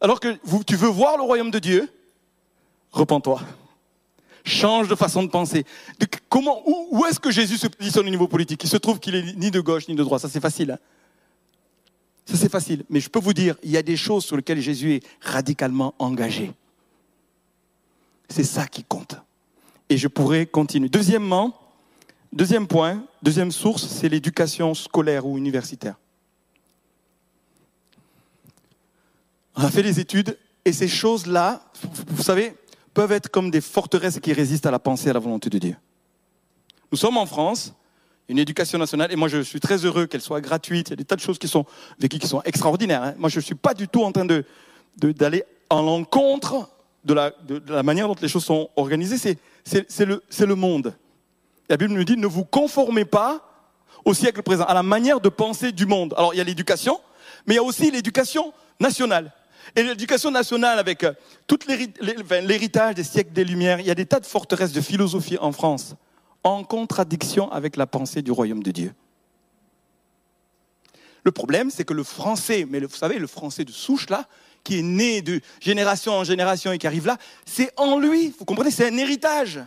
Alors 0.00 0.20
que 0.20 0.36
tu 0.66 0.76
veux 0.76 0.88
voir 0.88 1.16
le 1.16 1.22
royaume 1.22 1.50
de 1.50 1.58
Dieu, 1.58 1.88
repens-toi 2.92 3.40
change 4.46 4.88
de 4.88 4.94
façon 4.94 5.22
de 5.22 5.28
penser. 5.28 5.64
comment, 6.28 6.62
où, 6.66 7.04
est-ce 7.06 7.20
que 7.20 7.30
Jésus 7.30 7.58
se 7.58 7.66
positionne 7.66 8.06
au 8.06 8.10
niveau 8.10 8.28
politique? 8.28 8.62
Il 8.64 8.70
se 8.70 8.76
trouve 8.76 9.00
qu'il 9.00 9.14
est 9.14 9.36
ni 9.36 9.50
de 9.50 9.60
gauche 9.60 9.88
ni 9.88 9.94
de 9.94 10.02
droite. 10.02 10.22
Ça, 10.22 10.28
c'est 10.28 10.40
facile. 10.40 10.72
Hein. 10.72 10.78
ça, 12.24 12.36
c'est 12.36 12.48
facile. 12.48 12.84
Mais 12.88 13.00
je 13.00 13.10
peux 13.10 13.18
vous 13.18 13.34
dire, 13.34 13.56
il 13.62 13.70
y 13.70 13.76
a 13.76 13.82
des 13.82 13.96
choses 13.96 14.24
sur 14.24 14.36
lesquelles 14.36 14.60
Jésus 14.60 14.94
est 14.94 15.02
radicalement 15.20 15.94
engagé. 15.98 16.52
C'est 18.28 18.44
ça 18.44 18.66
qui 18.66 18.84
compte. 18.84 19.16
Et 19.88 19.96
je 19.96 20.08
pourrais 20.08 20.46
continuer. 20.46 20.88
Deuxièmement, 20.88 21.54
deuxième 22.32 22.66
point, 22.66 23.04
deuxième 23.22 23.52
source, 23.52 23.86
c'est 23.86 24.08
l'éducation 24.08 24.74
scolaire 24.74 25.26
ou 25.26 25.38
universitaire. 25.38 25.96
On 29.56 29.64
a 29.64 29.70
fait 29.70 29.82
des 29.82 30.00
études 30.00 30.38
et 30.64 30.72
ces 30.72 30.88
choses-là, 30.88 31.62
vous 32.08 32.22
savez, 32.22 32.54
peuvent 32.92 33.12
être 33.12 33.30
comme 33.30 33.50
des 33.50 33.60
forteresses 33.60 34.20
qui 34.20 34.32
résistent 34.32 34.66
à 34.66 34.70
la 34.70 34.78
pensée 34.78 35.06
et 35.06 35.10
à 35.10 35.14
la 35.14 35.20
volonté 35.20 35.48
de 35.48 35.58
Dieu. 35.58 35.76
Nous 36.92 36.98
sommes 36.98 37.16
en 37.16 37.26
France, 37.26 37.74
une 38.28 38.38
éducation 38.38 38.78
nationale, 38.78 39.12
et 39.12 39.16
moi 39.16 39.28
je 39.28 39.40
suis 39.40 39.60
très 39.60 39.84
heureux 39.84 40.06
qu'elle 40.06 40.20
soit 40.20 40.40
gratuite. 40.40 40.88
Il 40.88 40.90
y 40.90 40.92
a 40.94 40.96
des 40.96 41.04
tas 41.04 41.16
de 41.16 41.20
choses 41.20 41.38
qui 41.38 41.48
sont 41.48 41.64
vécues 41.98 42.18
qui 42.18 42.26
sont 42.26 42.42
extraordinaires. 42.42 43.02
Hein. 43.02 43.14
Moi 43.16 43.30
je 43.30 43.36
ne 43.36 43.42
suis 43.42 43.54
pas 43.54 43.74
du 43.74 43.88
tout 43.88 44.02
en 44.02 44.12
train 44.12 44.24
de, 44.24 44.44
d'aller 44.98 45.44
en 45.70 45.82
l'encontre 45.82 46.68
de 47.04 47.14
la, 47.14 47.32
de, 47.46 47.62
la, 47.68 47.82
manière 47.82 48.08
dont 48.08 48.16
les 48.20 48.28
choses 48.28 48.44
sont 48.44 48.68
organisées. 48.76 49.38
C'est, 49.64 50.04
le, 50.04 50.22
le 50.38 50.54
monde. 50.54 50.94
La 51.68 51.76
Bible 51.76 51.94
nous 51.94 52.04
dit 52.04 52.16
ne 52.16 52.26
vous 52.26 52.44
conformez 52.44 53.04
pas 53.04 53.40
au 54.04 54.12
siècle 54.12 54.42
présent, 54.42 54.64
à 54.64 54.74
la 54.74 54.82
manière 54.82 55.20
de 55.20 55.28
penser 55.28 55.72
du 55.72 55.86
monde. 55.86 56.12
Alors 56.16 56.34
il 56.34 56.38
y 56.38 56.40
a 56.40 56.44
l'éducation, 56.44 57.00
mais 57.46 57.54
il 57.54 57.56
y 57.56 57.60
a 57.60 57.62
aussi 57.62 57.90
l'éducation 57.90 58.52
nationale. 58.80 59.32
Et 59.74 59.82
l'éducation 59.82 60.30
nationale, 60.30 60.78
avec 60.78 61.04
euh, 61.04 61.12
tout 61.46 61.58
l'héritage 61.66 62.94
des 62.94 63.04
siècles 63.04 63.32
des 63.32 63.44
Lumières, 63.44 63.80
il 63.80 63.86
y 63.86 63.90
a 63.90 63.94
des 63.94 64.06
tas 64.06 64.20
de 64.20 64.26
forteresses 64.26 64.72
de 64.72 64.80
philosophie 64.80 65.38
en 65.38 65.52
France, 65.52 65.94
en 66.44 66.62
contradiction 66.62 67.50
avec 67.50 67.76
la 67.76 67.86
pensée 67.86 68.22
du 68.22 68.30
royaume 68.30 68.62
de 68.62 68.70
Dieu. 68.70 68.94
Le 71.24 71.32
problème, 71.32 71.70
c'est 71.70 71.84
que 71.84 71.94
le 71.94 72.04
français, 72.04 72.66
mais 72.70 72.78
vous 72.80 72.94
savez, 72.94 73.18
le 73.18 73.26
français 73.26 73.64
de 73.64 73.72
souche, 73.72 74.08
là, 74.10 74.28
qui 74.62 74.78
est 74.78 74.82
né 74.82 75.22
de 75.22 75.40
génération 75.60 76.12
en 76.12 76.24
génération 76.24 76.72
et 76.72 76.78
qui 76.78 76.86
arrive 76.86 77.06
là, 77.06 77.18
c'est 77.44 77.72
en 77.76 77.98
lui, 77.98 78.32
vous 78.38 78.44
comprenez, 78.44 78.70
c'est 78.70 78.88
un 78.88 78.96
héritage. 78.96 79.60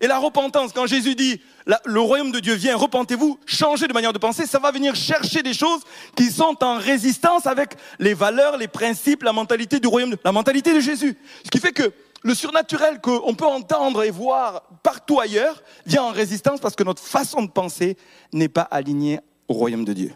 Et 0.00 0.06
la 0.06 0.18
repentance, 0.18 0.72
quand 0.72 0.86
Jésus 0.86 1.14
dit 1.14 1.40
le 1.84 2.00
royaume 2.00 2.32
de 2.32 2.40
Dieu 2.40 2.54
vient, 2.54 2.76
repentez-vous, 2.76 3.38
changez 3.46 3.86
de 3.86 3.92
manière 3.92 4.12
de 4.12 4.18
penser, 4.18 4.46
ça 4.46 4.58
va 4.58 4.70
venir 4.70 4.94
chercher 4.94 5.42
des 5.42 5.54
choses 5.54 5.80
qui 6.14 6.30
sont 6.30 6.62
en 6.62 6.78
résistance 6.78 7.46
avec 7.46 7.74
les 7.98 8.14
valeurs, 8.14 8.56
les 8.56 8.68
principes, 8.68 9.22
la 9.22 9.32
mentalité 9.32 9.80
du 9.80 9.88
royaume, 9.88 10.16
la 10.24 10.32
mentalité 10.32 10.74
de 10.74 10.80
Jésus. 10.80 11.16
Ce 11.44 11.50
qui 11.50 11.58
fait 11.58 11.72
que 11.72 11.92
le 12.22 12.34
surnaturel 12.34 13.00
qu'on 13.00 13.34
peut 13.34 13.46
entendre 13.46 14.02
et 14.02 14.10
voir 14.10 14.62
partout 14.82 15.20
ailleurs 15.20 15.62
vient 15.86 16.04
en 16.04 16.10
résistance 16.10 16.60
parce 16.60 16.74
que 16.74 16.82
notre 16.82 17.02
façon 17.02 17.42
de 17.42 17.50
penser 17.50 17.96
n'est 18.32 18.48
pas 18.48 18.62
alignée 18.62 19.20
au 19.46 19.54
royaume 19.54 19.84
de 19.84 19.92
Dieu. 19.92 20.14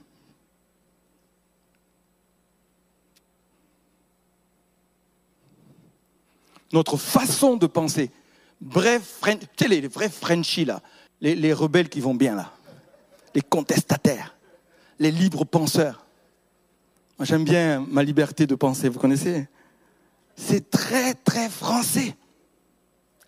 Notre 6.73 6.97
façon 6.97 7.57
de 7.57 7.67
penser 7.67 8.11
bref, 8.61 9.21
tu 9.23 9.39
sais, 9.59 9.69
les 9.69 9.87
vrais 9.89 10.09
Frenchies, 10.09 10.65
là, 10.65 10.81
les, 11.21 11.53
rebelles 11.53 11.89
qui 11.89 12.01
vont 12.01 12.15
bien, 12.15 12.35
là, 12.35 12.53
les 13.35 13.43
contestataires, 13.43 14.37
les 14.99 15.11
libres 15.11 15.45
penseurs. 15.45 16.07
Moi, 17.19 17.27
j'aime 17.27 17.45
bien 17.45 17.85
ma 17.89 18.03
liberté 18.03 18.47
de 18.47 18.55
penser, 18.55 18.89
vous 18.89 18.99
connaissez? 18.99 19.49
C'est 20.37 20.71
très, 20.71 21.15
très 21.15 21.49
français. 21.49 22.17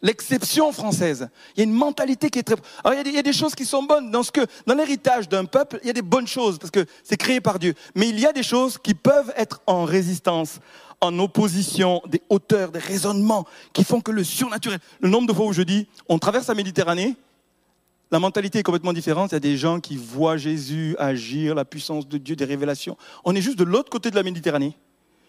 L'exception 0.03 0.73
française. 0.73 1.29
Il 1.55 1.59
y 1.59 1.61
a 1.61 1.65
une 1.65 1.75
mentalité 1.75 2.31
qui 2.31 2.39
est 2.39 2.43
très. 2.43 2.57
Alors, 2.85 2.95
il 2.95 2.97
y, 2.97 3.01
a 3.01 3.03
des, 3.03 3.11
il 3.11 3.17
y 3.17 3.19
a 3.19 3.23
des 3.23 3.35
choses 3.35 3.55
qui 3.55 3.67
sont 3.67 3.83
bonnes. 3.83 4.11
Dans, 4.11 4.23
ce 4.23 4.31
que, 4.31 4.47
dans 4.67 4.75
l'héritage 4.75 5.29
d'un 5.29 5.45
peuple, 5.45 5.79
il 5.83 5.89
y 5.89 5.91
a 5.91 5.93
des 5.93 6.01
bonnes 6.01 6.27
choses, 6.27 6.59
parce 6.59 6.71
que 6.71 6.87
c'est 7.03 7.19
créé 7.19 7.41
par 7.41 7.59
Dieu. 7.59 7.75
Mais 7.95 8.09
il 8.09 8.19
y 8.19 8.27
a 8.27 8.33
des 8.33 8.43
choses 8.43 8.79
qui 8.79 8.95
peuvent 8.95 9.33
être 9.37 9.61
en 9.67 9.85
résistance 9.85 10.61
en 11.01 11.19
opposition 11.19 12.03
des 12.07 12.23
hauteurs, 12.29 12.73
des 12.73 12.79
raisonnements 12.79 13.47
qui 13.73 13.85
font 13.85 14.01
que 14.01 14.11
le 14.11 14.25
surnaturel. 14.25 14.79
Le 15.01 15.09
nombre 15.09 15.29
de 15.29 15.33
fois 15.33 15.47
où 15.47 15.53
je 15.53 15.63
dis, 15.63 15.89
on 16.09 16.19
traverse 16.19 16.49
la 16.49 16.55
Méditerranée, 16.55 17.17
la 18.11 18.19
mentalité 18.19 18.59
est 18.59 18.63
complètement 18.63 18.93
différente. 18.93 19.31
Il 19.31 19.35
y 19.35 19.37
a 19.37 19.41
des 19.41 19.57
gens 19.57 19.81
qui 19.81 19.97
voient 19.97 20.37
Jésus 20.37 20.97
agir, 20.99 21.55
la 21.55 21.65
puissance 21.65 22.07
de 22.09 22.19
Dieu, 22.19 22.37
des 22.37 22.45
révélations. 22.45 22.97
On 23.25 23.35
est 23.35 23.41
juste 23.41 23.59
de 23.59 23.65
l'autre 23.65 23.89
côté 23.89 24.11
de 24.11 24.17
la 24.17 24.23
Méditerranée. 24.23 24.77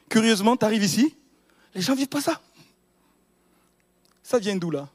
Curieusement, 0.10 0.58
tu 0.58 0.66
arrives 0.66 0.84
ici, 0.84 1.16
les 1.74 1.82
gens 1.82 1.94
ne 1.94 2.00
vivent 2.00 2.08
pas 2.08 2.22
ça. 2.22 2.42
Ça 4.24 4.40
vient 4.40 4.56
d'où 4.56 4.72
là? 4.72 4.90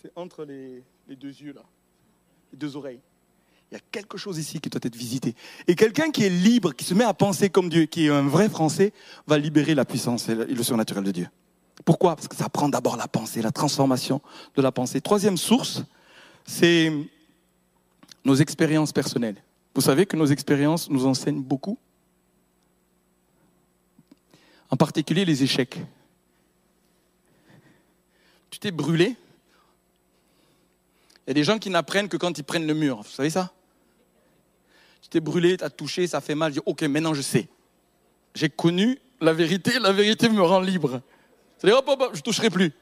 C'est 0.00 0.12
entre 0.16 0.44
les, 0.44 0.82
les 1.08 1.16
deux 1.16 1.28
yeux 1.28 1.52
là, 1.52 1.62
les 2.52 2.58
deux 2.58 2.76
oreilles. 2.76 3.00
Il 3.72 3.76
y 3.76 3.78
a 3.78 3.84
quelque 3.90 4.18
chose 4.18 4.36
ici 4.36 4.60
qui 4.60 4.68
doit 4.68 4.82
être 4.82 4.94
visité. 4.94 5.34
Et 5.66 5.74
quelqu'un 5.74 6.10
qui 6.10 6.24
est 6.24 6.28
libre, 6.28 6.74
qui 6.74 6.84
se 6.84 6.92
met 6.92 7.04
à 7.04 7.14
penser 7.14 7.48
comme 7.48 7.70
Dieu, 7.70 7.86
qui 7.86 8.04
est 8.04 8.10
un 8.10 8.20
vrai 8.20 8.50
Français, 8.50 8.92
va 9.26 9.38
libérer 9.38 9.74
la 9.74 9.86
puissance 9.86 10.28
et 10.28 10.34
le 10.34 10.62
surnaturel 10.62 11.02
de 11.02 11.10
Dieu. 11.10 11.28
Pourquoi? 11.86 12.14
Parce 12.14 12.28
que 12.28 12.36
ça 12.36 12.50
prend 12.50 12.68
d'abord 12.68 12.98
la 12.98 13.08
pensée, 13.08 13.40
la 13.40 13.50
transformation 13.50 14.20
de 14.56 14.60
la 14.60 14.72
pensée. 14.72 15.00
Troisième 15.00 15.38
source, 15.38 15.84
c'est 16.44 16.92
nos 18.26 18.34
expériences 18.34 18.92
personnelles. 18.92 19.42
Vous 19.74 19.80
savez 19.80 20.04
que 20.04 20.18
nos 20.18 20.26
expériences 20.26 20.90
nous 20.90 21.06
enseignent 21.06 21.42
beaucoup. 21.42 21.78
En 24.68 24.76
particulier 24.76 25.24
les 25.24 25.44
échecs. 25.44 25.80
Tu 28.50 28.58
t'es 28.58 28.70
brûlé. 28.70 29.16
Il 31.26 31.28
y 31.28 31.30
a 31.30 31.34
des 31.34 31.44
gens 31.44 31.58
qui 31.58 31.70
n'apprennent 31.70 32.10
que 32.10 32.18
quand 32.18 32.36
ils 32.36 32.44
prennent 32.44 32.66
le 32.66 32.74
mur. 32.74 33.00
Vous 33.00 33.10
savez 33.10 33.30
ça? 33.30 33.50
T'es 35.12 35.20
brûlé, 35.20 35.58
tu 35.58 35.64
as 35.64 35.68
touché, 35.68 36.06
ça 36.06 36.22
fait 36.22 36.34
mal. 36.34 36.52
Je 36.52 36.60
dis, 36.60 36.62
ok, 36.64 36.82
maintenant 36.82 37.12
je 37.12 37.20
sais. 37.20 37.46
J'ai 38.34 38.48
connu 38.48 38.98
la 39.20 39.34
vérité, 39.34 39.78
la 39.78 39.92
vérité 39.92 40.30
me 40.30 40.40
rend 40.40 40.60
libre. 40.60 41.02
C'est-à-dire, 41.58 41.78
hop, 41.78 41.88
hop, 41.88 42.00
hop, 42.00 42.10
je 42.14 42.18
ne 42.18 42.22
toucherai 42.22 42.48
plus. 42.48 42.72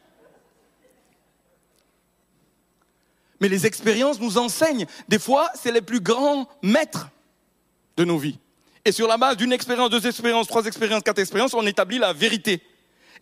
Mais 3.40 3.48
les 3.48 3.66
expériences 3.66 4.20
nous 4.20 4.38
enseignent. 4.38 4.86
Des 5.08 5.18
fois, 5.18 5.50
c'est 5.54 5.72
les 5.72 5.82
plus 5.82 6.00
grands 6.00 6.48
maîtres 6.62 7.08
de 7.96 8.04
nos 8.04 8.16
vies. 8.16 8.38
Et 8.84 8.92
sur 8.92 9.08
la 9.08 9.16
base 9.16 9.36
d'une 9.36 9.52
expérience, 9.52 9.90
deux 9.90 10.06
expériences, 10.06 10.46
trois 10.46 10.64
expériences, 10.66 11.02
quatre 11.02 11.18
expériences, 11.18 11.52
on 11.52 11.66
établit 11.66 11.98
la 11.98 12.12
vérité. 12.12 12.62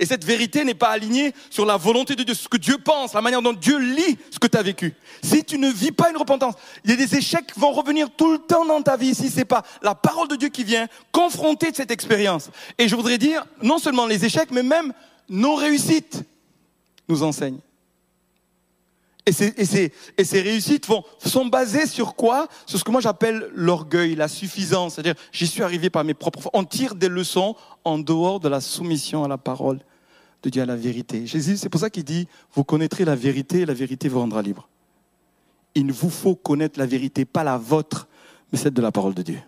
Et 0.01 0.07
cette 0.07 0.25
vérité 0.25 0.65
n'est 0.65 0.75
pas 0.75 0.91
alignée 0.91 1.35
sur 1.51 1.67
la 1.67 1.77
volonté 1.77 2.15
de 2.15 2.23
Dieu, 2.23 2.35
ce 2.35 2.49
que 2.49 2.57
Dieu 2.57 2.79
pense, 2.79 3.15
la 3.15 3.21
manière 3.21 3.43
dont 3.43 3.53
Dieu 3.53 3.79
lit 3.79 4.17
ce 4.31 4.39
que 4.39 4.47
tu 4.47 4.57
as 4.57 4.63
vécu. 4.63 4.95
Si 5.23 5.45
tu 5.45 5.59
ne 5.59 5.69
vis 5.69 5.93
pas 5.93 6.11
une 6.11 6.17
repentance, 6.17 6.55
il 6.85 6.91
y 6.91 6.95
a 6.95 6.97
des 6.97 7.17
échecs 7.17 7.53
qui 7.53 7.59
vont 7.59 7.73
revenir 7.73 8.11
tout 8.11 8.31
le 8.31 8.39
temps 8.39 8.65
dans 8.65 8.81
ta 8.83 8.97
vie 8.97 9.15
si 9.15 9.29
c'est 9.29 9.45
pas 9.45 9.65
la 9.83 9.95
parole 9.95 10.29
de 10.29 10.37
Dieu 10.37 10.49
qui 10.49 10.65
vient 10.65 10.87
confronter 11.11 11.71
cette 11.75 11.91
expérience. 11.91 12.51
Et 12.79 12.89
je 12.89 12.95
voudrais 12.95 13.19
dire, 13.19 13.45
non 13.63 13.79
seulement 13.79 14.07
les 14.07 14.25
échecs, 14.25 14.51
mais 14.53 14.63
même 14.63 14.93
nos 15.29 15.57
réussites 15.57 16.23
nous 17.09 17.23
enseignent. 17.23 17.61
Et 19.29 20.25
ces, 20.25 20.41
réussites 20.41 20.87
vont, 20.87 21.05
sont 21.19 21.47
basées 21.47 21.87
sur 21.87 22.15
quoi? 22.15 22.49
Sur 22.67 22.79
ce 22.79 22.85
que 22.85 22.91
moi 22.91 23.03
j'appelle 23.03 23.51
l'orgueil, 23.55 24.15
la 24.15 24.27
suffisance. 24.29 24.95
C'est-à-dire, 24.95 25.15
j'y 25.33 25.47
suis 25.47 25.63
arrivé 25.63 25.91
par 25.91 26.03
mes 26.05 26.15
propres... 26.15 26.49
On 26.55 26.65
tire 26.65 26.95
des 26.95 27.09
leçons 27.09 27.55
en 27.85 27.99
dehors 27.99 28.41
de 28.41 28.49
la 28.49 28.61
soumission 28.61 29.25
à 29.25 29.29
la 29.29 29.37
parole 29.37 29.81
de 30.43 30.49
Dieu, 30.49 30.63
à 30.63 30.67
la 30.67 30.77
vérité. 30.77 31.27
Jésus, 31.27 31.59
c'est 31.59 31.69
pour 31.69 31.81
ça 31.81 31.91
qu'il 31.91 32.05
dit, 32.05 32.27
vous 32.55 32.65
connaîtrez 32.65 33.05
la 33.05 33.15
vérité 33.15 33.61
et 33.61 33.67
la 33.67 33.75
vérité 33.75 34.09
vous 34.09 34.21
rendra 34.21 34.41
libre. 34.41 34.67
Il 35.75 35.93
vous 35.93 36.11
faut 36.11 36.35
connaître 36.35 36.79
la 36.79 36.87
vérité, 36.87 37.27
pas 37.27 37.45
la 37.45 37.59
vôtre, 37.59 38.09
mais 38.51 38.59
celle 38.59 38.73
de 38.73 38.83
la 38.83 38.93
parole 38.93 39.15
de 39.15 39.23
Dieu. 39.23 39.41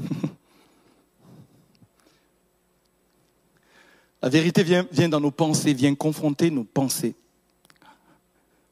La 4.22 4.28
vérité 4.28 4.62
vient, 4.62 5.08
dans 5.08 5.18
nos 5.18 5.30
pensées, 5.30 5.72
vient 5.72 5.94
confronter 5.94 6.50
nos 6.50 6.64
pensées 6.64 7.14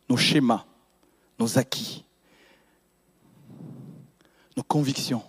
nos 0.09 0.17
schémas, 0.17 0.65
nos 1.39 1.59
acquis, 1.59 2.05
nos 4.57 4.63
convictions. 4.63 5.23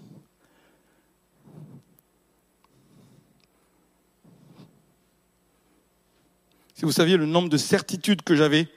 Si 6.79 6.85
vous 6.85 6.93
saviez 6.93 7.17
le 7.17 7.25
nombre 7.25 7.49
de 7.49 7.57
certitudes 7.57 8.21
que 8.21 8.37
j'avais 8.37 8.69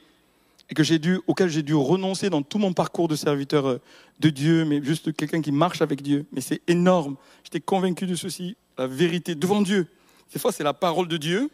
et 0.69 0.75
que 0.75 0.83
j'ai 0.83 0.99
dû, 0.99 1.21
auxquelles 1.29 1.51
j'ai 1.51 1.63
dû 1.63 1.75
renoncer 1.75 2.31
dans 2.31 2.43
tout 2.43 2.59
mon 2.59 2.73
parcours 2.73 3.07
de 3.07 3.15
serviteur 3.15 3.67
euh, 3.67 3.79
de 4.19 4.29
Dieu, 4.31 4.65
mais 4.65 4.83
juste 4.83 5.15
quelqu'un 5.15 5.41
qui 5.41 5.53
marche 5.53 5.83
avec 5.83 6.03
Dieu, 6.03 6.27
mais 6.33 6.41
c'est 6.41 6.63
énorme. 6.67 7.17
J'étais 7.45 7.61
convaincu 7.61 8.07
de 8.07 8.17
ceci, 8.17 8.57
la 8.77 8.89
vérité 8.89 9.37
devant 9.37 9.63
Dieu. 9.63 9.87
Des 10.33 10.41
fois, 10.41 10.51
c'est 10.51 10.65
la 10.65 10.75
parole 10.75 11.07
de 11.07 11.17
Dieu, 11.17 11.49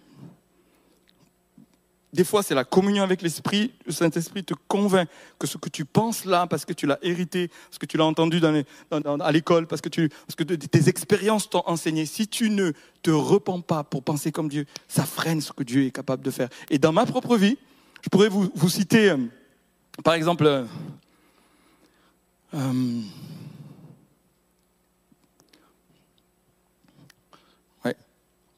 des 2.12 2.24
fois, 2.24 2.42
c'est 2.42 2.54
la 2.54 2.64
communion 2.64 3.02
avec 3.02 3.20
l'Esprit. 3.20 3.72
Le 3.84 3.92
Saint-Esprit 3.92 4.42
te 4.42 4.54
convainc 4.66 5.08
que 5.38 5.46
ce 5.46 5.58
que 5.58 5.68
tu 5.68 5.84
penses 5.84 6.24
là, 6.24 6.46
parce 6.46 6.64
que 6.64 6.72
tu 6.72 6.86
l'as 6.86 6.98
hérité, 7.02 7.48
parce 7.48 7.78
que 7.78 7.84
tu 7.84 7.98
l'as 7.98 8.06
entendu 8.06 8.40
à 8.90 9.32
l'école, 9.32 9.66
parce 9.66 9.82
que, 9.82 9.88
tes 9.88 10.88
expériences 10.88 11.50
t'ont 11.50 11.62
enseigné. 11.66 12.06
Si 12.06 12.26
tu 12.26 12.48
ne 12.48 12.72
te 13.02 13.10
repens 13.10 13.60
pas 13.60 13.84
pour 13.84 14.02
penser 14.02 14.32
comme 14.32 14.48
Dieu, 14.48 14.64
ça 14.88 15.04
freine 15.04 15.42
ce 15.42 15.52
que 15.52 15.62
Dieu 15.62 15.84
est 15.84 15.90
capable 15.90 16.22
de 16.22 16.30
faire. 16.30 16.48
Et 16.70 16.78
dans 16.78 16.92
ma 16.92 17.04
propre 17.04 17.36
vie, 17.36 17.58
je 18.02 18.08
pourrais 18.08 18.30
vous, 18.30 18.68
citer, 18.68 19.10
euh, 19.10 19.18
par 20.02 20.14
exemple, 20.14 20.46
euh, 20.46 20.64
euh, 22.54 23.02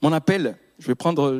mon 0.02 0.12
appel. 0.12 0.56
Je 0.78 0.86
vais 0.86 0.94
prendre 0.94 1.30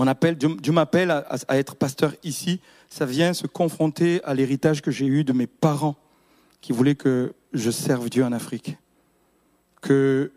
on 0.00 0.34
Dieu, 0.34 0.72
m'appelle 0.72 1.10
à, 1.10 1.58
être 1.58 1.76
pasteur 1.76 2.14
ici. 2.24 2.60
Ça 2.88 3.04
vient 3.04 3.34
se 3.34 3.46
confronter 3.46 4.22
à 4.24 4.32
l'héritage 4.32 4.80
que 4.80 4.90
j'ai 4.90 5.06
eu 5.06 5.24
de 5.24 5.34
mes 5.34 5.46
parents 5.46 5.94
qui 6.62 6.72
voulaient 6.72 6.94
que 6.94 7.34
je 7.52 7.70
serve 7.70 8.08
Dieu 8.08 8.24
en 8.24 8.32
Afrique, 8.32 8.78
que 9.82 10.32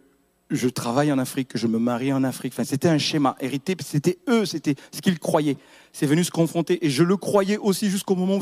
je 0.50 0.68
travaille 0.68 1.14
en 1.14 1.18
Afrique, 1.18 1.48
que 1.48 1.58
je 1.58 1.68
me 1.68 1.80
marie 1.80 2.12
en 2.12 2.26
Afrique. 2.26 2.52
Enfin, 2.54 2.66
c'était 2.66 2.90
un 2.90 2.98
schéma 2.98 3.38
hérité, 3.40 3.76
c'était 3.82 4.20
eux, 4.28 4.46
c'était 4.46 4.76
ce 4.92 5.00
qu'ils 5.00 5.18
croyaient. 5.18 5.58
C'est 5.94 6.08
venu 6.08 6.26
se 6.26 6.32
confronter 6.32 6.86
et 6.86 6.90
je 6.90 7.04
le 7.04 7.16
croyais 7.16 7.58
aussi 7.58 7.90
jusqu'au 7.90 8.16
moment 8.16 8.36
où 8.36 8.42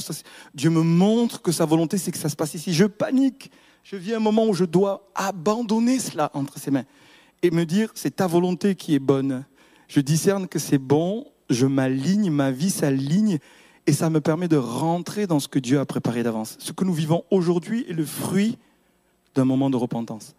Dieu 0.55 0.72
me 0.72 0.82
montre 0.82 1.43
que 1.43 1.51
sa 1.51 1.65
volonté, 1.65 1.99
c'est 1.99 2.11
que 2.11 2.17
ça 2.17 2.30
se 2.30 2.36
passe 2.36 2.55
ici. 2.55 2.74
Je 2.74 2.86
panique. 2.86 3.51
Je 3.84 3.95
vis 3.95 4.15
un 4.15 4.19
moment 4.19 4.47
où 4.47 4.53
je 4.53 4.65
dois 4.65 5.07
abandonner 5.13 5.99
cela 5.99 6.32
entre 6.34 6.57
ses 6.57 6.72
mains 6.72 6.86
et 7.43 7.51
me 7.51 7.65
dire, 7.65 7.91
c'est 7.95 8.15
ta 8.15 8.28
volonté 8.28 8.76
qui 8.76 8.95
est 8.95 8.99
bonne 8.99 9.45
je 9.91 9.99
discerne 9.99 10.47
que 10.47 10.57
c'est 10.57 10.77
bon, 10.77 11.27
je 11.49 11.65
m'aligne, 11.65 12.31
ma 12.31 12.49
vie 12.49 12.69
s'aligne, 12.69 13.39
et 13.85 13.91
ça 13.91 14.09
me 14.09 14.21
permet 14.21 14.47
de 14.47 14.55
rentrer 14.55 15.27
dans 15.27 15.41
ce 15.41 15.49
que 15.49 15.59
Dieu 15.59 15.81
a 15.81 15.85
préparé 15.85 16.23
d'avance. 16.23 16.55
Ce 16.59 16.71
que 16.71 16.85
nous 16.85 16.93
vivons 16.93 17.25
aujourd'hui 17.29 17.85
est 17.89 17.93
le 17.93 18.05
fruit 18.05 18.57
d'un 19.35 19.43
moment 19.43 19.69
de 19.69 19.75
repentance. 19.75 20.33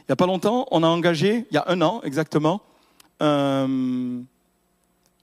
Il 0.00 0.04
n'y 0.08 0.14
a 0.14 0.16
pas 0.16 0.26
longtemps, 0.26 0.66
on 0.72 0.82
a 0.82 0.88
engagé, 0.88 1.46
il 1.48 1.54
y 1.54 1.58
a 1.58 1.64
un 1.68 1.80
an 1.80 2.00
exactement, 2.02 2.60
euh, 3.22 4.20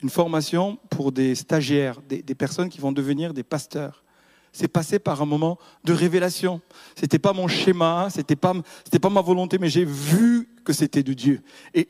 une 0.02 0.10
formation 0.10 0.78
pour 0.90 1.12
des 1.12 1.36
stagiaires, 1.36 2.00
des, 2.08 2.22
des 2.22 2.36
personnes 2.36 2.70
qui 2.70 2.80
vont 2.80 2.94
devenir 2.94 3.34
des 3.34 3.44
pasteurs 3.44 4.06
c'est 4.54 4.70
passé 4.70 5.00
par 5.00 5.22
un 5.22 5.26
moment 5.26 5.58
de 5.84 5.92
révélation. 5.92 6.62
C'était 6.96 7.20
pas 7.20 7.34
mon 7.34 7.50
schéma, 7.50 8.08
c'était 8.10 8.38
pas, 8.38 8.54
pas 9.02 9.10
ma 9.10 9.20
volonté, 9.20 9.58
mais 9.58 9.68
j'ai 9.68 9.84
vu 9.84 10.48
que 10.66 10.74
c'était 10.74 11.04
de 11.04 11.14
Dieu. 11.14 11.42
Et 11.74 11.88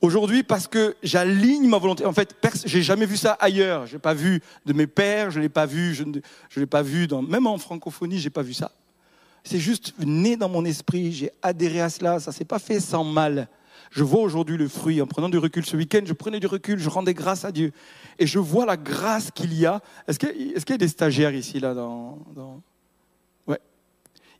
aujourd'hui, 0.00 0.44
parce 0.44 0.68
que 0.68 0.94
j'aligne 1.02 1.68
ma 1.68 1.78
volonté, 1.78 2.04
en 2.04 2.12
fait, 2.12 2.36
j'ai 2.64 2.82
jamais 2.82 3.06
vu 3.06 3.16
ça 3.16 3.32
ailleurs. 3.40 3.86
J'ai 3.86 3.98
pas 3.98 4.14
vu 4.14 4.40
de 4.66 4.72
mes 4.72 4.86
pères, 4.86 5.32
je 5.32 5.40
l'ai 5.40 5.48
pas 5.48 5.66
vu, 5.66 5.94
je 5.94 6.04
ne 6.04 6.20
l'ai 6.56 6.66
pas 6.66 6.82
vu 6.82 7.08
dans, 7.08 7.22
même 7.22 7.46
en 7.46 7.58
francophonie, 7.58 8.18
j'ai 8.18 8.30
pas 8.30 8.42
vu 8.42 8.54
ça. 8.54 8.70
C'est 9.42 9.58
juste 9.58 9.94
né 9.98 10.36
dans 10.36 10.48
mon 10.48 10.64
esprit, 10.64 11.12
j'ai 11.12 11.30
adhéré 11.42 11.80
à 11.80 11.88
cela, 11.88 12.20
ça 12.20 12.30
s'est 12.30 12.44
pas 12.44 12.58
fait 12.58 12.78
sans 12.78 13.02
mal. 13.02 13.48
Je 13.90 14.04
vois 14.04 14.20
aujourd'hui 14.20 14.58
le 14.58 14.68
fruit. 14.68 15.00
En 15.00 15.06
prenant 15.06 15.30
du 15.30 15.38
recul 15.38 15.64
ce 15.64 15.76
week-end, 15.76 16.02
je 16.04 16.12
prenais 16.12 16.40
du 16.40 16.46
recul, 16.46 16.78
je 16.78 16.90
rendais 16.90 17.14
grâce 17.14 17.44
à 17.46 17.52
Dieu. 17.52 17.72
Et 18.18 18.26
je 18.26 18.38
vois 18.38 18.66
la 18.66 18.76
grâce 18.76 19.30
qu'il 19.30 19.54
y 19.54 19.64
a. 19.64 19.80
Est-ce 20.06 20.18
qu'il 20.18 20.52
y 20.52 20.72
a 20.72 20.76
des 20.76 20.88
stagiaires 20.88 21.34
ici, 21.34 21.58
là 21.58 21.74
dans. 21.74 22.18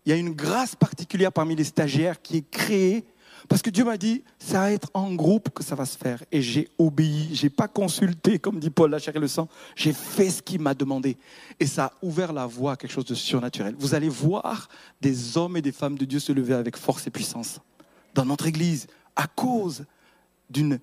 Il 0.09 0.13
y 0.13 0.15
a 0.15 0.17
une 0.17 0.31
grâce 0.31 0.75
particulière 0.75 1.33
parmi 1.33 1.55
les 1.55 1.65
stagiaires 1.65 2.23
qui 2.23 2.39
est 2.39 2.51
créée 2.51 3.05
parce 3.49 3.63
que 3.63 3.71
Dieu 3.71 3.85
m'a 3.85 3.97
dit, 3.97 4.23
ça 4.39 4.61
va 4.61 4.73
être 4.73 4.91
en 4.93 5.15
groupe 5.15 5.49
que 5.51 5.65
ça 5.65 5.75
va 5.75 5.87
se 5.87 5.97
faire. 5.97 6.23
Et 6.31 6.43
j'ai 6.43 6.69
obéi, 6.77 7.31
j'ai 7.33 7.49
pas 7.49 7.67
consulté, 7.67 8.39
comme 8.39 8.59
dit 8.59 8.69
Paul, 8.69 8.91
la 8.91 8.99
chair 8.99 9.17
et 9.17 9.21
le 9.21 9.29
sang. 9.29 9.49
J'ai 9.75 9.95
fait 9.95 10.29
ce 10.29 10.43
qu'il 10.43 10.61
m'a 10.61 10.75
demandé. 10.75 11.17
Et 11.59 11.67
ça 11.67 11.87
a 11.87 11.93
ouvert 12.03 12.35
la 12.35 12.47
voie 12.47 12.73
à 12.73 12.77
quelque 12.77 12.91
chose 12.93 13.07
de 13.07 13.15
surnaturel. 13.15 13.75
Vous 13.79 13.95
allez 13.95 14.11
voir 14.11 14.69
des 15.01 15.39
hommes 15.39 15.57
et 15.57 15.63
des 15.63 15.73
femmes 15.73 15.97
de 15.97 16.05
Dieu 16.05 16.19
se 16.19 16.33
lever 16.33 16.55
avec 16.55 16.77
force 16.77 17.07
et 17.07 17.11
puissance 17.11 17.61
dans 18.15 18.25
notre 18.25 18.47
église, 18.47 18.87
à 19.17 19.27
cause 19.27 19.85
d'une 20.51 20.81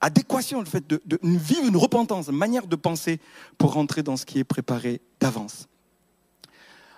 adéquation, 0.00 0.60
le 0.60 0.66
fait 0.66 0.86
de, 0.88 1.00
vivre 1.22 1.66
une 1.66 1.76
repentance, 1.76 2.28
une 2.28 2.36
manière 2.36 2.66
de 2.66 2.76
penser 2.76 3.20
pour 3.58 3.72
rentrer 3.74 4.02
dans 4.02 4.16
ce 4.16 4.24
qui 4.24 4.38
est 4.38 4.44
préparé 4.44 5.00
d'avance. 5.20 5.68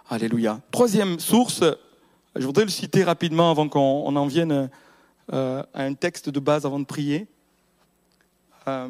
Alléluia. 0.08 0.60
Troisième 0.70 1.18
source, 1.18 1.64
je 2.36 2.46
voudrais 2.46 2.64
le 2.64 2.70
citer 2.70 3.02
rapidement 3.02 3.50
avant 3.50 3.68
qu'on 3.68 4.14
en 4.14 4.26
vienne 4.26 4.70
euh, 5.32 5.62
à 5.74 5.82
un 5.82 5.94
texte 5.94 6.28
de 6.28 6.38
base 6.38 6.64
avant 6.64 6.78
de 6.78 6.84
prier. 6.84 7.26
Euh, 8.68 8.88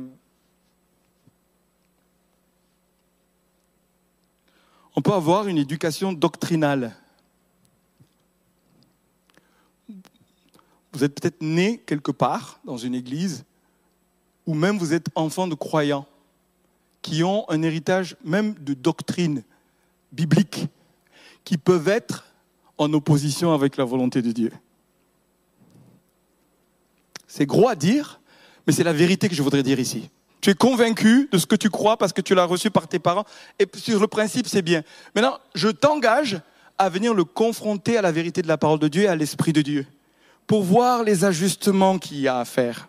on 4.94 5.00
peut 5.00 5.12
avoir 5.12 5.48
une 5.48 5.58
éducation 5.58 6.12
doctrinale. 6.12 6.94
Vous 10.92 11.04
êtes 11.04 11.18
peut-être 11.18 11.40
né 11.40 11.78
quelque 11.78 12.10
part 12.10 12.60
dans 12.64 12.76
une 12.76 12.94
église, 12.94 13.44
ou 14.46 14.54
même 14.54 14.76
vous 14.76 14.92
êtes 14.92 15.06
enfant 15.14 15.46
de 15.46 15.54
croyants 15.54 16.06
qui 17.00 17.24
ont 17.24 17.48
un 17.48 17.62
héritage 17.62 18.16
même 18.22 18.54
de 18.54 18.74
doctrine 18.74 19.42
biblique, 20.12 20.66
qui 21.44 21.56
peuvent 21.56 21.88
être 21.88 22.29
en 22.80 22.92
opposition 22.94 23.52
avec 23.52 23.76
la 23.76 23.84
volonté 23.84 24.22
de 24.22 24.32
Dieu. 24.32 24.50
C'est 27.26 27.46
gros 27.46 27.68
à 27.68 27.74
dire, 27.74 28.20
mais 28.66 28.72
c'est 28.72 28.84
la 28.84 28.94
vérité 28.94 29.28
que 29.28 29.34
je 29.34 29.42
voudrais 29.42 29.62
dire 29.62 29.78
ici. 29.78 30.08
Tu 30.40 30.50
es 30.50 30.54
convaincu 30.54 31.28
de 31.30 31.36
ce 31.36 31.44
que 31.44 31.56
tu 31.56 31.68
crois 31.68 31.98
parce 31.98 32.14
que 32.14 32.22
tu 32.22 32.34
l'as 32.34 32.46
reçu 32.46 32.70
par 32.70 32.88
tes 32.88 32.98
parents, 32.98 33.26
et 33.58 33.66
sur 33.74 34.00
le 34.00 34.06
principe, 34.06 34.48
c'est 34.48 34.62
bien. 34.62 34.82
Maintenant, 35.14 35.38
je 35.54 35.68
t'engage 35.68 36.40
à 36.78 36.88
venir 36.88 37.12
le 37.12 37.24
confronter 37.24 37.98
à 37.98 38.02
la 38.02 38.10
vérité 38.10 38.40
de 38.40 38.48
la 38.48 38.56
parole 38.56 38.78
de 38.78 38.88
Dieu 38.88 39.02
et 39.02 39.08
à 39.08 39.14
l'Esprit 39.14 39.52
de 39.52 39.60
Dieu, 39.60 39.86
pour 40.46 40.62
voir 40.62 41.04
les 41.04 41.26
ajustements 41.26 41.98
qu'il 41.98 42.20
y 42.20 42.28
a 42.28 42.38
à 42.38 42.44
faire. 42.46 42.88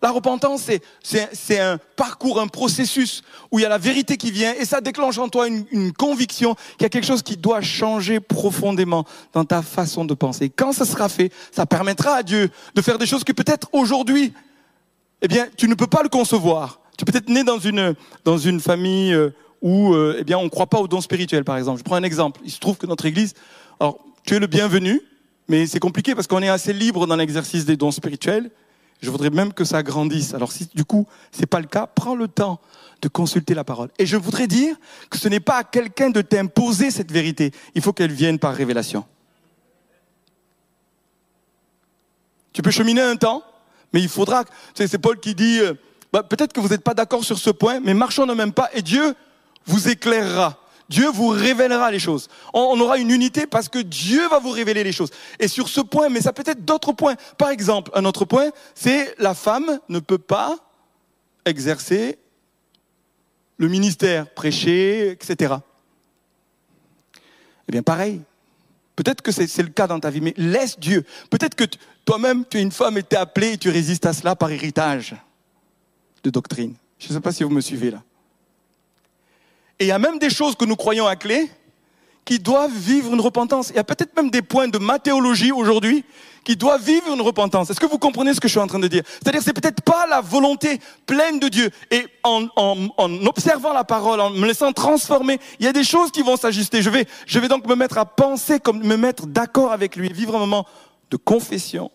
La 0.00 0.12
repentance, 0.12 0.70
c'est 1.02 1.58
un 1.58 1.78
parcours, 1.96 2.40
un 2.40 2.46
processus 2.46 3.22
où 3.50 3.58
il 3.58 3.62
y 3.62 3.64
a 3.64 3.68
la 3.68 3.78
vérité 3.78 4.16
qui 4.16 4.30
vient 4.30 4.54
et 4.54 4.64
ça 4.64 4.80
déclenche 4.80 5.18
en 5.18 5.28
toi 5.28 5.48
une, 5.48 5.92
conviction 5.92 6.54
qu'il 6.54 6.82
y 6.82 6.84
a 6.84 6.88
quelque 6.88 7.06
chose 7.06 7.22
qui 7.22 7.36
doit 7.36 7.60
changer 7.60 8.20
profondément 8.20 9.04
dans 9.32 9.44
ta 9.44 9.60
façon 9.62 10.04
de 10.04 10.14
penser. 10.14 10.50
Quand 10.50 10.72
ça 10.72 10.84
sera 10.84 11.08
fait, 11.08 11.32
ça 11.50 11.66
permettra 11.66 12.12
à 12.12 12.22
Dieu 12.22 12.48
de 12.74 12.82
faire 12.82 12.98
des 12.98 13.06
choses 13.06 13.24
que 13.24 13.32
peut-être 13.32 13.68
aujourd'hui, 13.72 14.32
eh 15.20 15.26
bien, 15.26 15.48
tu 15.56 15.66
ne 15.68 15.74
peux 15.74 15.88
pas 15.88 16.04
le 16.04 16.08
concevoir. 16.08 16.80
Tu 16.96 17.04
peux 17.04 17.16
être 17.16 17.28
né 17.28 17.42
dans 17.42 17.58
une, 17.58 17.94
dans 18.24 18.38
une 18.38 18.60
famille 18.60 19.12
euh, 19.12 19.30
où 19.62 19.94
euh, 19.94 20.16
eh 20.20 20.24
bien, 20.24 20.38
on 20.38 20.44
ne 20.44 20.48
croit 20.48 20.66
pas 20.66 20.78
aux 20.78 20.86
dons 20.86 21.00
spirituels, 21.00 21.44
par 21.44 21.56
exemple. 21.56 21.78
Je 21.78 21.84
prends 21.84 21.96
un 21.96 22.04
exemple. 22.04 22.40
Il 22.44 22.52
se 22.52 22.60
trouve 22.60 22.76
que 22.76 22.86
notre 22.86 23.06
Église, 23.06 23.34
alors 23.80 23.98
tu 24.24 24.36
es 24.36 24.38
le 24.38 24.46
bienvenu, 24.46 25.00
mais 25.48 25.66
c'est 25.66 25.80
compliqué 25.80 26.14
parce 26.14 26.28
qu'on 26.28 26.42
est 26.42 26.48
assez 26.48 26.72
libre 26.72 27.06
dans 27.08 27.16
l'exercice 27.16 27.64
des 27.64 27.76
dons 27.76 27.90
spirituels. 27.90 28.50
Je 29.00 29.10
voudrais 29.10 29.30
même 29.30 29.52
que 29.52 29.64
ça 29.64 29.82
grandisse. 29.82 30.34
Alors 30.34 30.52
si 30.52 30.68
du 30.74 30.84
coup 30.84 31.06
c'est 31.30 31.46
pas 31.46 31.60
le 31.60 31.66
cas, 31.66 31.86
prends 31.86 32.14
le 32.14 32.28
temps 32.28 32.60
de 33.00 33.08
consulter 33.08 33.54
la 33.54 33.64
parole. 33.64 33.90
Et 33.98 34.06
je 34.06 34.16
voudrais 34.16 34.46
dire 34.46 34.76
que 35.10 35.18
ce 35.18 35.28
n'est 35.28 35.40
pas 35.40 35.58
à 35.58 35.64
quelqu'un 35.64 36.10
de 36.10 36.20
t'imposer 36.20 36.90
cette 36.90 37.12
vérité. 37.12 37.52
Il 37.74 37.82
faut 37.82 37.92
qu'elle 37.92 38.12
vienne 38.12 38.38
par 38.38 38.54
révélation. 38.54 39.04
Tu 42.52 42.62
peux 42.62 42.72
cheminer 42.72 43.02
un 43.02 43.14
temps, 43.14 43.44
mais 43.92 44.00
il 44.00 44.08
faudra. 44.08 44.44
C'est 44.74 44.98
Paul 44.98 45.20
qui 45.20 45.36
dit 45.36 45.60
euh, 45.60 45.74
bah, 46.12 46.22
peut-être 46.22 46.52
que 46.52 46.60
vous 46.60 46.68
n'êtes 46.68 46.82
pas 46.82 46.94
d'accord 46.94 47.24
sur 47.24 47.38
ce 47.38 47.50
point, 47.50 47.80
mais 47.80 47.94
marchons 47.94 48.26
ne 48.26 48.34
même 48.34 48.52
pas, 48.52 48.68
et 48.72 48.82
Dieu 48.82 49.14
vous 49.66 49.88
éclairera. 49.88 50.58
Dieu 50.88 51.08
vous 51.08 51.28
révélera 51.28 51.90
les 51.90 51.98
choses. 51.98 52.28
On 52.54 52.78
aura 52.80 52.98
une 52.98 53.10
unité 53.10 53.46
parce 53.46 53.68
que 53.68 53.78
Dieu 53.78 54.26
va 54.28 54.38
vous 54.38 54.50
révéler 54.50 54.84
les 54.84 54.92
choses. 54.92 55.10
Et 55.38 55.48
sur 55.48 55.68
ce 55.68 55.80
point, 55.80 56.08
mais 56.08 56.22
ça 56.22 56.32
peut 56.32 56.44
être 56.46 56.64
d'autres 56.64 56.92
points. 56.92 57.16
Par 57.36 57.50
exemple, 57.50 57.90
un 57.94 58.04
autre 58.04 58.24
point, 58.24 58.50
c'est 58.74 59.14
la 59.18 59.34
femme 59.34 59.80
ne 59.88 59.98
peut 59.98 60.18
pas 60.18 60.56
exercer 61.44 62.18
le 63.58 63.68
ministère, 63.68 64.32
prêcher, 64.32 65.10
etc. 65.10 65.56
Eh 67.68 67.72
bien, 67.72 67.82
pareil. 67.82 68.22
Peut-être 68.96 69.22
que 69.22 69.30
c'est 69.30 69.62
le 69.62 69.68
cas 69.68 69.86
dans 69.86 70.00
ta 70.00 70.10
vie, 70.10 70.20
mais 70.20 70.34
laisse 70.36 70.78
Dieu. 70.78 71.04
Peut-être 71.30 71.54
que 71.54 71.64
toi-même, 72.04 72.44
tu 72.48 72.58
es 72.58 72.62
une 72.62 72.72
femme 72.72 72.98
et 72.98 73.02
tu 73.02 73.14
es 73.14 73.18
appelée 73.18 73.52
et 73.52 73.58
tu 73.58 73.68
résistes 73.68 74.06
à 74.06 74.12
cela 74.12 74.34
par 74.34 74.50
héritage 74.50 75.14
de 76.24 76.30
doctrine. 76.30 76.74
Je 76.98 77.08
ne 77.08 77.12
sais 77.14 77.20
pas 77.20 77.32
si 77.32 77.44
vous 77.44 77.50
me 77.50 77.60
suivez 77.60 77.90
là. 77.90 78.02
Et 79.78 79.84
il 79.84 79.88
y 79.88 79.92
a 79.92 79.98
même 79.98 80.18
des 80.18 80.30
choses 80.30 80.56
que 80.56 80.64
nous 80.64 80.76
croyons 80.76 81.06
à 81.06 81.16
clé 81.16 81.50
qui 82.24 82.38
doivent 82.38 82.76
vivre 82.76 83.14
une 83.14 83.20
repentance. 83.20 83.70
Il 83.70 83.76
y 83.76 83.78
a 83.78 83.84
peut-être 83.84 84.14
même 84.14 84.30
des 84.30 84.42
points 84.42 84.68
de 84.68 84.78
ma 84.78 84.98
théologie 84.98 85.50
aujourd'hui 85.50 86.04
qui 86.44 86.56
doivent 86.56 86.82
vivre 86.82 87.12
une 87.12 87.20
repentance. 87.22 87.70
Est-ce 87.70 87.80
que 87.80 87.86
vous 87.86 87.98
comprenez 87.98 88.34
ce 88.34 88.40
que 88.40 88.48
je 88.48 88.52
suis 88.52 88.60
en 88.60 88.66
train 88.66 88.78
de 88.78 88.88
dire? 88.88 89.02
C'est-à-dire, 89.06 89.42
c'est 89.42 89.54
peut-être 89.54 89.80
pas 89.82 90.06
la 90.06 90.20
volonté 90.20 90.78
pleine 91.06 91.38
de 91.38 91.48
Dieu. 91.48 91.70
Et 91.90 92.06
en, 92.24 92.46
en, 92.56 92.88
en, 92.96 93.26
observant 93.26 93.72
la 93.72 93.84
parole, 93.84 94.20
en 94.20 94.30
me 94.30 94.46
laissant 94.46 94.72
transformer, 94.72 95.40
il 95.58 95.64
y 95.64 95.68
a 95.68 95.72
des 95.72 95.84
choses 95.84 96.10
qui 96.10 96.22
vont 96.22 96.36
s'ajuster. 96.36 96.82
Je 96.82 96.90
vais, 96.90 97.06
je 97.26 97.38
vais 97.38 97.48
donc 97.48 97.66
me 97.66 97.74
mettre 97.74 97.96
à 97.98 98.04
penser 98.04 98.60
comme 98.60 98.82
me 98.82 98.96
mettre 98.96 99.26
d'accord 99.26 99.72
avec 99.72 99.96
lui, 99.96 100.12
vivre 100.12 100.36
un 100.36 100.40
moment 100.40 100.66
de 101.10 101.16
confession 101.16 101.90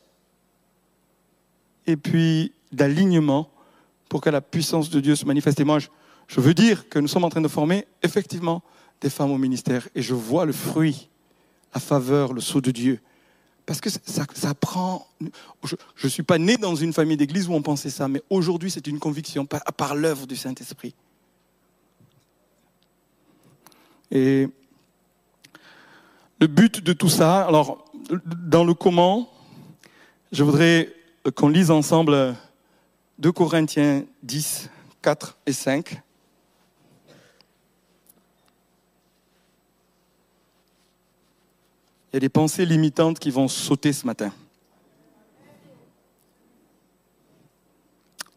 et 1.86 1.96
puis 1.96 2.54
d'alignement 2.72 3.50
pour 4.10 4.22
que 4.22 4.30
la 4.30 4.42
puissance 4.42 4.90
de 4.90 5.00
Dieu 5.00 5.16
se 5.16 5.26
manifeste. 5.26 5.60
Et 5.60 5.64
moi, 5.64 5.80
je, 5.80 5.88
je 6.28 6.40
veux 6.40 6.54
dire 6.54 6.90
que 6.90 7.00
nous 7.00 7.08
sommes 7.08 7.24
en 7.24 7.30
train 7.30 7.42
de 7.42 7.48
former 7.48 7.86
effectivement 8.02 8.64
des 9.02 9.10
femmes 9.10 9.32
au 9.32 9.38
ministère 9.38 9.88
et 9.96 10.02
je 10.02 10.14
vois 10.14 10.46
le 10.46 10.54
fruit, 10.54 11.10
la 11.74 11.80
faveur, 11.80 12.34
le 12.34 12.42
sceau 12.42 12.62
de 12.62 12.72
Dieu. 12.72 13.00
Parce 13.66 13.80
que 13.80 13.90
ça, 13.90 14.54
prend. 14.56 15.08
Je 15.62 15.76
ne 16.04 16.10
suis 16.10 16.24
pas 16.24 16.38
né 16.38 16.58
dans 16.58 16.76
une 16.76 16.92
famille 16.92 17.16
d'église 17.16 17.48
où 17.48 17.54
on 17.54 17.62
pensait 17.62 17.90
ça, 17.90 18.08
mais 18.08 18.22
aujourd'hui 18.30 18.70
c'est 18.70 18.88
une 18.88 19.00
conviction 19.00 19.46
par 19.46 19.96
l'œuvre 19.96 20.28
du 20.28 20.36
Saint-Esprit. 20.36 20.94
Et 24.12 24.50
le 26.40 26.48
but 26.48 26.84
de 26.84 26.94
tout 26.94 27.10
ça, 27.10 27.46
alors 27.46 27.86
dans 28.26 28.66
le 28.66 28.74
comment, 28.74 29.30
je 30.32 30.44
voudrais 30.44 30.94
qu'on 31.36 31.48
lise 31.48 31.72
ensemble 31.72 32.36
2 33.20 33.32
Corinthiens 33.32 34.04
10, 34.24 34.70
4 35.02 35.38
et 35.46 35.54
5. 35.54 36.02
Il 42.14 42.18
y 42.18 42.18
a 42.18 42.20
des 42.20 42.30
pensées 42.30 42.64
limitantes 42.68 43.18
qui 43.18 43.32
vont 43.32 43.48
sauter 43.48 43.92
ce 43.92 44.06
matin. 44.06 44.32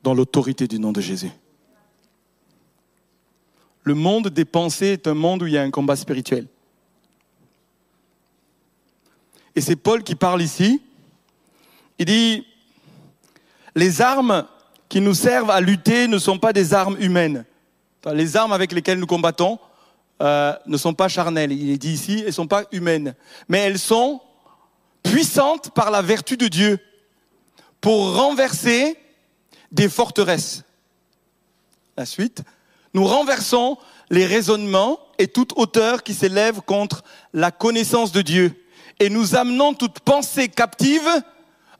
Dans 0.03 0.15
l'autorité 0.15 0.67
du 0.67 0.79
nom 0.79 0.93
de 0.93 1.03
Jésus. 1.03 1.31
Le 3.83 3.95
monde 3.95 4.29
des 4.29 4.47
pensées 4.47 4.87
est 4.87 5.07
un 5.07 5.13
monde 5.13 5.43
où 5.43 5.47
il 5.47 5.53
y 5.53 5.59
a 5.59 5.63
un 5.63 5.71
combat 5.71 5.95
spirituel. 5.95 6.47
Et 9.55 9.61
c'est 9.61 9.77
Paul 9.77 10.03
qui 10.03 10.15
parle 10.15 10.41
ici. 10.41 10.81
Il 11.99 12.07
dit, 12.07 12.47
les 13.75 14.01
armes 14.01 14.47
qui 14.89 15.03
nous 15.03 15.15
servent 15.15 15.51
à 15.51 15.61
lutter 15.61 16.09
ne 16.09 16.17
sont 16.17 16.39
pas 16.39 16.55
des 16.55 16.73
armes 16.73 16.97
humaines. 16.99 17.45
Les 18.15 18.39
armes 18.39 18.53
avec 18.53 18.73
lesquelles 18.73 18.99
nous 18.99 19.07
combattons, 19.07 19.59
euh, 20.23 20.55
ne 20.67 20.77
sont 20.77 20.95
pas 20.95 21.09
charnelles, 21.09 21.53
il 21.53 21.71
est 21.71 21.79
dit 21.79 21.93
ici, 21.93 22.21
elles 22.21 22.27
ne 22.27 22.31
sont 22.31 22.47
pas 22.47 22.65
humaines, 22.73 23.15
mais 23.49 23.59
elles 23.59 23.79
sont 23.79 24.21
puissantes 25.03 25.71
par 25.75 25.91
la 25.91 26.03
vertu 26.03 26.37
de 26.37 26.49
Dieu 26.49 26.79
pour 27.81 28.17
renverser 28.17 28.97
des 29.71 29.89
forteresses. 29.89 30.65
La 31.97 32.07
suite, 32.07 32.43
nous 32.95 33.05
renversons 33.05 33.79
les 34.11 34.27
raisonnements 34.27 34.99
et 35.19 35.29
toute 35.29 35.53
hauteur 35.57 36.03
qui 36.03 36.15
s'élève 36.15 36.61
contre 36.61 37.03
la 37.33 37.51
connaissance 37.51 38.13
de 38.13 38.23
Dieu. 38.23 38.65
Et 39.01 39.11
nous 39.11 39.35
amenons 39.35 39.75
toute 39.75 40.01
pensée 40.01 40.49
captive 40.49 41.09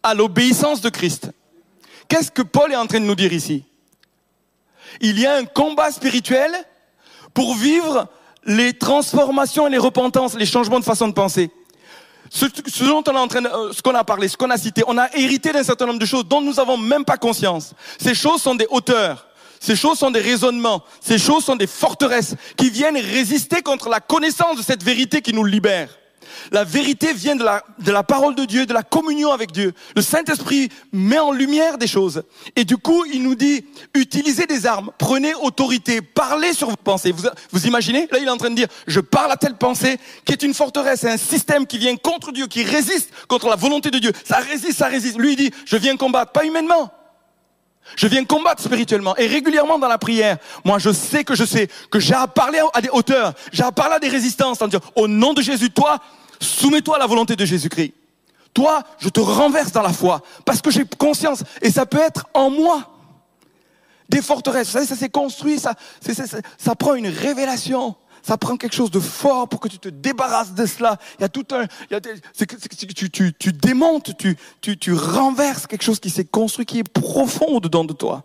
à 0.03 0.15
l'obéissance 0.15 0.81
de 0.81 0.91
Christ. 0.91 1.31
Qu'est-ce 2.09 2.31
que 2.31 2.43
Paul 2.43 2.73
est 2.73 2.77
en 2.77 2.87
train 2.87 3.01
de 3.01 3.07
nous 3.07 3.15
dire 3.15 3.33
ici? 3.33 3.65
Il 5.01 5.19
y 5.19 5.27
a 5.27 5.37
un 5.37 5.45
combat 5.45 5.91
spirituel 5.91 6.53
pour 7.35 7.55
vivre 7.55 8.09
les 8.47 8.73
transformations 8.73 9.67
et 9.67 9.71
les 9.71 9.79
repentances, 9.79 10.35
les 10.35 10.47
changements 10.47 10.81
de 10.81 10.85
façon 10.85 11.09
de 11.09 11.13
penser. 11.13 11.51
Ce, 12.31 12.47
dont 12.85 13.05
on 13.07 13.13
est 13.13 13.19
en 13.19 13.29
train 13.29 13.45
euh, 13.45 13.73
ce 13.73 13.83
qu'on 13.83 13.95
a 13.95 14.05
parlé, 14.05 14.29
ce 14.29 14.37
qu'on 14.37 14.51
a 14.51 14.57
cité, 14.57 14.83
on 14.87 14.99
a 14.99 15.09
hérité 15.17 15.53
d'un 15.53 15.63
certain 15.63 15.87
nombre 15.87 15.99
de 15.99 16.07
choses 16.07 16.27
dont 16.27 16.41
nous 16.41 16.55
n'avons 16.55 16.77
même 16.77 17.05
pas 17.05 17.17
conscience. 17.17 17.75
Ces 18.01 18.15
choses 18.15 18.43
sont 18.43 18.55
des 18.55 18.67
hauteurs. 18.71 19.27
Ces 19.61 19.77
choses 19.77 19.99
sont 19.99 20.11
des 20.11 20.21
raisonnements. 20.21 20.83
Ces 21.01 21.19
choses 21.19 21.45
sont 21.45 21.57
des 21.57 21.67
forteresses 21.67 22.35
qui 22.57 22.71
viennent 22.71 22.97
résister 22.97 23.63
contre 23.63 23.89
la 23.89 24.01
connaissance 24.01 24.57
de 24.57 24.63
cette 24.63 24.83
vérité 24.83 25.23
qui 25.23 25.33
nous 25.33 25.45
libère. 25.45 25.89
La 26.53 26.65
vérité 26.65 27.13
vient 27.13 27.37
de 27.37 27.45
la, 27.45 28.03
parole 28.03 28.35
de 28.35 28.45
Dieu, 28.45 28.67
de 28.67 28.73
la 28.73 28.83
communion 28.83 29.33
avec 29.33 29.53
Dieu. 29.53 29.73
Le 29.95 30.03
Saint-Esprit 30.03 30.69
met 30.93 31.19
en 31.19 31.33
lumière 31.33 31.79
des 31.79 31.87
choses. 31.87 32.23
Et 32.55 32.65
du 32.65 32.77
coup, 32.77 33.05
il 33.05 33.23
nous 33.23 33.35
dit, 33.35 33.65
utilisez 33.95 34.47
des 34.47 34.67
armes, 34.67 34.91
prenez 34.99 35.35
autorité, 35.35 36.01
parlez 36.01 36.53
sur 36.53 36.71
vos 36.71 36.77
pensées. 36.77 37.15
Vous, 37.53 37.67
imaginez? 37.67 38.09
Là, 38.11 38.19
il 38.19 38.27
est 38.27 38.31
en 38.31 38.37
train 38.37 38.51
de 38.51 38.57
dire, 38.57 38.69
je 38.87 39.01
parle 39.01 39.33
à 39.33 39.37
telle 39.37 39.57
pensée 39.57 39.99
qui 40.25 40.33
est 40.33 40.43
une 40.43 40.55
forteresse, 40.55 41.05
un 41.05 41.17
système 41.17 41.67
qui 41.67 41.79
vient 41.79 41.97
contre 41.97 42.33
Dieu, 42.33 42.47
qui 42.47 42.65
résiste 42.65 43.11
contre 43.29 43.49
la 43.49 43.57
volonté 43.57 43.91
de 43.91 43.99
Dieu. 43.99 44.13
Ça 44.25 44.39
résiste, 44.39 44.79
ça 44.79 44.87
résiste. 44.87 45.19
Lui, 45.19 45.33
il 45.33 45.37
dit, 45.37 45.51
je 45.65 45.77
viens 45.77 45.97
combattre, 45.97 46.33
pas 46.33 46.45
humainement. 46.45 46.93
Je 47.95 48.09
viens 48.09 48.25
combattre 48.25 48.63
spirituellement 48.63 49.17
et 49.17 49.27
régulièrement 49.27 49.79
dans 49.79 49.89
la 49.89 49.99
prière. 49.99 50.39
Moi, 50.65 50.79
je 50.79 50.91
sais 50.91 51.23
que 51.23 51.37
je 51.37 51.45
sais 51.45 51.69
que 51.91 52.01
j'ai 52.01 52.15
à 52.15 52.27
parler 52.27 52.61
à 52.75 52.81
des 52.81 52.89
hauteurs, 52.89 53.35
j'ai 53.53 53.63
à 53.63 53.71
parler 53.71 53.95
à 53.95 53.99
des 54.01 54.09
résistances 54.09 54.61
en 54.61 54.67
disant, 54.67 54.83
au 54.97 55.07
nom 55.07 55.35
de 55.35 55.43
Jésus, 55.43 55.71
toi, 55.71 55.99
Soumets-toi 56.41 56.97
à 56.97 56.99
la 56.99 57.07
volonté 57.07 57.37
de 57.37 57.45
Jésus-Christ. 57.45 57.95
Toi, 58.57 58.83
je 58.99 59.11
te 59.11 59.21
renverse 59.21 59.73
dans 59.73 59.83
la 59.83 59.93
foi 59.93 60.23
parce 60.47 60.63
que 60.63 60.71
j'ai 60.71 60.87
conscience 60.87 61.45
et 61.61 61.71
ça 61.71 61.85
peut 61.85 62.01
être 62.01 62.27
en 62.33 62.49
moi. 62.49 62.91
Des 64.09 64.23
forteresses, 64.23 64.69
vous 64.69 64.73
savez, 64.73 64.87
ça 64.87 64.97
s'est 64.97 65.11
construit, 65.11 65.59
ça, 65.59 65.75
prend 66.75 66.95
une 66.95 67.09
révélation. 67.09 67.97
Ça 68.23 68.39
prend 68.39 68.57
quelque 68.57 68.75
chose 68.75 68.91
de 68.91 68.99
fort 68.99 69.49
pour 69.49 69.61
que 69.61 69.69
tu 69.69 69.79
te 69.79 69.89
débarrasses 69.89 70.55
de 70.55 70.65
cela. 70.67 70.99
Il 71.19 71.23
y 71.23 71.25
a 71.25 71.29
tout 71.29 71.47
un, 71.53 71.67
tu, 73.39 73.53
démontes, 73.53 74.17
tu, 74.17 74.37
tu, 74.61 74.79
tu 74.79 74.93
renverses 74.95 75.67
quelque 75.67 75.85
chose 75.85 76.01
qui 76.01 76.11
s'est 76.11 76.25
construit, 76.25 76.65
qui 76.65 76.79
est 76.79 76.89
profond 76.89 77.47
au-dedans 77.57 77.85
de 77.85 77.93
toi. 77.93 78.25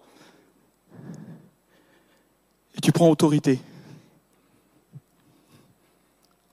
Et 2.75 2.81
tu 2.81 2.91
prends 2.91 3.09
autorité. 3.09 3.59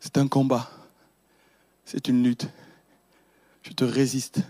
C'est 0.00 0.18
un 0.18 0.26
combat. 0.26 0.68
C'est 1.90 2.06
une 2.08 2.22
lutte. 2.22 2.50
Je 3.62 3.72
te 3.72 3.82
résiste. 3.82 4.40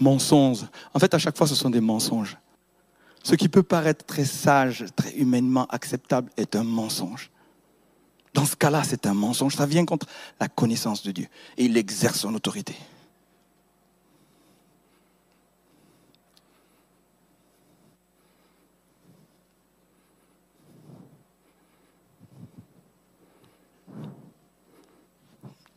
Mensonge. 0.00 0.66
En 0.92 0.98
fait, 0.98 1.14
à 1.14 1.18
chaque 1.18 1.36
fois, 1.36 1.46
ce 1.46 1.54
sont 1.54 1.70
des 1.70 1.80
mensonges. 1.80 2.36
Ce 3.22 3.36
qui 3.36 3.48
peut 3.48 3.62
paraître 3.62 4.04
très 4.04 4.24
sage, 4.24 4.84
très 4.96 5.12
humainement 5.12 5.66
acceptable, 5.66 6.32
est 6.36 6.56
un 6.56 6.64
mensonge. 6.64 7.30
Dans 8.34 8.44
ce 8.44 8.56
cas-là, 8.56 8.82
c'est 8.82 9.06
un 9.06 9.14
mensonge. 9.14 9.54
Ça 9.54 9.66
vient 9.66 9.84
contre 9.84 10.08
la 10.40 10.48
connaissance 10.48 11.04
de 11.04 11.12
Dieu. 11.12 11.28
Et 11.56 11.66
il 11.66 11.76
exerce 11.76 12.18
son 12.18 12.34
autorité. 12.34 12.74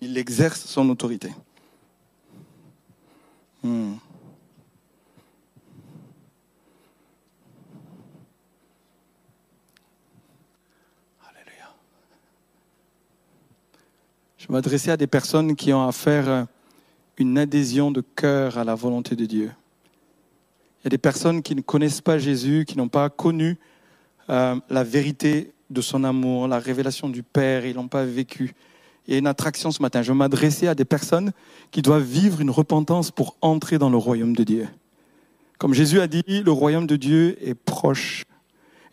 Il 0.04 0.18
exerce 0.18 0.66
son 0.66 0.90
autorité. 0.90 1.30
Hmm. 3.64 3.94
Je 14.38 14.52
m'adressais 14.52 14.92
à 14.92 14.98
des 14.98 15.08
personnes 15.08 15.56
qui 15.56 15.72
ont 15.72 15.88
à 15.88 15.92
euh, 16.08 16.46
une 17.18 17.38
adhésion 17.38 17.92
de 17.92 18.02
cœur 18.02 18.58
à 18.58 18.66
la 18.66 18.76
volonté 18.76 19.16
de 19.16 19.26
Dieu. 19.26 19.52
Il 20.82 20.84
y 20.84 20.88
a 20.88 20.90
des 20.90 20.98
personnes 20.98 21.42
qui 21.42 21.56
ne 21.56 21.62
connaissent 21.62 22.02
pas 22.02 22.18
Jésus, 22.18 22.66
qui 22.68 22.78
n'ont 22.78 22.90
pas 22.90 23.10
connu 23.10 23.58
euh, 24.30 24.60
la 24.70 24.84
vérité 24.84 25.54
de 25.70 25.80
son 25.80 26.04
amour, 26.04 26.50
la 26.50 26.60
révélation 26.60 27.08
du 27.08 27.24
Père, 27.24 27.66
ils 27.66 27.78
n'ont 27.78 27.88
pas 27.88 28.04
vécu. 28.04 28.54
Il 29.08 29.14
y 29.14 29.16
a 29.16 29.20
une 29.20 29.28
attraction 29.28 29.72
ce 29.72 29.82
matin. 29.82 30.02
Je 30.02 30.14
m'adressais 30.14 30.68
à 30.68 30.76
des 30.76 30.86
personnes 30.86 31.32
qui 31.72 31.82
doivent 31.82 32.04
vivre 32.04 32.42
une 32.42 32.50
repentance 32.50 33.12
pour 33.12 33.36
entrer 33.42 33.78
dans 33.78 33.90
le 33.90 33.98
royaume 33.98 34.36
de 34.36 34.44
Dieu. 34.44 34.68
Comme 35.58 35.74
Jésus 35.74 36.00
a 36.00 36.08
dit, 36.08 36.24
le 36.28 36.52
royaume 36.52 36.88
de 36.88 36.96
Dieu 36.96 37.38
est 37.42 37.54
proche. 37.54 38.26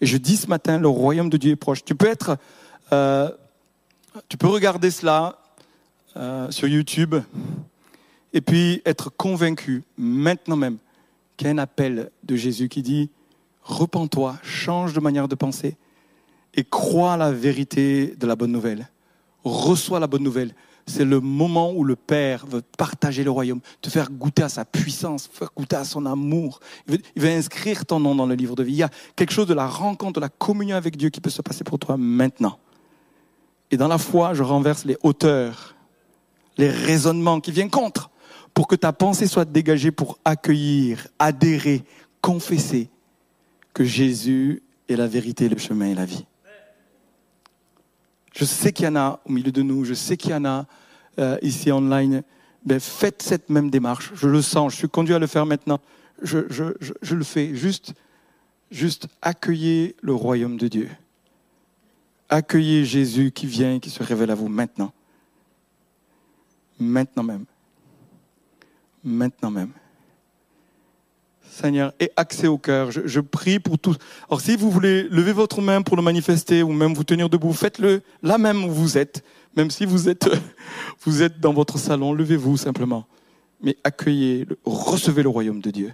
Et 0.01 0.07
je 0.07 0.17
dis 0.17 0.37
ce 0.37 0.47
matin, 0.47 0.79
le 0.79 0.89
royaume 0.89 1.31
de 1.31 1.37
Dieu 1.37 1.53
est 1.53 1.57
proche. 1.57 1.85
Tu 1.85 1.95
peux 1.95 2.07
être, 2.07 2.39
euh, 2.93 3.31
tu 4.29 4.37
peux 4.37 4.49
regarder 4.49 4.91
cela 4.91 5.39
euh, 6.17 6.51
sur 6.51 6.67
YouTube 6.67 7.15
et 8.33 8.41
puis 8.41 8.83
être 8.85 9.11
convaincu 9.11 9.85
maintenant 9.97 10.57
même 10.57 10.79
qu'il 11.37 11.47
y 11.47 11.51
a 11.51 11.53
un 11.53 11.59
appel 11.59 12.11
de 12.25 12.37
Jésus 12.37 12.69
qui 12.69 12.83
dit 12.83 13.11
repens-toi, 13.63 14.39
change 14.43 14.93
de 14.93 15.01
manière 15.01 15.29
de 15.29 15.35
penser 15.35 15.77
et 16.55 16.65
crois 16.65 17.17
la 17.17 17.33
vérité 17.33 18.15
de 18.19 18.27
la 18.27 18.37
bonne 18.37 18.53
nouvelle. 18.53 18.89
Reçois 19.45 20.01
la 20.01 20.07
bonne 20.07 20.23
nouvelle. 20.23 20.55
C'est 20.87 21.05
le 21.05 21.21
moment 21.21 21.73
où 21.73 21.85
le 21.85 21.95
Père 21.95 22.47
veut 22.47 22.63
partager 22.77 23.23
le 23.23 23.31
royaume, 23.31 23.61
te 23.81 23.91
faire 23.91 24.11
goûter 24.11 24.43
à 24.43 24.49
sa 24.49 24.65
puissance, 24.65 25.29
faire 25.33 25.51
goûter 25.57 25.77
à 25.77 25.85
son 25.85 26.05
amour. 26.07 26.61
Il 26.89 27.01
veut 27.17 27.29
inscrire 27.29 27.87
ton 27.87 28.01
nom 28.01 28.15
dans 28.15 28.27
le 28.27 28.35
livre 28.35 28.57
de 28.57 28.63
vie. 28.63 28.73
Il 28.73 28.79
y 28.79 28.83
a 28.83 28.91
quelque 29.15 29.33
chose 29.33 29.47
de 29.47 29.55
la 29.55 29.69
rencontre, 29.69 30.15
de 30.15 30.21
la 30.21 30.29
communion 30.29 30.77
avec 30.77 30.97
Dieu 30.97 31.11
qui 31.11 31.21
peut 31.21 31.31
se 31.31 31.43
passer 31.43 31.65
pour 31.65 31.79
toi 31.79 31.97
maintenant. 31.97 32.59
Et 33.71 33.77
dans 33.77 33.89
la 33.89 33.99
foi, 33.99 34.35
je 34.35 34.43
renverse 34.43 34.85
les 34.85 34.97
hauteurs 35.03 35.77
les 36.61 36.71
raisonnements 36.71 37.41
qui 37.41 37.53
viennent 37.53 37.71
contre, 37.71 38.11
pour 38.55 38.69
que 38.69 38.77
ta 38.77 38.93
pensée 38.93 39.27
soit 39.27 39.45
dégagée 39.45 39.91
pour 39.91 40.19
accueillir, 40.25 41.09
adhérer, 41.19 41.85
confesser 42.21 42.91
que 43.73 43.85
Jésus 43.85 44.63
est 44.89 44.97
la 44.97 45.07
vérité, 45.07 45.49
le 45.49 45.59
chemin 45.59 45.87
et 45.87 45.95
la 45.95 46.05
vie. 46.05 46.27
Je 48.41 48.47
sais 48.47 48.73
qu'il 48.73 48.87
y 48.87 48.89
en 48.89 48.97
a 48.97 49.21
au 49.27 49.33
milieu 49.33 49.53
de 49.53 49.61
nous, 49.61 49.85
je 49.85 49.93
sais 49.93 50.17
qu'il 50.17 50.31
y 50.31 50.35
en 50.35 50.47
a 50.47 50.65
euh, 51.19 51.37
ici 51.43 51.71
online. 51.71 52.23
Ben, 52.65 52.81
faites 52.81 53.21
cette 53.21 53.51
même 53.51 53.69
démarche. 53.69 54.13
Je 54.15 54.29
le 54.29 54.41
sens, 54.41 54.73
je 54.73 54.79
suis 54.79 54.89
conduit 54.89 55.13
à 55.13 55.19
le 55.19 55.27
faire 55.27 55.45
maintenant. 55.45 55.79
Je, 56.23 56.39
le 57.15 57.25
fais. 57.25 57.55
Juste, 57.55 57.93
juste 58.71 59.09
accueillez 59.21 59.95
le 60.01 60.15
royaume 60.15 60.57
de 60.57 60.69
Dieu. 60.69 60.89
Accueillez 62.31 62.87
Jésus 62.87 63.31
qui 63.31 63.47
vient 63.47 63.79
qui 63.79 63.91
se 63.91 64.03
révèle 64.03 64.31
à 64.31 64.35
vous 64.35 64.49
maintenant 64.49 64.91
maintenant 66.79 67.23
même. 67.23 67.45
Maintenant 69.05 69.51
même. 69.51 69.73
Seigneur, 71.51 71.93
et 71.99 72.11
accès 72.17 72.47
au 72.47 72.59
cœur. 72.59 72.91
Je, 72.91 73.21
prie 73.21 73.59
pour 73.59 73.79
tous. 73.79 73.97
Alors, 74.29 74.41
si 74.41 74.57
vous 74.57 74.71
voulez 74.71 75.03
lever 75.05 75.33
votre 75.33 75.61
main 75.61 75.83
pour 75.83 75.97
le 75.97 76.03
manifester 76.03 76.63
ou 76.63 76.73
même 76.73 76.95
vous 76.95 77.05
tenir 77.05 77.29
debout, 77.29 77.53
faites-le 77.53 78.03
là 78.23 78.39
même 78.39 78.65
où 78.65 78.71
vous 78.71 78.97
êtes. 78.97 79.25
Même 79.57 79.71
si 79.71 79.85
vous 79.85 80.09
êtes, 80.09 80.29
vous 81.05 81.23
êtes 81.23 81.41
dans 81.41 81.53
votre 81.53 81.77
salon, 81.79 82.13
levez-vous 82.13 82.57
simplement. 82.57 83.07
Mais 83.63 83.77
accueillez, 83.83 84.47
recevez 84.65 85.23
le 85.23 85.29
royaume 85.29 85.61
de 85.61 85.71
Dieu. 85.71 85.93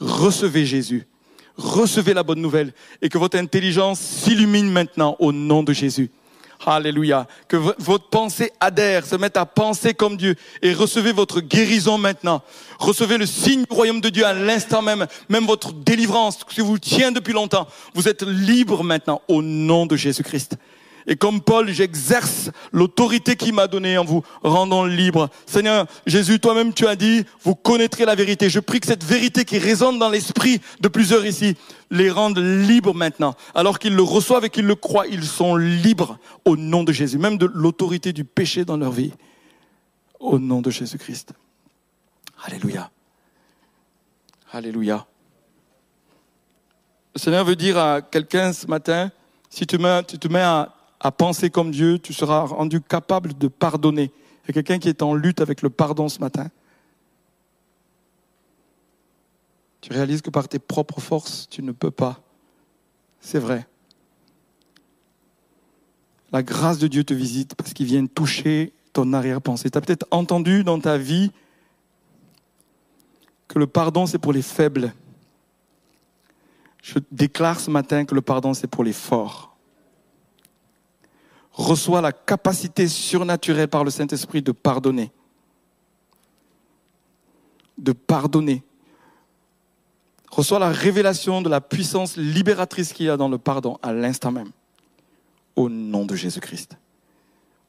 Recevez 0.00 0.64
Jésus. 0.64 1.06
Recevez 1.56 2.14
la 2.14 2.22
bonne 2.22 2.40
nouvelle 2.40 2.72
et 3.02 3.10
que 3.10 3.18
votre 3.18 3.36
intelligence 3.36 4.00
s'illumine 4.00 4.70
maintenant 4.70 5.16
au 5.18 5.32
nom 5.32 5.62
de 5.62 5.74
Jésus. 5.74 6.10
Alléluia. 6.66 7.26
Que 7.48 7.56
votre 7.56 8.08
pensée 8.08 8.52
adhère, 8.60 9.04
se 9.04 9.16
mette 9.16 9.36
à 9.36 9.46
penser 9.46 9.94
comme 9.94 10.16
Dieu 10.16 10.36
et 10.62 10.72
recevez 10.72 11.12
votre 11.12 11.40
guérison 11.40 11.98
maintenant. 11.98 12.42
Recevez 12.78 13.18
le 13.18 13.26
signe 13.26 13.64
du 13.68 13.74
royaume 13.74 14.00
de 14.00 14.08
Dieu 14.08 14.24
à 14.24 14.32
l'instant 14.32 14.82
même, 14.82 15.06
même 15.28 15.46
votre 15.46 15.72
délivrance 15.72 16.44
qui 16.44 16.60
vous 16.60 16.78
tient 16.78 17.12
depuis 17.12 17.32
longtemps. 17.32 17.66
Vous 17.94 18.08
êtes 18.08 18.22
libre 18.22 18.84
maintenant 18.84 19.22
au 19.28 19.42
nom 19.42 19.86
de 19.86 19.96
Jésus-Christ. 19.96 20.56
Et 21.06 21.16
comme 21.16 21.40
Paul, 21.40 21.70
j'exerce 21.70 22.50
l'autorité 22.72 23.36
qu'il 23.36 23.52
m'a 23.52 23.66
donnée 23.66 23.98
en 23.98 24.04
vous 24.04 24.22
rendant 24.42 24.84
libre. 24.84 25.28
Seigneur 25.46 25.86
Jésus, 26.06 26.40
toi-même 26.40 26.72
tu 26.72 26.86
as 26.86 26.96
dit, 26.96 27.24
vous 27.42 27.54
connaîtrez 27.54 28.04
la 28.04 28.14
vérité. 28.14 28.50
Je 28.50 28.60
prie 28.60 28.80
que 28.80 28.86
cette 28.86 29.04
vérité 29.04 29.44
qui 29.44 29.58
résonne 29.58 29.98
dans 29.98 30.08
l'esprit 30.08 30.60
de 30.80 30.88
plusieurs 30.88 31.26
ici 31.26 31.56
les 31.90 32.10
rende 32.10 32.38
libres 32.38 32.94
maintenant. 32.94 33.34
Alors 33.54 33.78
qu'ils 33.78 33.94
le 33.94 34.02
reçoivent 34.02 34.44
et 34.44 34.50
qu'ils 34.50 34.66
le 34.66 34.74
croient, 34.74 35.06
ils 35.06 35.24
sont 35.24 35.56
libres 35.56 36.18
au 36.44 36.56
nom 36.56 36.84
de 36.84 36.92
Jésus, 36.92 37.18
même 37.18 37.38
de 37.38 37.46
l'autorité 37.46 38.12
du 38.12 38.24
péché 38.24 38.64
dans 38.64 38.76
leur 38.76 38.92
vie. 38.92 39.12
Au 40.18 40.38
nom 40.38 40.62
de 40.62 40.70
Jésus-Christ. 40.70 41.32
Alléluia. 42.44 42.90
Alléluia. 44.52 45.06
Le 47.14 47.20
Seigneur 47.20 47.44
veut 47.44 47.56
dire 47.56 47.76
à 47.78 48.00
quelqu'un 48.00 48.52
ce 48.52 48.66
matin, 48.66 49.10
si 49.50 49.66
tu, 49.66 49.76
tu 50.08 50.18
te 50.18 50.28
mets 50.28 50.40
à 50.40 50.72
à 51.02 51.10
penser 51.10 51.50
comme 51.50 51.72
Dieu, 51.72 51.98
tu 51.98 52.14
seras 52.14 52.42
rendu 52.42 52.80
capable 52.80 53.36
de 53.36 53.48
pardonner. 53.48 54.12
Il 54.44 54.48
y 54.48 54.50
a 54.50 54.54
quelqu'un 54.54 54.78
qui 54.78 54.88
est 54.88 55.02
en 55.02 55.14
lutte 55.14 55.40
avec 55.40 55.60
le 55.60 55.68
pardon 55.68 56.08
ce 56.08 56.20
matin. 56.20 56.48
Tu 59.80 59.92
réalises 59.92 60.22
que 60.22 60.30
par 60.30 60.48
tes 60.48 60.60
propres 60.60 61.00
forces, 61.00 61.48
tu 61.50 61.60
ne 61.60 61.72
peux 61.72 61.90
pas. 61.90 62.20
C'est 63.20 63.40
vrai. 63.40 63.66
La 66.30 66.44
grâce 66.44 66.78
de 66.78 66.86
Dieu 66.86 67.02
te 67.02 67.12
visite 67.12 67.56
parce 67.56 67.72
qu'il 67.72 67.86
vient 67.86 68.06
toucher 68.06 68.72
ton 68.92 69.12
arrière-pensée. 69.12 69.70
Tu 69.70 69.78
as 69.78 69.80
peut-être 69.80 70.06
entendu 70.12 70.62
dans 70.62 70.78
ta 70.78 70.98
vie 70.98 71.32
que 73.48 73.58
le 73.58 73.66
pardon, 73.66 74.06
c'est 74.06 74.18
pour 74.18 74.32
les 74.32 74.40
faibles. 74.40 74.94
Je 76.80 77.00
déclare 77.10 77.58
ce 77.58 77.70
matin 77.70 78.04
que 78.04 78.14
le 78.14 78.22
pardon, 78.22 78.54
c'est 78.54 78.68
pour 78.68 78.84
les 78.84 78.92
forts 78.92 79.51
reçoit 81.52 82.00
la 82.00 82.12
capacité 82.12 82.88
surnaturelle 82.88 83.68
par 83.68 83.84
le 83.84 83.90
Saint-Esprit 83.90 84.42
de 84.42 84.52
pardonner. 84.52 85.10
De 87.78 87.92
pardonner. 87.92 88.62
Reçoit 90.30 90.58
la 90.58 90.70
révélation 90.70 91.42
de 91.42 91.48
la 91.48 91.60
puissance 91.60 92.16
libératrice 92.16 92.92
qu'il 92.92 93.06
y 93.06 93.10
a 93.10 93.16
dans 93.16 93.28
le 93.28 93.38
pardon 93.38 93.78
à 93.82 93.92
l'instant 93.92 94.32
même. 94.32 94.50
Au 95.56 95.68
nom 95.68 96.06
de 96.06 96.14
Jésus-Christ. 96.14 96.78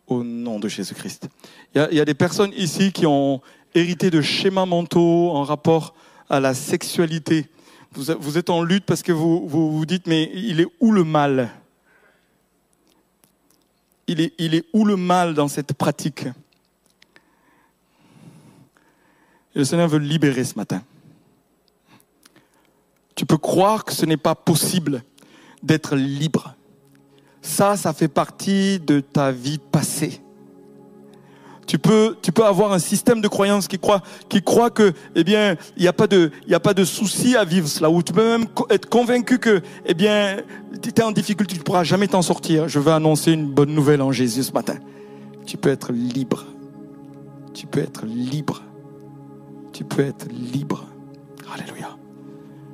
Au 0.07 0.23
nom 0.23 0.59
de 0.59 0.69
Jésus-Christ. 0.69 1.27
Il, 1.75 1.87
y, 1.91 1.99
a, 1.99 2.05
des 2.05 2.13
personnes 2.13 2.53
ici 2.55 2.93
qui 2.93 3.05
ont 3.05 3.41
hérité 3.75 4.09
de 4.09 4.21
schémas 4.21 4.65
mentaux 4.65 5.31
en 5.31 5.43
rapport 5.43 5.93
à 6.29 6.39
la 6.39 6.53
sexualité. 6.53 7.49
Vous, 7.91 8.37
êtes 8.37 8.49
en 8.49 8.63
lutte 8.63 8.85
parce 8.85 9.03
que 9.03 9.11
vous, 9.11 9.47
vous 9.47 9.77
vous 9.77 9.85
dites, 9.85 10.07
mais 10.07 10.31
il 10.33 10.61
est 10.61 10.67
où 10.79 10.91
le 10.91 11.03
mal? 11.03 11.51
Il 14.07 14.21
est, 14.21 14.65
où 14.73 14.85
le 14.85 14.95
mal 14.95 15.33
dans 15.33 15.47
cette 15.47 15.73
pratique? 15.73 16.25
Et 19.55 19.59
le 19.59 19.65
Seigneur 19.65 19.87
veut 19.87 19.99
libérer 19.99 20.43
ce 20.43 20.55
matin. 20.55 20.81
Tu 23.15 23.25
peux 23.25 23.37
croire 23.37 23.85
que 23.85 23.93
ce 23.93 24.05
n'est 24.05 24.17
pas 24.17 24.35
possible 24.35 25.03
d'être 25.61 25.95
libre. 25.95 26.55
Ça, 27.41 27.77
ça 27.77 27.93
fait 27.93 28.07
partie 28.07 28.79
de 28.79 28.99
ta 28.99 29.31
vie 29.31 29.59
passée. 29.59 30.22
Tu 31.65 31.77
peux, 31.77 32.17
tu 32.21 32.31
peux 32.31 32.45
avoir 32.45 32.73
un 32.73 32.79
système 32.79 33.21
de 33.21 33.27
croyance 33.27 33.67
qui 33.67 33.79
croit, 33.79 34.01
qui 34.29 34.41
croit 34.41 34.69
que, 34.69 34.93
eh 35.15 35.23
bien, 35.23 35.55
il 35.77 35.83
n'y 35.83 35.87
a 35.87 35.93
pas 35.93 36.07
de, 36.07 36.31
il 36.45 36.53
a 36.53 36.59
pas 36.59 36.73
de 36.73 36.83
souci 36.83 37.35
à 37.35 37.45
vivre 37.45 37.67
cela. 37.67 37.89
Ou 37.89 38.03
tu 38.03 38.13
peux 38.13 38.25
même 38.25 38.45
être 38.69 38.89
convaincu 38.89 39.39
que, 39.39 39.61
eh 39.85 39.93
bien, 39.93 40.37
tu 40.81 40.89
es 40.89 41.01
en 41.03 41.11
difficulté, 41.11 41.53
tu 41.53 41.59
ne 41.59 41.63
pourras 41.63 41.83
jamais 41.83 42.07
t'en 42.07 42.21
sortir. 42.21 42.67
Je 42.67 42.79
veux 42.79 42.91
annoncer 42.91 43.31
une 43.31 43.47
bonne 43.47 43.73
nouvelle 43.73 44.01
en 44.01 44.11
Jésus 44.11 44.43
ce 44.43 44.51
matin. 44.51 44.75
Tu 45.45 45.57
peux 45.57 45.69
être 45.69 45.91
libre. 45.91 46.45
Tu 47.53 47.65
peux 47.65 47.79
être 47.79 48.05
libre. 48.05 48.61
Tu 49.71 49.83
peux 49.83 50.03
être 50.03 50.27
libre. 50.29 50.85
Alléluia. 51.53 51.89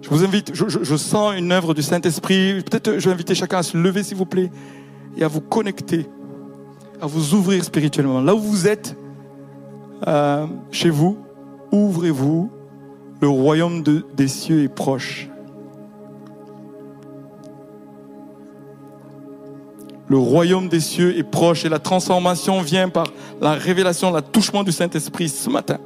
Je 0.01 0.09
vous 0.09 0.23
invite, 0.23 0.55
je, 0.55 0.67
je, 0.67 0.79
je 0.83 0.95
sens 0.95 1.35
une 1.37 1.51
œuvre 1.51 1.73
du 1.73 1.83
Saint-Esprit. 1.83 2.63
Peut-être 2.63 2.97
je 2.97 3.05
vais 3.09 3.13
inviter 3.13 3.35
chacun 3.35 3.59
à 3.59 3.63
se 3.63 3.77
lever, 3.77 4.03
s'il 4.03 4.17
vous 4.17 4.25
plaît, 4.25 4.49
et 5.15 5.23
à 5.23 5.27
vous 5.27 5.41
connecter 5.41 6.07
à 7.01 7.07
vous 7.07 7.33
ouvrir 7.33 7.63
spirituellement. 7.63 8.21
Là 8.21 8.35
où 8.35 8.39
vous 8.39 8.67
êtes, 8.67 8.95
euh, 10.07 10.45
chez 10.71 10.89
vous, 10.89 11.17
ouvrez-vous. 11.71 12.51
Le 13.21 13.27
royaume 13.27 13.83
de, 13.83 14.05
des 14.15 14.29
cieux 14.29 14.63
est 14.63 14.73
proche. 14.73 15.29
Le 20.07 20.17
royaume 20.17 20.69
des 20.69 20.79
cieux 20.79 21.17
est 21.17 21.23
proche 21.23 21.65
et 21.65 21.69
la 21.69 21.79
transformation 21.79 22.61
vient 22.61 22.89
par 22.89 23.07
la 23.41 23.51
révélation, 23.53 24.09
l'attouchement 24.11 24.63
du 24.63 24.71
Saint-Esprit 24.71 25.29
ce 25.29 25.49
matin. 25.49 25.77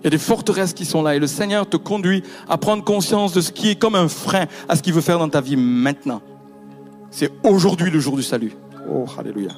Il 0.00 0.04
y 0.04 0.06
a 0.08 0.10
des 0.10 0.18
forteresses 0.18 0.72
qui 0.72 0.84
sont 0.84 1.02
là 1.02 1.14
et 1.14 1.18
le 1.18 1.26
Seigneur 1.26 1.68
te 1.68 1.76
conduit 1.76 2.22
à 2.48 2.58
prendre 2.58 2.82
conscience 2.82 3.32
de 3.32 3.40
ce 3.40 3.52
qui 3.52 3.70
est 3.70 3.76
comme 3.76 3.94
un 3.94 4.08
frein 4.08 4.46
à 4.68 4.76
ce 4.76 4.82
qu'il 4.82 4.92
veut 4.92 5.00
faire 5.00 5.18
dans 5.18 5.28
ta 5.28 5.40
vie 5.40 5.56
maintenant. 5.56 6.20
C'est 7.10 7.30
aujourd'hui 7.44 7.90
le 7.90 8.00
jour 8.00 8.16
du 8.16 8.22
salut. 8.22 8.52
Oh, 8.88 9.04
alléluia. 9.18 9.50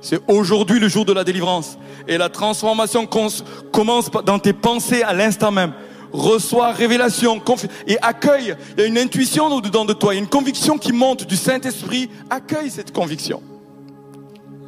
C'est 0.00 0.20
aujourd'hui 0.28 0.78
le 0.78 0.88
jour 0.88 1.06
de 1.06 1.12
la 1.12 1.24
délivrance. 1.24 1.78
Et 2.06 2.18
la 2.18 2.28
transformation 2.28 3.06
commence 3.06 4.10
dans 4.26 4.38
tes 4.38 4.52
pensées 4.52 5.02
à 5.02 5.14
l'instant 5.14 5.50
même. 5.50 5.72
Reçois 6.12 6.72
révélation 6.72 7.42
et 7.86 7.98
accueille. 8.00 8.54
Il 8.76 8.80
y 8.80 8.84
a 8.84 8.86
une 8.86 8.98
intuition 8.98 9.46
au-dedans 9.46 9.84
de 9.84 9.94
toi, 9.94 10.14
il 10.14 10.18
y 10.18 10.20
a 10.20 10.22
une 10.22 10.28
conviction 10.28 10.78
qui 10.78 10.92
monte 10.92 11.26
du 11.26 11.36
Saint-Esprit. 11.36 12.08
Accueille 12.30 12.70
cette 12.70 12.92
conviction. 12.92 13.42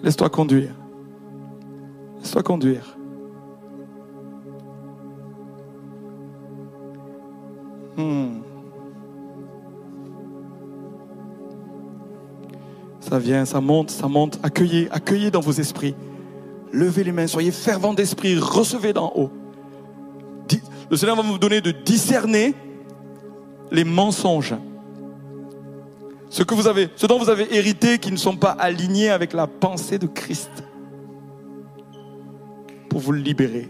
Laisse-toi 0.02 0.28
conduire. 0.28 0.74
Laisse-toi 2.20 2.42
conduire. 2.42 2.96
Hmm. 7.96 8.35
Ça 13.08 13.18
vient, 13.20 13.44
ça 13.44 13.60
monte, 13.60 13.90
ça 13.90 14.08
monte. 14.08 14.38
Accueillez, 14.42 14.88
accueillez 14.90 15.30
dans 15.30 15.40
vos 15.40 15.52
esprits. 15.52 15.94
Levez 16.72 17.04
les 17.04 17.12
mains, 17.12 17.28
soyez 17.28 17.52
fervents 17.52 17.94
d'esprit, 17.94 18.36
recevez 18.38 18.92
d'en 18.92 19.12
haut. 19.14 19.30
Le 20.90 20.96
Seigneur 20.96 21.16
va 21.16 21.22
vous 21.22 21.38
donner 21.38 21.60
de 21.60 21.70
discerner 21.70 22.54
les 23.70 23.84
mensonges. 23.84 24.54
Ce, 26.30 26.42
que 26.42 26.54
vous 26.54 26.66
avez, 26.66 26.88
ce 26.96 27.06
dont 27.06 27.18
vous 27.18 27.30
avez 27.30 27.54
hérité 27.54 27.98
qui 27.98 28.10
ne 28.10 28.16
sont 28.16 28.36
pas 28.36 28.50
alignés 28.50 29.10
avec 29.10 29.32
la 29.32 29.46
pensée 29.46 29.98
de 29.98 30.06
Christ. 30.06 30.50
Pour 32.88 33.00
vous 33.00 33.12
libérer. 33.12 33.68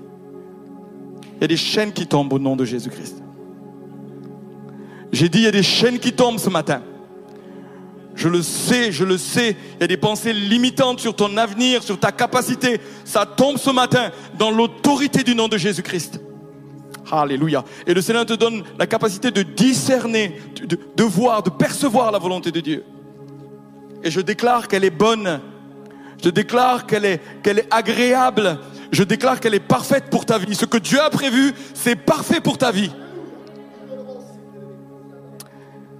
Il 1.37 1.43
y 1.43 1.45
a 1.45 1.49
des 1.49 1.57
chaînes 1.57 1.93
qui 1.93 2.07
tombent 2.07 2.33
au 2.33 2.39
nom 2.39 2.57
de 2.57 2.65
Jésus-Christ. 2.65 3.23
J'ai 5.13 5.29
dit, 5.29 5.39
il 5.39 5.45
y 5.45 5.49
a 5.49 5.53
des 5.53 5.63
chaînes 5.63 5.99
qui 5.99 6.13
tombent 6.13 6.39
ce 6.39 6.51
matin. 6.51 6.83
Je 8.17 8.29
le 8.29 8.43
sais, 8.43 8.91
je 8.93 9.05
le 9.05 9.19
sais. 9.19 9.57
Il 9.75 9.81
y 9.83 9.85
a 9.85 9.87
des 9.87 9.99
pensées 9.99 10.33
limitantes 10.33 11.01
sur 11.01 11.15
ton 11.15 11.37
avenir, 11.37 11.83
sur 11.83 12.01
ta 12.01 12.11
capacité. 12.13 12.81
Ça 13.05 13.27
tombe 13.27 13.59
ce 13.59 13.71
matin 13.71 14.11
dans 14.39 14.51
l'autorité 14.51 15.23
du 15.23 15.35
nom 15.35 15.49
de 15.49 15.59
Jésus-Christ. 15.59 16.21
Alléluia. 17.13 17.63
Et 17.87 17.93
le 17.93 18.01
Seigneur 18.01 18.25
te 18.25 18.33
donne 18.33 18.65
la 18.79 18.87
capacité 18.87 19.31
de 19.31 19.43
discerner, 19.43 20.41
de, 20.65 21.05
voir, 21.05 21.43
de 21.43 21.51
percevoir 21.51 22.11
la 22.11 22.19
volonté 22.19 22.51
de 22.51 22.61
Dieu. 22.61 22.85
Et 24.03 24.11
je 24.11 24.23
déclare 24.23 24.67
qu'elle 24.67 24.85
est 24.85 24.91
bonne. 24.91 25.41
Je 26.25 26.31
déclare 26.31 26.87
qu'elle 26.87 27.05
est, 27.05 27.21
qu'elle 27.43 27.59
est 27.61 27.69
agréable. 27.71 28.59
Je 28.93 29.03
déclare 29.03 29.41
qu'elle 29.41 29.55
est 29.55 29.61
parfaite 29.61 30.05
pour 30.11 30.25
ta 30.25 30.39
vie. 30.39 30.55
Ce 30.55 30.65
que 30.65 30.79
Dieu 30.79 31.01
a 31.01 31.11
prévu, 31.11 31.53
c'est 31.75 31.97
parfait 31.97 32.41
pour 32.41 32.57
ta 32.57 32.73
vie. 32.73 32.91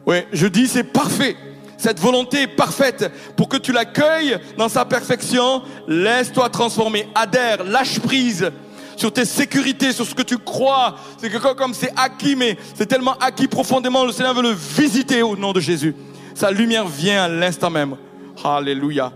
Oui, 0.07 0.19
je 0.33 0.47
dis 0.47 0.67
c'est 0.67 0.85
parfait. 0.85 1.37
Cette 1.77 2.01
volonté 2.01 2.47
parfaite. 2.47 3.11
Pour 3.37 3.49
que 3.49 3.57
tu 3.57 3.73
l'accueilles 3.73 4.39
dans 4.57 4.69
sa 4.69 4.85
perfection, 4.85 5.63
laisse-toi 5.87 6.49
transformer. 6.49 7.09
Adhère, 7.15 7.65
lâche 7.65 8.01
prise 8.01 8.51
sur 8.97 9.13
tes 9.13 9.25
sécurités, 9.25 9.93
sur 9.93 10.07
ce 10.07 10.15
que 10.15 10.23
tu 10.23 10.39
crois. 10.39 10.97
C'est 11.19 11.31
que 11.31 11.55
comme 11.55 11.75
c'est 11.75 11.93
acquis, 11.97 12.35
mais 12.35 12.57
c'est 12.75 12.87
tellement 12.87 13.17
acquis 13.19 13.47
profondément, 13.47 14.05
le 14.05 14.13
Seigneur 14.13 14.35
veut 14.35 14.43
le 14.43 14.57
visiter 14.77 15.23
au 15.23 15.37
nom 15.37 15.53
de 15.53 15.61
Jésus. 15.61 15.95
Sa 16.35 16.51
lumière 16.51 16.87
vient 16.87 17.25
à 17.25 17.29
l'instant 17.29 17.71
même. 17.71 17.97
Alléluia. 18.43 19.13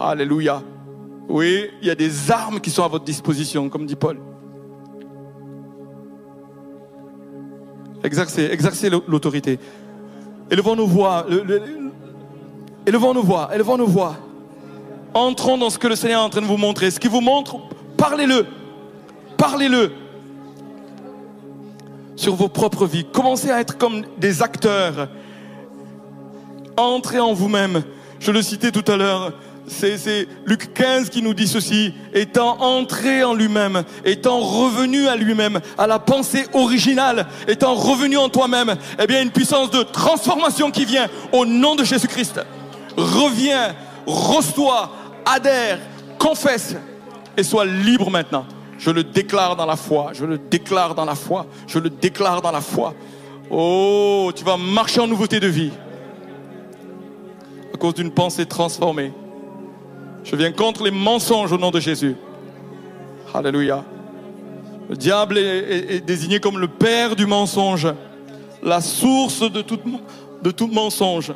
Alléluia. 0.00 0.62
Oui, 1.28 1.68
il 1.80 1.88
y 1.88 1.90
a 1.90 1.94
des 1.94 2.30
armes 2.30 2.60
qui 2.60 2.70
sont 2.70 2.84
à 2.84 2.88
votre 2.88 3.04
disposition, 3.04 3.68
comme 3.68 3.86
dit 3.86 3.96
Paul. 3.96 4.18
Exercez, 8.04 8.48
exercez 8.50 8.90
l'autorité. 8.90 9.58
Élevons 10.50 10.76
nos 10.76 10.86
voix. 10.86 11.24
Élevons 12.86 13.14
nos 13.14 13.22
voix. 13.22 13.50
Élevons 13.54 13.76
nos 13.76 13.86
voix. 13.86 14.16
Entrons 15.14 15.58
dans 15.58 15.70
ce 15.70 15.78
que 15.78 15.88
le 15.88 15.96
Seigneur 15.96 16.22
est 16.22 16.24
en 16.24 16.30
train 16.30 16.40
de 16.40 16.46
vous 16.46 16.56
montrer. 16.56 16.90
Ce 16.90 16.98
qu'il 16.98 17.10
vous 17.10 17.20
montre, 17.20 17.56
parlez-le. 17.96 18.46
Parlez-le. 19.36 19.92
Sur 22.16 22.34
vos 22.34 22.48
propres 22.48 22.86
vies. 22.86 23.04
Commencez 23.04 23.50
à 23.50 23.60
être 23.60 23.78
comme 23.78 24.04
des 24.18 24.42
acteurs. 24.42 25.08
Entrez 26.76 27.20
en 27.20 27.32
vous-même. 27.32 27.82
Je 28.20 28.30
le 28.30 28.42
citais 28.42 28.70
tout 28.70 28.90
à 28.90 28.96
l'heure 28.96 29.32
c'est 29.66 30.28
Luc 30.46 30.74
15 30.74 31.08
qui 31.08 31.22
nous 31.22 31.34
dit 31.34 31.48
ceci, 31.48 31.94
étant 32.14 32.60
entré 32.60 33.24
en 33.24 33.34
lui-même, 33.34 33.84
étant 34.04 34.40
revenu 34.40 35.08
à 35.08 35.16
lui-même, 35.16 35.60
à 35.78 35.86
la 35.86 35.98
pensée 35.98 36.46
originale, 36.52 37.26
étant 37.48 37.74
revenu 37.74 38.16
en 38.16 38.28
toi-même, 38.28 38.74
eh 38.98 39.06
bien 39.06 39.22
une 39.22 39.30
puissance 39.30 39.70
de 39.70 39.82
transformation 39.82 40.70
qui 40.70 40.84
vient 40.84 41.08
au 41.32 41.46
nom 41.46 41.74
de 41.74 41.84
Jésus-Christ. 41.84 42.40
Reviens, 42.96 43.74
reçois, 44.06 44.90
adhère, 45.24 45.78
confesse 46.18 46.76
et 47.36 47.42
sois 47.42 47.64
libre 47.64 48.10
maintenant. 48.10 48.46
Je 48.78 48.90
le 48.90 49.04
déclare 49.04 49.56
dans 49.56 49.66
la 49.66 49.76
foi, 49.76 50.10
je 50.12 50.24
le 50.24 50.38
déclare 50.38 50.94
dans 50.94 51.04
la 51.04 51.14
foi, 51.14 51.46
je 51.68 51.78
le 51.78 51.88
déclare 51.88 52.42
dans 52.42 52.50
la 52.50 52.60
foi. 52.60 52.94
Oh, 53.50 54.32
tu 54.34 54.44
vas 54.44 54.56
marcher 54.56 55.00
en 55.00 55.06
nouveauté 55.06 55.38
de 55.38 55.46
vie 55.46 55.70
à 57.72 57.76
cause 57.76 57.94
d'une 57.94 58.10
pensée 58.10 58.46
transformée. 58.46 59.12
Je 60.24 60.36
viens 60.36 60.52
contre 60.52 60.84
les 60.84 60.90
mensonges 60.90 61.52
au 61.52 61.58
nom 61.58 61.70
de 61.70 61.80
Jésus. 61.80 62.16
Alléluia. 63.34 63.84
Le 64.88 64.96
diable 64.96 65.38
est, 65.38 66.04
désigné 66.04 66.40
comme 66.40 66.58
le 66.58 66.68
père 66.68 67.16
du 67.16 67.26
mensonge, 67.26 67.88
la 68.62 68.80
source 68.80 69.50
de 69.50 69.62
tout, 69.62 69.78
de 70.42 70.50
tout 70.50 70.68
mensonge. 70.68 71.32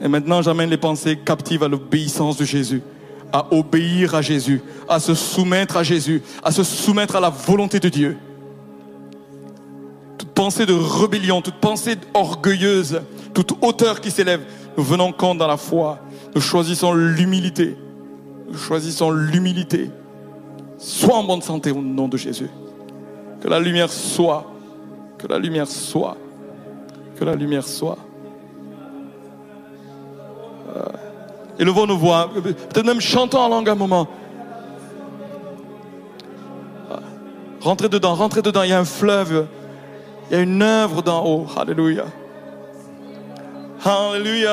Et 0.00 0.08
maintenant, 0.08 0.42
j'amène 0.42 0.70
les 0.70 0.76
pensées 0.76 1.16
captives 1.16 1.62
à 1.62 1.68
l'obéissance 1.68 2.36
de 2.36 2.44
Jésus, 2.44 2.82
à 3.32 3.52
obéir 3.52 4.14
à 4.14 4.22
Jésus, 4.22 4.60
à 4.88 5.00
se 5.00 5.14
soumettre 5.14 5.76
à 5.76 5.82
Jésus, 5.82 6.22
à 6.42 6.52
se 6.52 6.62
soumettre 6.64 7.16
à 7.16 7.20
la 7.20 7.30
volonté 7.30 7.80
de 7.80 7.88
Dieu. 7.88 8.16
Toute 10.18 10.30
pensée 10.30 10.66
de 10.66 10.74
rébellion, 10.74 11.40
toute 11.40 11.60
pensée 11.60 11.96
orgueilleuse, 12.14 13.02
toute 13.34 13.52
hauteur 13.62 14.00
qui 14.00 14.10
s'élève, 14.10 14.42
nous 14.76 14.84
venons 14.84 15.12
compte 15.12 15.38
dans 15.38 15.46
la 15.46 15.56
foi 15.56 16.00
nous 16.36 16.42
choisissons 16.42 16.92
l'humilité. 16.92 17.78
Nous 18.46 18.58
choisissons 18.58 19.10
l'humilité. 19.10 19.90
Sois 20.76 21.16
en 21.16 21.24
bonne 21.24 21.40
santé 21.40 21.70
au 21.70 21.80
nom 21.80 22.08
de 22.08 22.18
Jésus. 22.18 22.50
Que 23.40 23.48
la 23.48 23.58
lumière 23.58 23.90
soit. 23.90 24.44
Que 25.16 25.26
la 25.26 25.38
lumière 25.38 25.66
soit. 25.66 26.18
Que 27.18 27.24
la 27.24 27.34
lumière 27.34 27.66
soit. 27.66 27.96
Élevons 31.58 31.86
nos 31.86 31.96
voix. 31.96 32.30
Peut-être 32.32 32.86
même 32.86 33.00
chantons 33.00 33.40
en 33.40 33.48
langue 33.48 33.68
un 33.68 33.74
moment. 33.74 34.08
Rentrez 37.60 37.88
dedans, 37.88 38.14
rentrez 38.14 38.42
dedans. 38.42 38.62
Il 38.62 38.70
y 38.70 38.72
a 38.72 38.78
un 38.78 38.84
fleuve. 38.84 39.46
Il 40.30 40.36
y 40.36 40.40
a 40.40 40.42
une 40.42 40.62
œuvre 40.62 41.02
d'en 41.02 41.24
haut. 41.24 41.46
Alléluia. 41.56 42.04
Alléluia. 43.84 44.50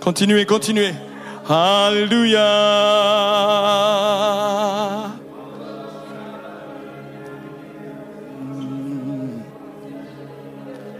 Continuez, 0.00 0.46
continuez. 0.46 0.92
Alléluia. 1.48 2.40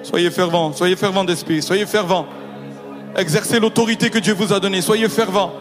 Soyez 0.03 0.31
fervent, 0.31 0.73
soyez 0.73 0.97
fervent 0.97 1.25
d'esprit, 1.25 1.63
soyez 1.63 1.87
fervent. 1.87 2.27
Exercez 3.17 3.61
l'autorité 3.61 4.09
que 4.09 4.19
Dieu 4.19 4.35
vous 4.35 4.53
a 4.53 4.61
donnée, 4.61 4.81
soyez 4.81 5.09
fervent. 5.09 5.53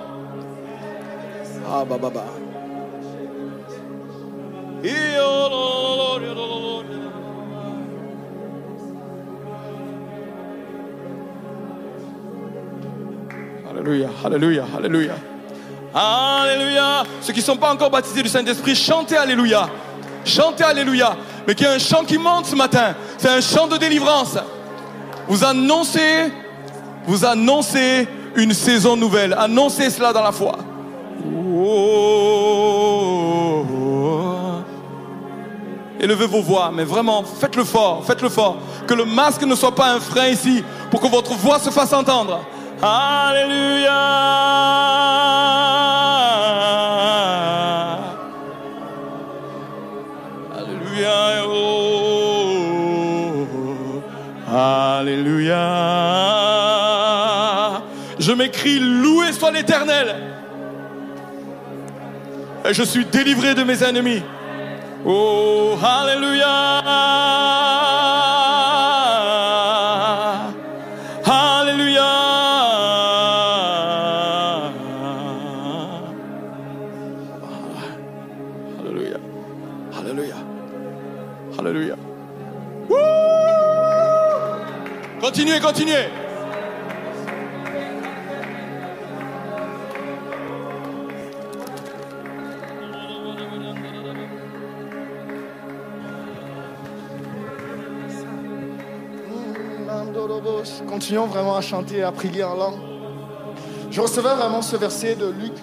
Ah, 1.70 1.84
bah, 1.88 1.97
bah, 2.02 2.12
bah. 2.14 2.26
Alléluia, 13.70 14.10
Alléluia, 14.24 14.66
Alléluia. 14.78 15.16
Alléluia. 15.93 17.04
Ceux 17.22 17.34
qui 17.34 17.39
ne 17.39 17.45
sont 17.45 17.58
pas 17.58 17.74
encore 17.74 17.89
baptisés 17.89 18.24
du 18.24 18.30
Saint-Esprit, 18.30 18.76
chantez 18.76 19.18
Alléluia. 19.18 19.70
Chantez 20.24 20.64
Alléluia. 20.64 21.16
Mais 21.47 21.56
qu'il 21.56 21.66
y 21.66 21.70
a 21.70 21.74
un 21.74 21.80
chant 21.80 22.04
qui 22.04 22.18
monte 22.18 22.45
ce 22.45 22.56
matin. 22.56 22.95
C'est 23.18 23.30
un 23.30 23.41
chant 23.41 23.68
de 23.68 23.78
délivrance. 23.78 24.38
Vous 25.28 25.43
annoncez, 25.43 26.32
vous 27.06 27.26
annoncez 27.26 28.08
une 28.36 28.54
saison 28.54 28.95
nouvelle. 28.95 29.36
Annoncez 29.38 29.89
cela 29.89 30.14
dans 30.14 30.24
la 30.24 30.32
foi. 30.32 30.58
Élevez 35.99 36.26
vos 36.26 36.41
voix, 36.41 36.72
mais 36.74 36.84
vraiment, 36.84 37.24
faites-le 37.24 37.64
fort, 37.64 38.04
faites-le 38.04 38.30
fort. 38.30 38.58
Que 38.88 38.95
le 38.95 39.06
masque 39.06 39.43
ne 39.43 39.54
soit 39.54 39.76
pas 39.76 39.91
un 39.91 39.99
frein 39.99 40.30
ici 40.30 40.64
pour 40.89 40.99
que 40.99 41.08
votre 41.08 41.34
voix 41.34 41.60
se 41.60 41.70
fasse 41.70 41.93
entendre. 41.93 42.39
Alléluia. 42.82 43.91
Alléluia. 50.58 51.45
Oh. 51.47 51.82
Alléluia. 54.54 56.30
Je 58.32 58.36
m'écris, 58.38 58.79
loué 58.79 59.34
soit 59.34 59.51
l'Éternel. 59.51 60.15
Et 62.63 62.73
je 62.73 62.82
suis 62.82 63.03
délivré 63.03 63.53
de 63.55 63.63
mes 63.63 63.84
ennemis. 63.84 64.23
Oh, 65.05 65.75
Alléluia. 65.84 66.47
Alléluia. 71.25 72.05
Alléluia. 78.79 79.17
Alléluia. 79.99 80.36
Alléluia. 81.59 81.95
Continuez, 85.19 85.59
continuez. 85.59 86.20
Continuons 100.92 101.28
vraiment 101.28 101.56
à 101.56 101.62
chanter 101.62 102.00
et 102.00 102.04
à 102.04 102.12
prier 102.12 102.44
en 102.44 102.54
langue. 102.54 102.80
Je 103.89 104.02
recevais 104.02 104.36
vraiment 104.36 104.62
ce 104.62 104.76
verset 104.76 105.16
de 105.16 105.28
Luc, 105.28 105.54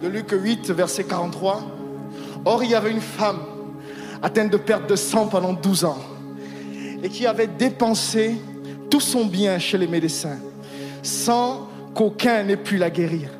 de 0.00 0.06
Luc 0.06 0.30
8, 0.30 0.70
verset 0.70 1.02
43. 1.02 1.64
Or, 2.44 2.62
il 2.62 2.70
y 2.70 2.76
avait 2.76 2.92
une 2.92 3.00
femme 3.00 3.40
atteinte 4.22 4.52
de 4.52 4.56
perte 4.56 4.88
de 4.88 4.94
sang 4.94 5.26
pendant 5.26 5.52
12 5.52 5.86
ans 5.86 5.98
et 7.02 7.08
qui 7.08 7.26
avait 7.26 7.48
dépensé 7.48 8.36
tout 8.88 9.00
son 9.00 9.26
bien 9.26 9.58
chez 9.58 9.78
les 9.78 9.88
médecins 9.88 10.38
sans 11.02 11.66
qu'aucun 11.92 12.44
n'ait 12.44 12.56
pu 12.56 12.76
la 12.76 12.88
guérir. 12.88 13.30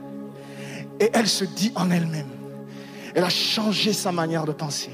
Et 0.99 1.09
elle 1.13 1.29
se 1.29 1.45
dit 1.45 1.71
en 1.77 1.93
elle-même, 1.93 2.27
elle 3.15 3.23
a 3.23 3.29
changé 3.29 3.93
sa 3.93 4.11
manière 4.11 4.45
de 4.45 4.51
penser. 4.51 4.91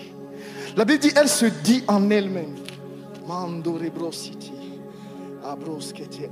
La 0.76 0.84
Bible 0.84 0.98
dit, 0.98 1.12
elle 1.16 1.30
se 1.30 1.46
dit 1.46 1.84
en 1.88 2.10
elle-même. 2.10 2.54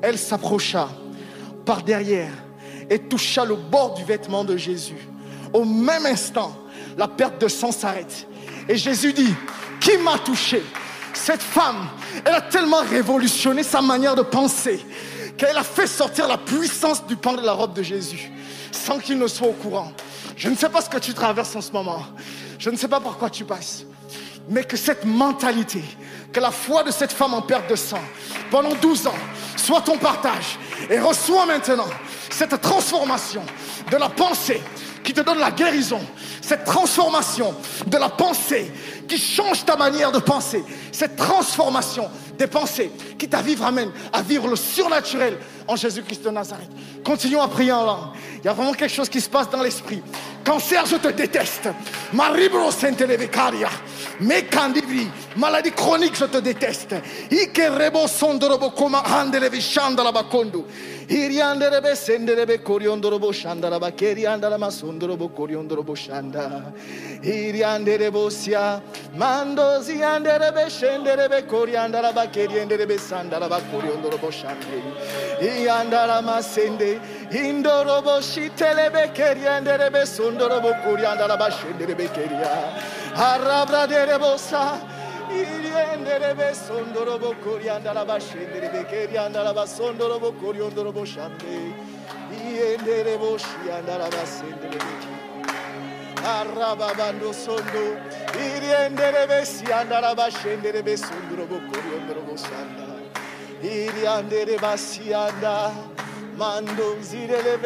Elle 0.03 0.19
s'approcha 0.19 0.89
par 1.65 1.83
derrière 1.83 2.33
et 2.89 2.99
toucha 2.99 3.45
le 3.45 3.55
bord 3.55 3.95
du 3.95 4.05
vêtement 4.05 4.45
de 4.45 4.57
Jésus. 4.57 5.09
Au 5.53 5.65
même 5.65 6.07
instant, 6.07 6.57
la 6.97 7.09
perte 7.09 7.41
de 7.41 7.49
sang 7.49 7.73
s'arrête. 7.73 8.27
Et 8.69 8.77
Jésus 8.77 9.13
dit, 9.13 9.35
qui 9.81 9.97
m'a 9.99 10.19
touché? 10.19 10.63
Cette 11.13 11.43
femme, 11.43 11.89
elle 12.25 12.35
a 12.35 12.41
tellement 12.41 12.83
révolutionné 12.83 13.63
sa 13.63 13.81
manière 13.81 14.15
de 14.15 14.23
penser 14.23 14.85
qu'elle 15.37 15.57
a 15.57 15.65
fait 15.65 15.87
sortir 15.87 16.29
la 16.29 16.39
puissance 16.39 17.07
du 17.07 17.17
pan 17.17 17.35
de 17.35 17.43
la 17.43 17.53
robe 17.53 17.75
de 17.75 17.83
Jésus 17.83 18.31
sans 18.73 18.99
qu'il 18.99 19.19
ne 19.19 19.27
soit 19.27 19.49
au 19.49 19.53
courant. 19.53 19.93
Je 20.37 20.49
ne 20.49 20.57
sais 20.57 20.69
pas 20.69 20.81
ce 20.81 20.89
que 20.89 20.99
tu 20.99 21.13
traverses 21.15 21.55
en 21.57 21.61
ce 21.61 21.73
moment. 21.73 22.03
Je 22.59 22.71
ne 22.71 22.77
sais 22.77 22.89
pas 22.89 23.01
par 23.01 23.19
quoi 23.19 23.31
tu 23.31 23.45
passes. 23.45 23.85
Mais 24.49 24.65
que 24.65 24.77
cette 24.77 25.05
mentalité, 25.05 25.83
que 26.33 26.41
la 26.41 26.51
foi 26.51 26.83
de 26.83 26.91
cette 26.91 27.13
femme 27.13 27.35
en 27.35 27.43
perte 27.43 27.71
de 27.71 27.77
sang 27.77 28.03
pendant 28.51 28.75
12 28.75 29.07
ans 29.07 29.19
soit 29.57 29.81
ton 29.81 29.99
partage. 29.99 30.59
Et 30.89 30.99
reçois 30.99 31.47
maintenant 31.47 31.89
cette 32.31 32.61
transformation 32.61 33.43
de 33.91 33.97
la 33.97 34.09
pensée 34.09 34.61
qui 35.03 35.13
te 35.13 35.21
donne 35.21 35.39
la 35.39 35.51
guérison. 35.51 36.01
Cette 36.41 36.65
transformation 36.65 37.55
de 37.87 37.97
la 37.97 38.09
pensée 38.09 38.73
qui 39.11 39.19
change 39.19 39.65
ta 39.65 39.75
manière 39.75 40.13
de 40.13 40.21
penser. 40.21 40.63
Cette 40.93 41.17
transformation 41.17 42.09
des 42.39 42.47
pensées 42.47 42.93
qui 43.19 43.29
t'arrive 43.29 43.61
ramène 43.61 43.91
à 44.13 44.23
vivre 44.23 44.47
le 44.47 44.55
surnaturel 44.55 45.37
en 45.67 45.75
Jésus-Christ 45.75 46.23
de 46.23 46.31
Nazareth. 46.31 46.71
Continuons 47.05 47.43
à 47.43 47.49
prier 47.49 47.73
en 47.73 47.85
langue. 47.85 48.09
Il 48.39 48.45
y 48.45 48.49
a 48.49 48.53
vraiment 48.53 48.73
quelque 48.73 48.95
chose 48.95 49.09
qui 49.09 49.21
se 49.21 49.29
passe 49.29 49.51
dans 49.51 49.63
l'esprit. 49.63 50.01
Cancer, 50.45 50.87
je 50.87 50.97
te 50.97 51.09
déteste. 51.09 51.69
Maribro 52.13 52.71
Sainte-Levecaria. 52.71 53.69
Mécandibri. 54.21 55.09
Maladie 55.37 55.73
chronique, 55.73 56.17
je 56.17 56.25
te 56.25 56.39
déteste. 56.39 56.95
Ikerebo 57.31 58.07
sondorobo 58.07 58.71
koma 58.71 59.03
handelevi 59.05 59.61
shandala 59.61 60.13
bakondo. 60.13 60.67
Irianderebe 61.09 61.95
senderebe 61.95 62.59
koriondorobo 62.59 63.33
shandala 63.33 63.79
bakeri 63.79 64.27
andala 64.27 64.57
masondorobo 64.57 65.29
koriondorobo 65.29 65.95
shanda. 65.95 66.73
Irianderebo 67.23 68.31
sia. 68.31 68.81
mandozi 69.19 69.93
yandere 69.93 70.57
beshendere 70.57 71.31
bekori 71.31 71.73
yandara 71.73 72.17
bakeri 72.17 72.55
yendere 72.55 72.89
besandara 72.89 73.51
bakori 73.51 73.87
yondoro 73.87 74.23
boşanderi 74.23 75.63
yandara 75.67 76.23
masende 76.23 76.99
indoro 77.45 78.05
boşi 78.05 78.51
telebe 78.57 79.13
keri 79.15 79.41
yendere 79.41 79.95
besondoro 79.95 80.63
bokori 80.63 81.03
yandara 81.03 81.41
başendere 81.41 81.99
bekeri 81.99 82.35
ya 82.35 82.73
harabra 83.15 83.91
dere 83.91 84.21
bosa 84.21 84.79
yendere 85.77 86.39
besondoro 86.39 87.21
bokori 87.23 87.67
yandara 87.67 88.09
başendere 88.09 88.75
bekeri 88.75 89.15
yandara 89.15 89.57
basondoro 89.57 90.23
bokori 90.23 90.59
yondoro 90.59 90.95
boşanderi 90.95 91.73
yendere 92.61 93.21
boşi 93.21 93.57
yandara 93.69 94.07
basendere 94.13 94.73
bekeri 94.73 95.10
arababando 96.25 97.33
sondo 97.33 97.97
iriendere 98.35 99.27
bosanda 102.27 102.87
iriandere 103.63 104.57
mando 106.37 106.97
zirele 107.03 107.57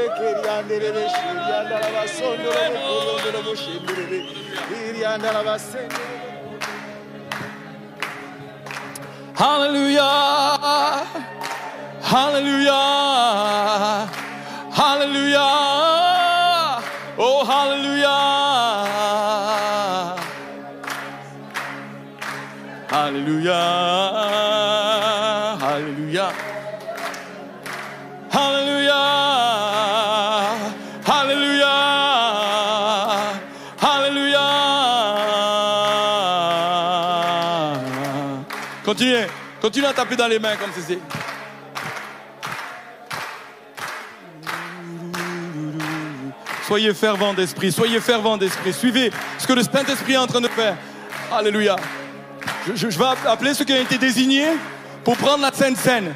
Hallelujah! 9.37 11.05
Hallelujah! 12.03 12.77
Hallelujah! 14.71 15.43
Oh, 17.19 17.45
hallelujah! 17.45 18.44
Hallelujah. 22.95 23.59
Hallelujah. 25.59 26.31
Hallelujah. 28.31 29.03
Hallelujah. 31.05 31.75
Hallelujah. 33.83 34.51
Continuez. 38.85 39.27
Continuez 39.61 39.89
à 39.89 39.93
taper 39.93 40.15
dans 40.15 40.29
les 40.29 40.39
mains 40.39 40.55
comme 40.55 40.71
ceci. 40.73 41.01
Soyez 46.65 46.95
fervents 46.95 47.35
d'esprit, 47.35 47.73
soyez 47.73 47.99
fervents 47.99 48.37
d'esprit. 48.37 48.73
Suivez 48.73 49.11
ce 49.39 49.49
que 49.49 49.53
le 49.53 49.65
Saint-Esprit 49.65 50.13
est 50.13 50.19
en 50.19 50.29
train 50.29 50.41
de 50.41 50.47
faire. 50.47 50.77
Alléluia. 51.33 51.75
Je, 52.73 52.87
vais 52.87 53.05
appeler 53.27 53.53
ceux 53.55 53.65
qui 53.65 53.73
ont 53.73 53.81
été 53.81 53.99
désignés 53.99 54.49
pour 55.05 55.17
prendre 55.17 55.43
la 55.43 55.53
Sainte 55.53 55.77
Seine. 55.77 56.15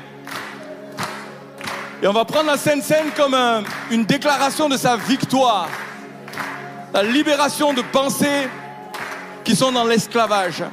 Et 2.03 2.07
on 2.07 2.13
va 2.13 2.25
prendre 2.25 2.47
la 2.47 2.57
Sainte 2.57 2.83
Seine 2.83 3.11
comme 3.17 3.35
un- 3.35 3.63
une 3.91 4.05
déclaration 4.05 4.69
de 4.69 4.77
sa 4.77 4.97
victoire. 4.97 5.69
La 6.95 7.03
libération 7.03 7.75
de 7.75 7.83
pensées 7.83 8.49
qui 9.45 9.55
sont 9.55 9.73
dans 9.73 9.85
l'esclavage. 9.85 10.65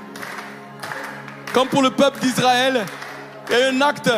Comme 1.54 1.68
pour 1.68 1.82
le 1.82 1.92
peuple 1.92 2.20
d'Israël, 2.20 2.86
il 3.50 3.58
y 3.58 3.62
a 3.62 3.68
un 3.70 3.82
acte 3.82 4.12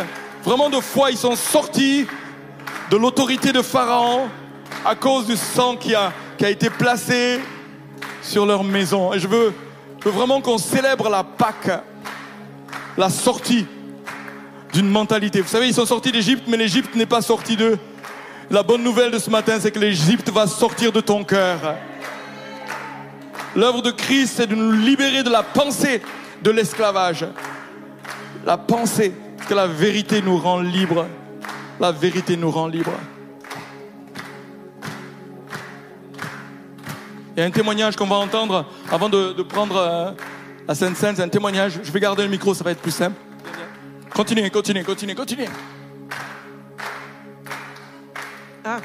vraiment 0.43 0.69
de 0.69 0.79
foi. 0.79 1.09
Ils 1.11 1.17
sont 1.17 1.35
sortis 1.35 2.05
de 2.91 2.97
l'autorité 2.97 3.51
de 3.51 3.61
Pharaon 3.63 4.29
à 4.85 4.93
cause 4.95 5.25
du 5.25 5.35
sang 5.35 5.75
qui 5.75 5.95
a, 5.95 6.11
qui 6.37 6.45
a 6.45 6.49
été 6.49 6.69
placé 6.69 7.39
sur 8.21 8.45
leur 8.45 8.63
maison. 8.63 9.13
Et 9.13 9.19
je 9.19 9.27
veux, 9.27 9.53
veux 10.07 10.13
vraiment 10.13 10.39
qu'on 10.39 10.57
célèbre 10.57 11.09
la 11.09 11.23
Pâque, 11.23 11.83
la 12.97 13.09
sortie 13.09 13.65
d'une 14.71 14.87
mentalité. 14.87 15.41
Vous 15.41 15.49
savez, 15.49 15.67
ils 15.67 15.73
sont 15.73 15.85
sortis 15.85 16.13
d'Égypte, 16.13 16.43
mais 16.47 16.55
l'Égypte 16.55 16.95
n'est 16.95 17.05
pas 17.05 17.21
sortie 17.21 17.57
d'eux. 17.57 17.77
La 18.49 18.63
bonne 18.63 18.83
nouvelle 18.83 19.11
de 19.11 19.19
ce 19.19 19.29
matin, 19.29 19.57
c'est 19.59 19.71
que 19.71 19.79
l'Égypte 19.79 20.29
va 20.29 20.47
sortir 20.47 20.93
de 20.93 21.01
ton 21.01 21.25
cœur. 21.25 21.75
L'œuvre 23.53 23.81
de 23.81 23.91
Christ, 23.91 24.35
c'est 24.37 24.47
de 24.47 24.55
nous 24.55 24.71
libérer 24.71 25.23
de 25.23 25.29
la 25.29 25.43
pensée 25.43 26.01
de 26.41 26.51
l'esclavage. 26.51 27.25
La 28.45 28.57
pensée, 28.57 29.13
que 29.49 29.53
la 29.53 29.67
vérité 29.67 30.21
nous 30.21 30.37
rend 30.37 30.61
libres. 30.61 31.05
La 31.81 31.91
vérité 31.91 32.37
nous 32.37 32.51
rend 32.51 32.67
libres. 32.67 32.97
Il 37.37 37.41
y 37.41 37.43
a 37.43 37.45
un 37.45 37.51
témoignage 37.51 37.95
qu'on 37.95 38.07
va 38.07 38.15
entendre 38.15 38.65
avant 38.91 39.09
de, 39.09 39.43
prendre 39.43 39.75
euh, 39.75 40.11
la 40.67 40.73
Sainte 40.73 40.95
Seine. 40.95 41.15
C'est 41.15 41.21
un 41.21 41.29
témoignage. 41.29 41.79
Je 41.83 41.91
vais 41.91 41.99
garder 41.99 42.23
le 42.23 42.29
micro, 42.29 42.55
ça 42.55 42.63
va 42.63 42.71
être 42.71 42.81
plus 42.81 42.89
simple. 42.89 43.15
Continuez, 44.11 44.49
continuez, 44.49 44.83
continuez, 44.83 45.13
continuez. 45.13 45.47
Ah. 48.65 48.79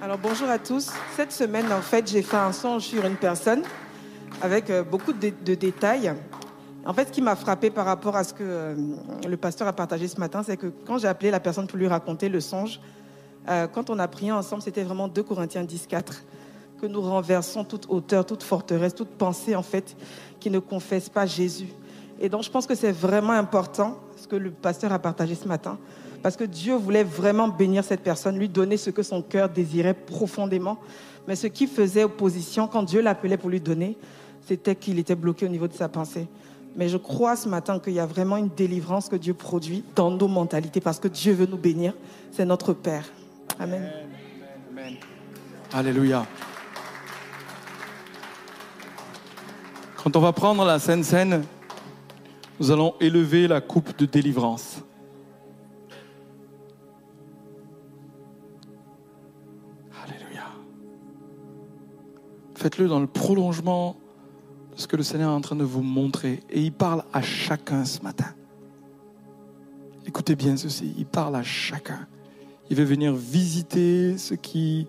Alors 0.00 0.16
bonjour 0.16 0.48
à 0.48 0.58
tous. 0.58 0.90
Cette 1.14 1.32
semaine, 1.32 1.70
en 1.70 1.82
fait, 1.82 2.10
j'ai 2.10 2.22
fait 2.22 2.38
un 2.38 2.52
songe 2.52 2.84
sur 2.84 3.04
une 3.04 3.16
personne 3.16 3.64
avec 4.40 4.70
euh, 4.70 4.82
beaucoup 4.82 5.12
de, 5.12 5.30
de 5.44 5.54
détails. 5.54 6.14
En 6.86 6.94
fait, 6.94 7.08
ce 7.08 7.12
qui 7.12 7.20
m'a 7.20 7.36
frappé 7.36 7.68
par 7.68 7.84
rapport 7.84 8.16
à 8.16 8.24
ce 8.24 8.32
que 8.32 8.38
euh, 8.40 8.74
le 9.28 9.36
pasteur 9.36 9.68
a 9.68 9.74
partagé 9.74 10.08
ce 10.08 10.18
matin, 10.18 10.42
c'est 10.42 10.56
que 10.56 10.68
quand 10.86 10.96
j'ai 10.96 11.08
appelé 11.08 11.30
la 11.30 11.40
personne 11.40 11.66
pour 11.66 11.76
lui 11.76 11.86
raconter 11.86 12.30
le 12.30 12.40
songe, 12.40 12.80
euh, 13.48 13.66
quand 13.66 13.90
on 13.90 13.98
a 13.98 14.08
prié 14.08 14.32
ensemble, 14.32 14.62
c'était 14.62 14.82
vraiment 14.82 15.08
2 15.08 15.22
Corinthiens 15.22 15.64
10, 15.64 15.86
4, 15.86 16.24
que 16.80 16.86
nous 16.86 17.00
renversons 17.00 17.64
toute 17.64 17.86
hauteur, 17.88 18.26
toute 18.26 18.42
forteresse, 18.42 18.94
toute 18.94 19.10
pensée, 19.10 19.54
en 19.54 19.62
fait, 19.62 19.96
qui 20.40 20.50
ne 20.50 20.58
confesse 20.58 21.08
pas 21.08 21.26
Jésus. 21.26 21.68
Et 22.20 22.28
donc, 22.28 22.42
je 22.42 22.50
pense 22.50 22.66
que 22.66 22.74
c'est 22.74 22.92
vraiment 22.92 23.32
important, 23.32 23.98
ce 24.16 24.26
que 24.26 24.36
le 24.36 24.50
pasteur 24.50 24.92
a 24.92 24.98
partagé 24.98 25.34
ce 25.34 25.46
matin, 25.46 25.78
parce 26.22 26.36
que 26.36 26.44
Dieu 26.44 26.74
voulait 26.74 27.04
vraiment 27.04 27.48
bénir 27.48 27.84
cette 27.84 28.00
personne, 28.00 28.38
lui 28.38 28.48
donner 28.48 28.76
ce 28.76 28.90
que 28.90 29.02
son 29.02 29.22
cœur 29.22 29.48
désirait 29.48 29.94
profondément. 29.94 30.78
Mais 31.28 31.36
ce 31.36 31.46
qui 31.46 31.66
faisait 31.66 32.04
opposition, 32.04 32.66
quand 32.66 32.82
Dieu 32.82 33.00
l'appelait 33.00 33.36
pour 33.36 33.50
lui 33.50 33.60
donner, 33.60 33.96
c'était 34.46 34.74
qu'il 34.74 34.98
était 34.98 35.14
bloqué 35.14 35.46
au 35.46 35.48
niveau 35.48 35.68
de 35.68 35.72
sa 35.74 35.88
pensée. 35.88 36.26
Mais 36.76 36.88
je 36.88 36.96
crois 36.96 37.36
ce 37.36 37.48
matin 37.48 37.78
qu'il 37.78 37.94
y 37.94 38.00
a 38.00 38.06
vraiment 38.06 38.36
une 38.36 38.48
délivrance 38.48 39.08
que 39.08 39.16
Dieu 39.16 39.34
produit 39.34 39.84
dans 39.94 40.10
nos 40.10 40.28
mentalités, 40.28 40.80
parce 40.80 40.98
que 40.98 41.08
Dieu 41.08 41.32
veut 41.32 41.46
nous 41.46 41.56
bénir. 41.56 41.94
C'est 42.32 42.44
notre 42.44 42.72
Père. 42.72 43.04
Amen. 43.58 43.90
Alléluia. 45.72 46.26
Quand 49.96 50.14
on 50.14 50.20
va 50.20 50.32
prendre 50.32 50.64
la 50.64 50.78
Sainte 50.78 51.04
Seine, 51.04 51.42
nous 52.60 52.70
allons 52.70 52.94
élever 53.00 53.48
la 53.48 53.60
coupe 53.60 53.96
de 53.98 54.04
délivrance. 54.04 54.82
Alléluia. 60.04 60.44
Faites-le 62.54 62.88
dans 62.88 63.00
le 63.00 63.06
prolongement 63.06 63.96
de 64.74 64.80
ce 64.80 64.86
que 64.86 64.96
le 64.96 65.02
Seigneur 65.02 65.30
est 65.30 65.34
en 65.34 65.40
train 65.40 65.56
de 65.56 65.64
vous 65.64 65.82
montrer. 65.82 66.42
Et 66.50 66.60
il 66.60 66.72
parle 66.72 67.04
à 67.12 67.22
chacun 67.22 67.86
ce 67.86 68.02
matin. 68.02 68.34
Écoutez 70.06 70.36
bien 70.36 70.56
ceci, 70.56 70.94
il 70.96 71.06
parle 71.06 71.36
à 71.36 71.42
chacun. 71.42 72.06
Il 72.68 72.76
veut 72.76 72.84
venir 72.84 73.14
visiter 73.14 74.18
ce 74.18 74.34
qui 74.34 74.88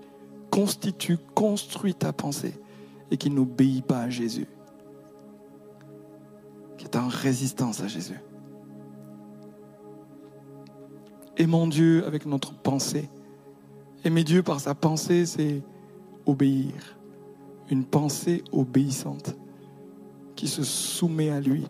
constitue, 0.49 1.17
construit 1.35 1.93
ta 1.93 2.11
pensée 2.11 2.53
et 3.11 3.17
qui 3.17 3.29
n'obéit 3.29 3.85
pas 3.85 4.01
à 4.01 4.09
Jésus, 4.09 4.47
qui 6.77 6.85
est 6.85 6.95
en 6.95 7.07
résistance 7.07 7.81
à 7.81 7.87
Jésus. 7.87 8.19
Aimons 11.37 11.67
Dieu 11.67 12.03
avec 12.05 12.25
notre 12.25 12.53
pensée. 12.53 13.09
Aimer 14.03 14.23
Dieu 14.23 14.41
par 14.41 14.59
sa 14.59 14.73
pensée, 14.73 15.25
c'est 15.25 15.61
obéir. 16.25 16.97
Une 17.69 17.85
pensée 17.85 18.43
obéissante 18.51 19.35
qui 20.35 20.47
se 20.47 20.63
soumet 20.63 21.29
à 21.29 21.39
lui. 21.39 21.65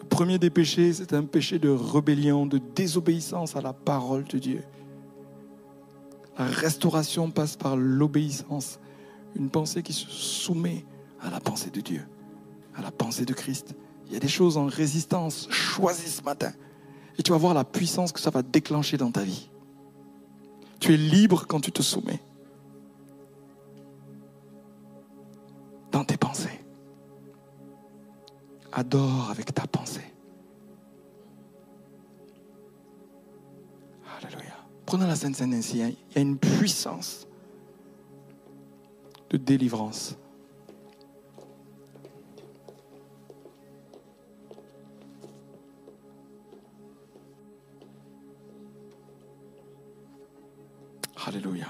Le 0.00 0.06
premier 0.06 0.38
des 0.38 0.50
péchés, 0.50 0.92
c'est 0.92 1.14
un 1.14 1.24
péché 1.24 1.58
de 1.58 1.70
rébellion, 1.70 2.44
de 2.44 2.58
désobéissance 2.58 3.56
à 3.56 3.62
la 3.62 3.72
parole 3.72 4.24
de 4.24 4.38
Dieu. 4.38 4.62
La 6.38 6.46
restauration 6.46 7.30
passe 7.30 7.56
par 7.56 7.76
l'obéissance. 7.76 8.78
Une 9.34 9.50
pensée 9.50 9.82
qui 9.82 9.92
se 9.92 10.06
soumet 10.08 10.84
à 11.20 11.30
la 11.30 11.40
pensée 11.40 11.70
de 11.70 11.80
Dieu, 11.80 12.06
à 12.74 12.82
la 12.82 12.90
pensée 12.90 13.24
de 13.24 13.32
Christ. 13.32 13.74
Il 14.06 14.12
y 14.12 14.16
a 14.16 14.20
des 14.20 14.28
choses 14.28 14.56
en 14.56 14.66
résistance. 14.66 15.48
Choisis 15.50 16.16
ce 16.16 16.22
matin. 16.22 16.52
Et 17.18 17.22
tu 17.22 17.32
vas 17.32 17.38
voir 17.38 17.54
la 17.54 17.64
puissance 17.64 18.12
que 18.12 18.20
ça 18.20 18.30
va 18.30 18.42
déclencher 18.42 18.96
dans 18.96 19.10
ta 19.10 19.22
vie. 19.22 19.50
Tu 20.80 20.94
es 20.94 20.96
libre 20.96 21.46
quand 21.46 21.60
tu 21.60 21.72
te 21.72 21.82
soumets. 21.82 22.20
Dans 25.90 26.04
tes 26.04 26.16
pensées. 26.16 26.60
Adore 28.72 29.30
avec 29.30 29.54
ta 29.54 29.66
pensée. 29.66 30.12
Alléluia. 34.18 34.61
Prenons 34.86 35.06
la 35.06 35.16
Sainte 35.16 35.36
Seine 35.36 35.54
ainsi. 35.54 35.78
Il 35.78 35.96
y 36.14 36.18
a 36.18 36.20
une 36.20 36.38
puissance 36.38 37.26
de 39.30 39.36
délivrance. 39.36 40.16
Alléluia. 51.26 51.66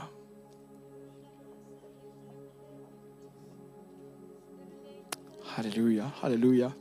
Alléluia, 5.56 6.10
Alléluia. 6.22 6.72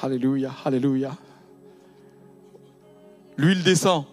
Alléluia, 0.00 0.52
Alléluia. 0.64 1.12
L'huile 3.36 3.62
descend. 3.62 4.06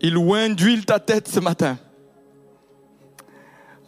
Il 0.00 0.16
oint 0.16 0.50
d'huile 0.50 0.84
ta 0.84 1.00
tête 1.00 1.28
ce 1.28 1.40
matin. 1.40 1.78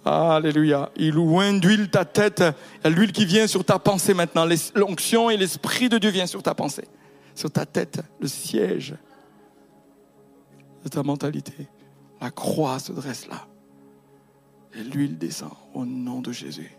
Alléluia. 0.04 0.90
Il 0.96 1.18
oint 1.18 1.52
d'huile 1.54 1.90
ta 1.90 2.04
tête. 2.04 2.42
Il 2.84 2.90
y 2.90 2.92
a 2.92 2.96
l'huile 2.96 3.12
qui 3.12 3.24
vient 3.24 3.46
sur 3.46 3.64
ta 3.64 3.78
pensée 3.78 4.14
maintenant. 4.14 4.46
L'onction 4.74 5.30
et 5.30 5.36
l'Esprit 5.36 5.88
de 5.88 5.98
Dieu 5.98 6.10
vient 6.10 6.26
sur 6.26 6.42
ta 6.42 6.54
pensée. 6.54 6.88
Sur 7.34 7.50
ta 7.50 7.66
tête, 7.66 8.00
le 8.18 8.28
siège 8.28 8.94
de 10.82 10.88
ta 10.88 11.02
mentalité. 11.02 11.68
La 12.20 12.30
croix 12.30 12.78
se 12.78 12.92
dresse 12.92 13.26
là. 13.28 13.46
Et 14.74 14.82
l'huile 14.82 15.18
descend 15.18 15.52
au 15.74 15.84
nom 15.84 16.20
de 16.20 16.32
Jésus. 16.32 16.72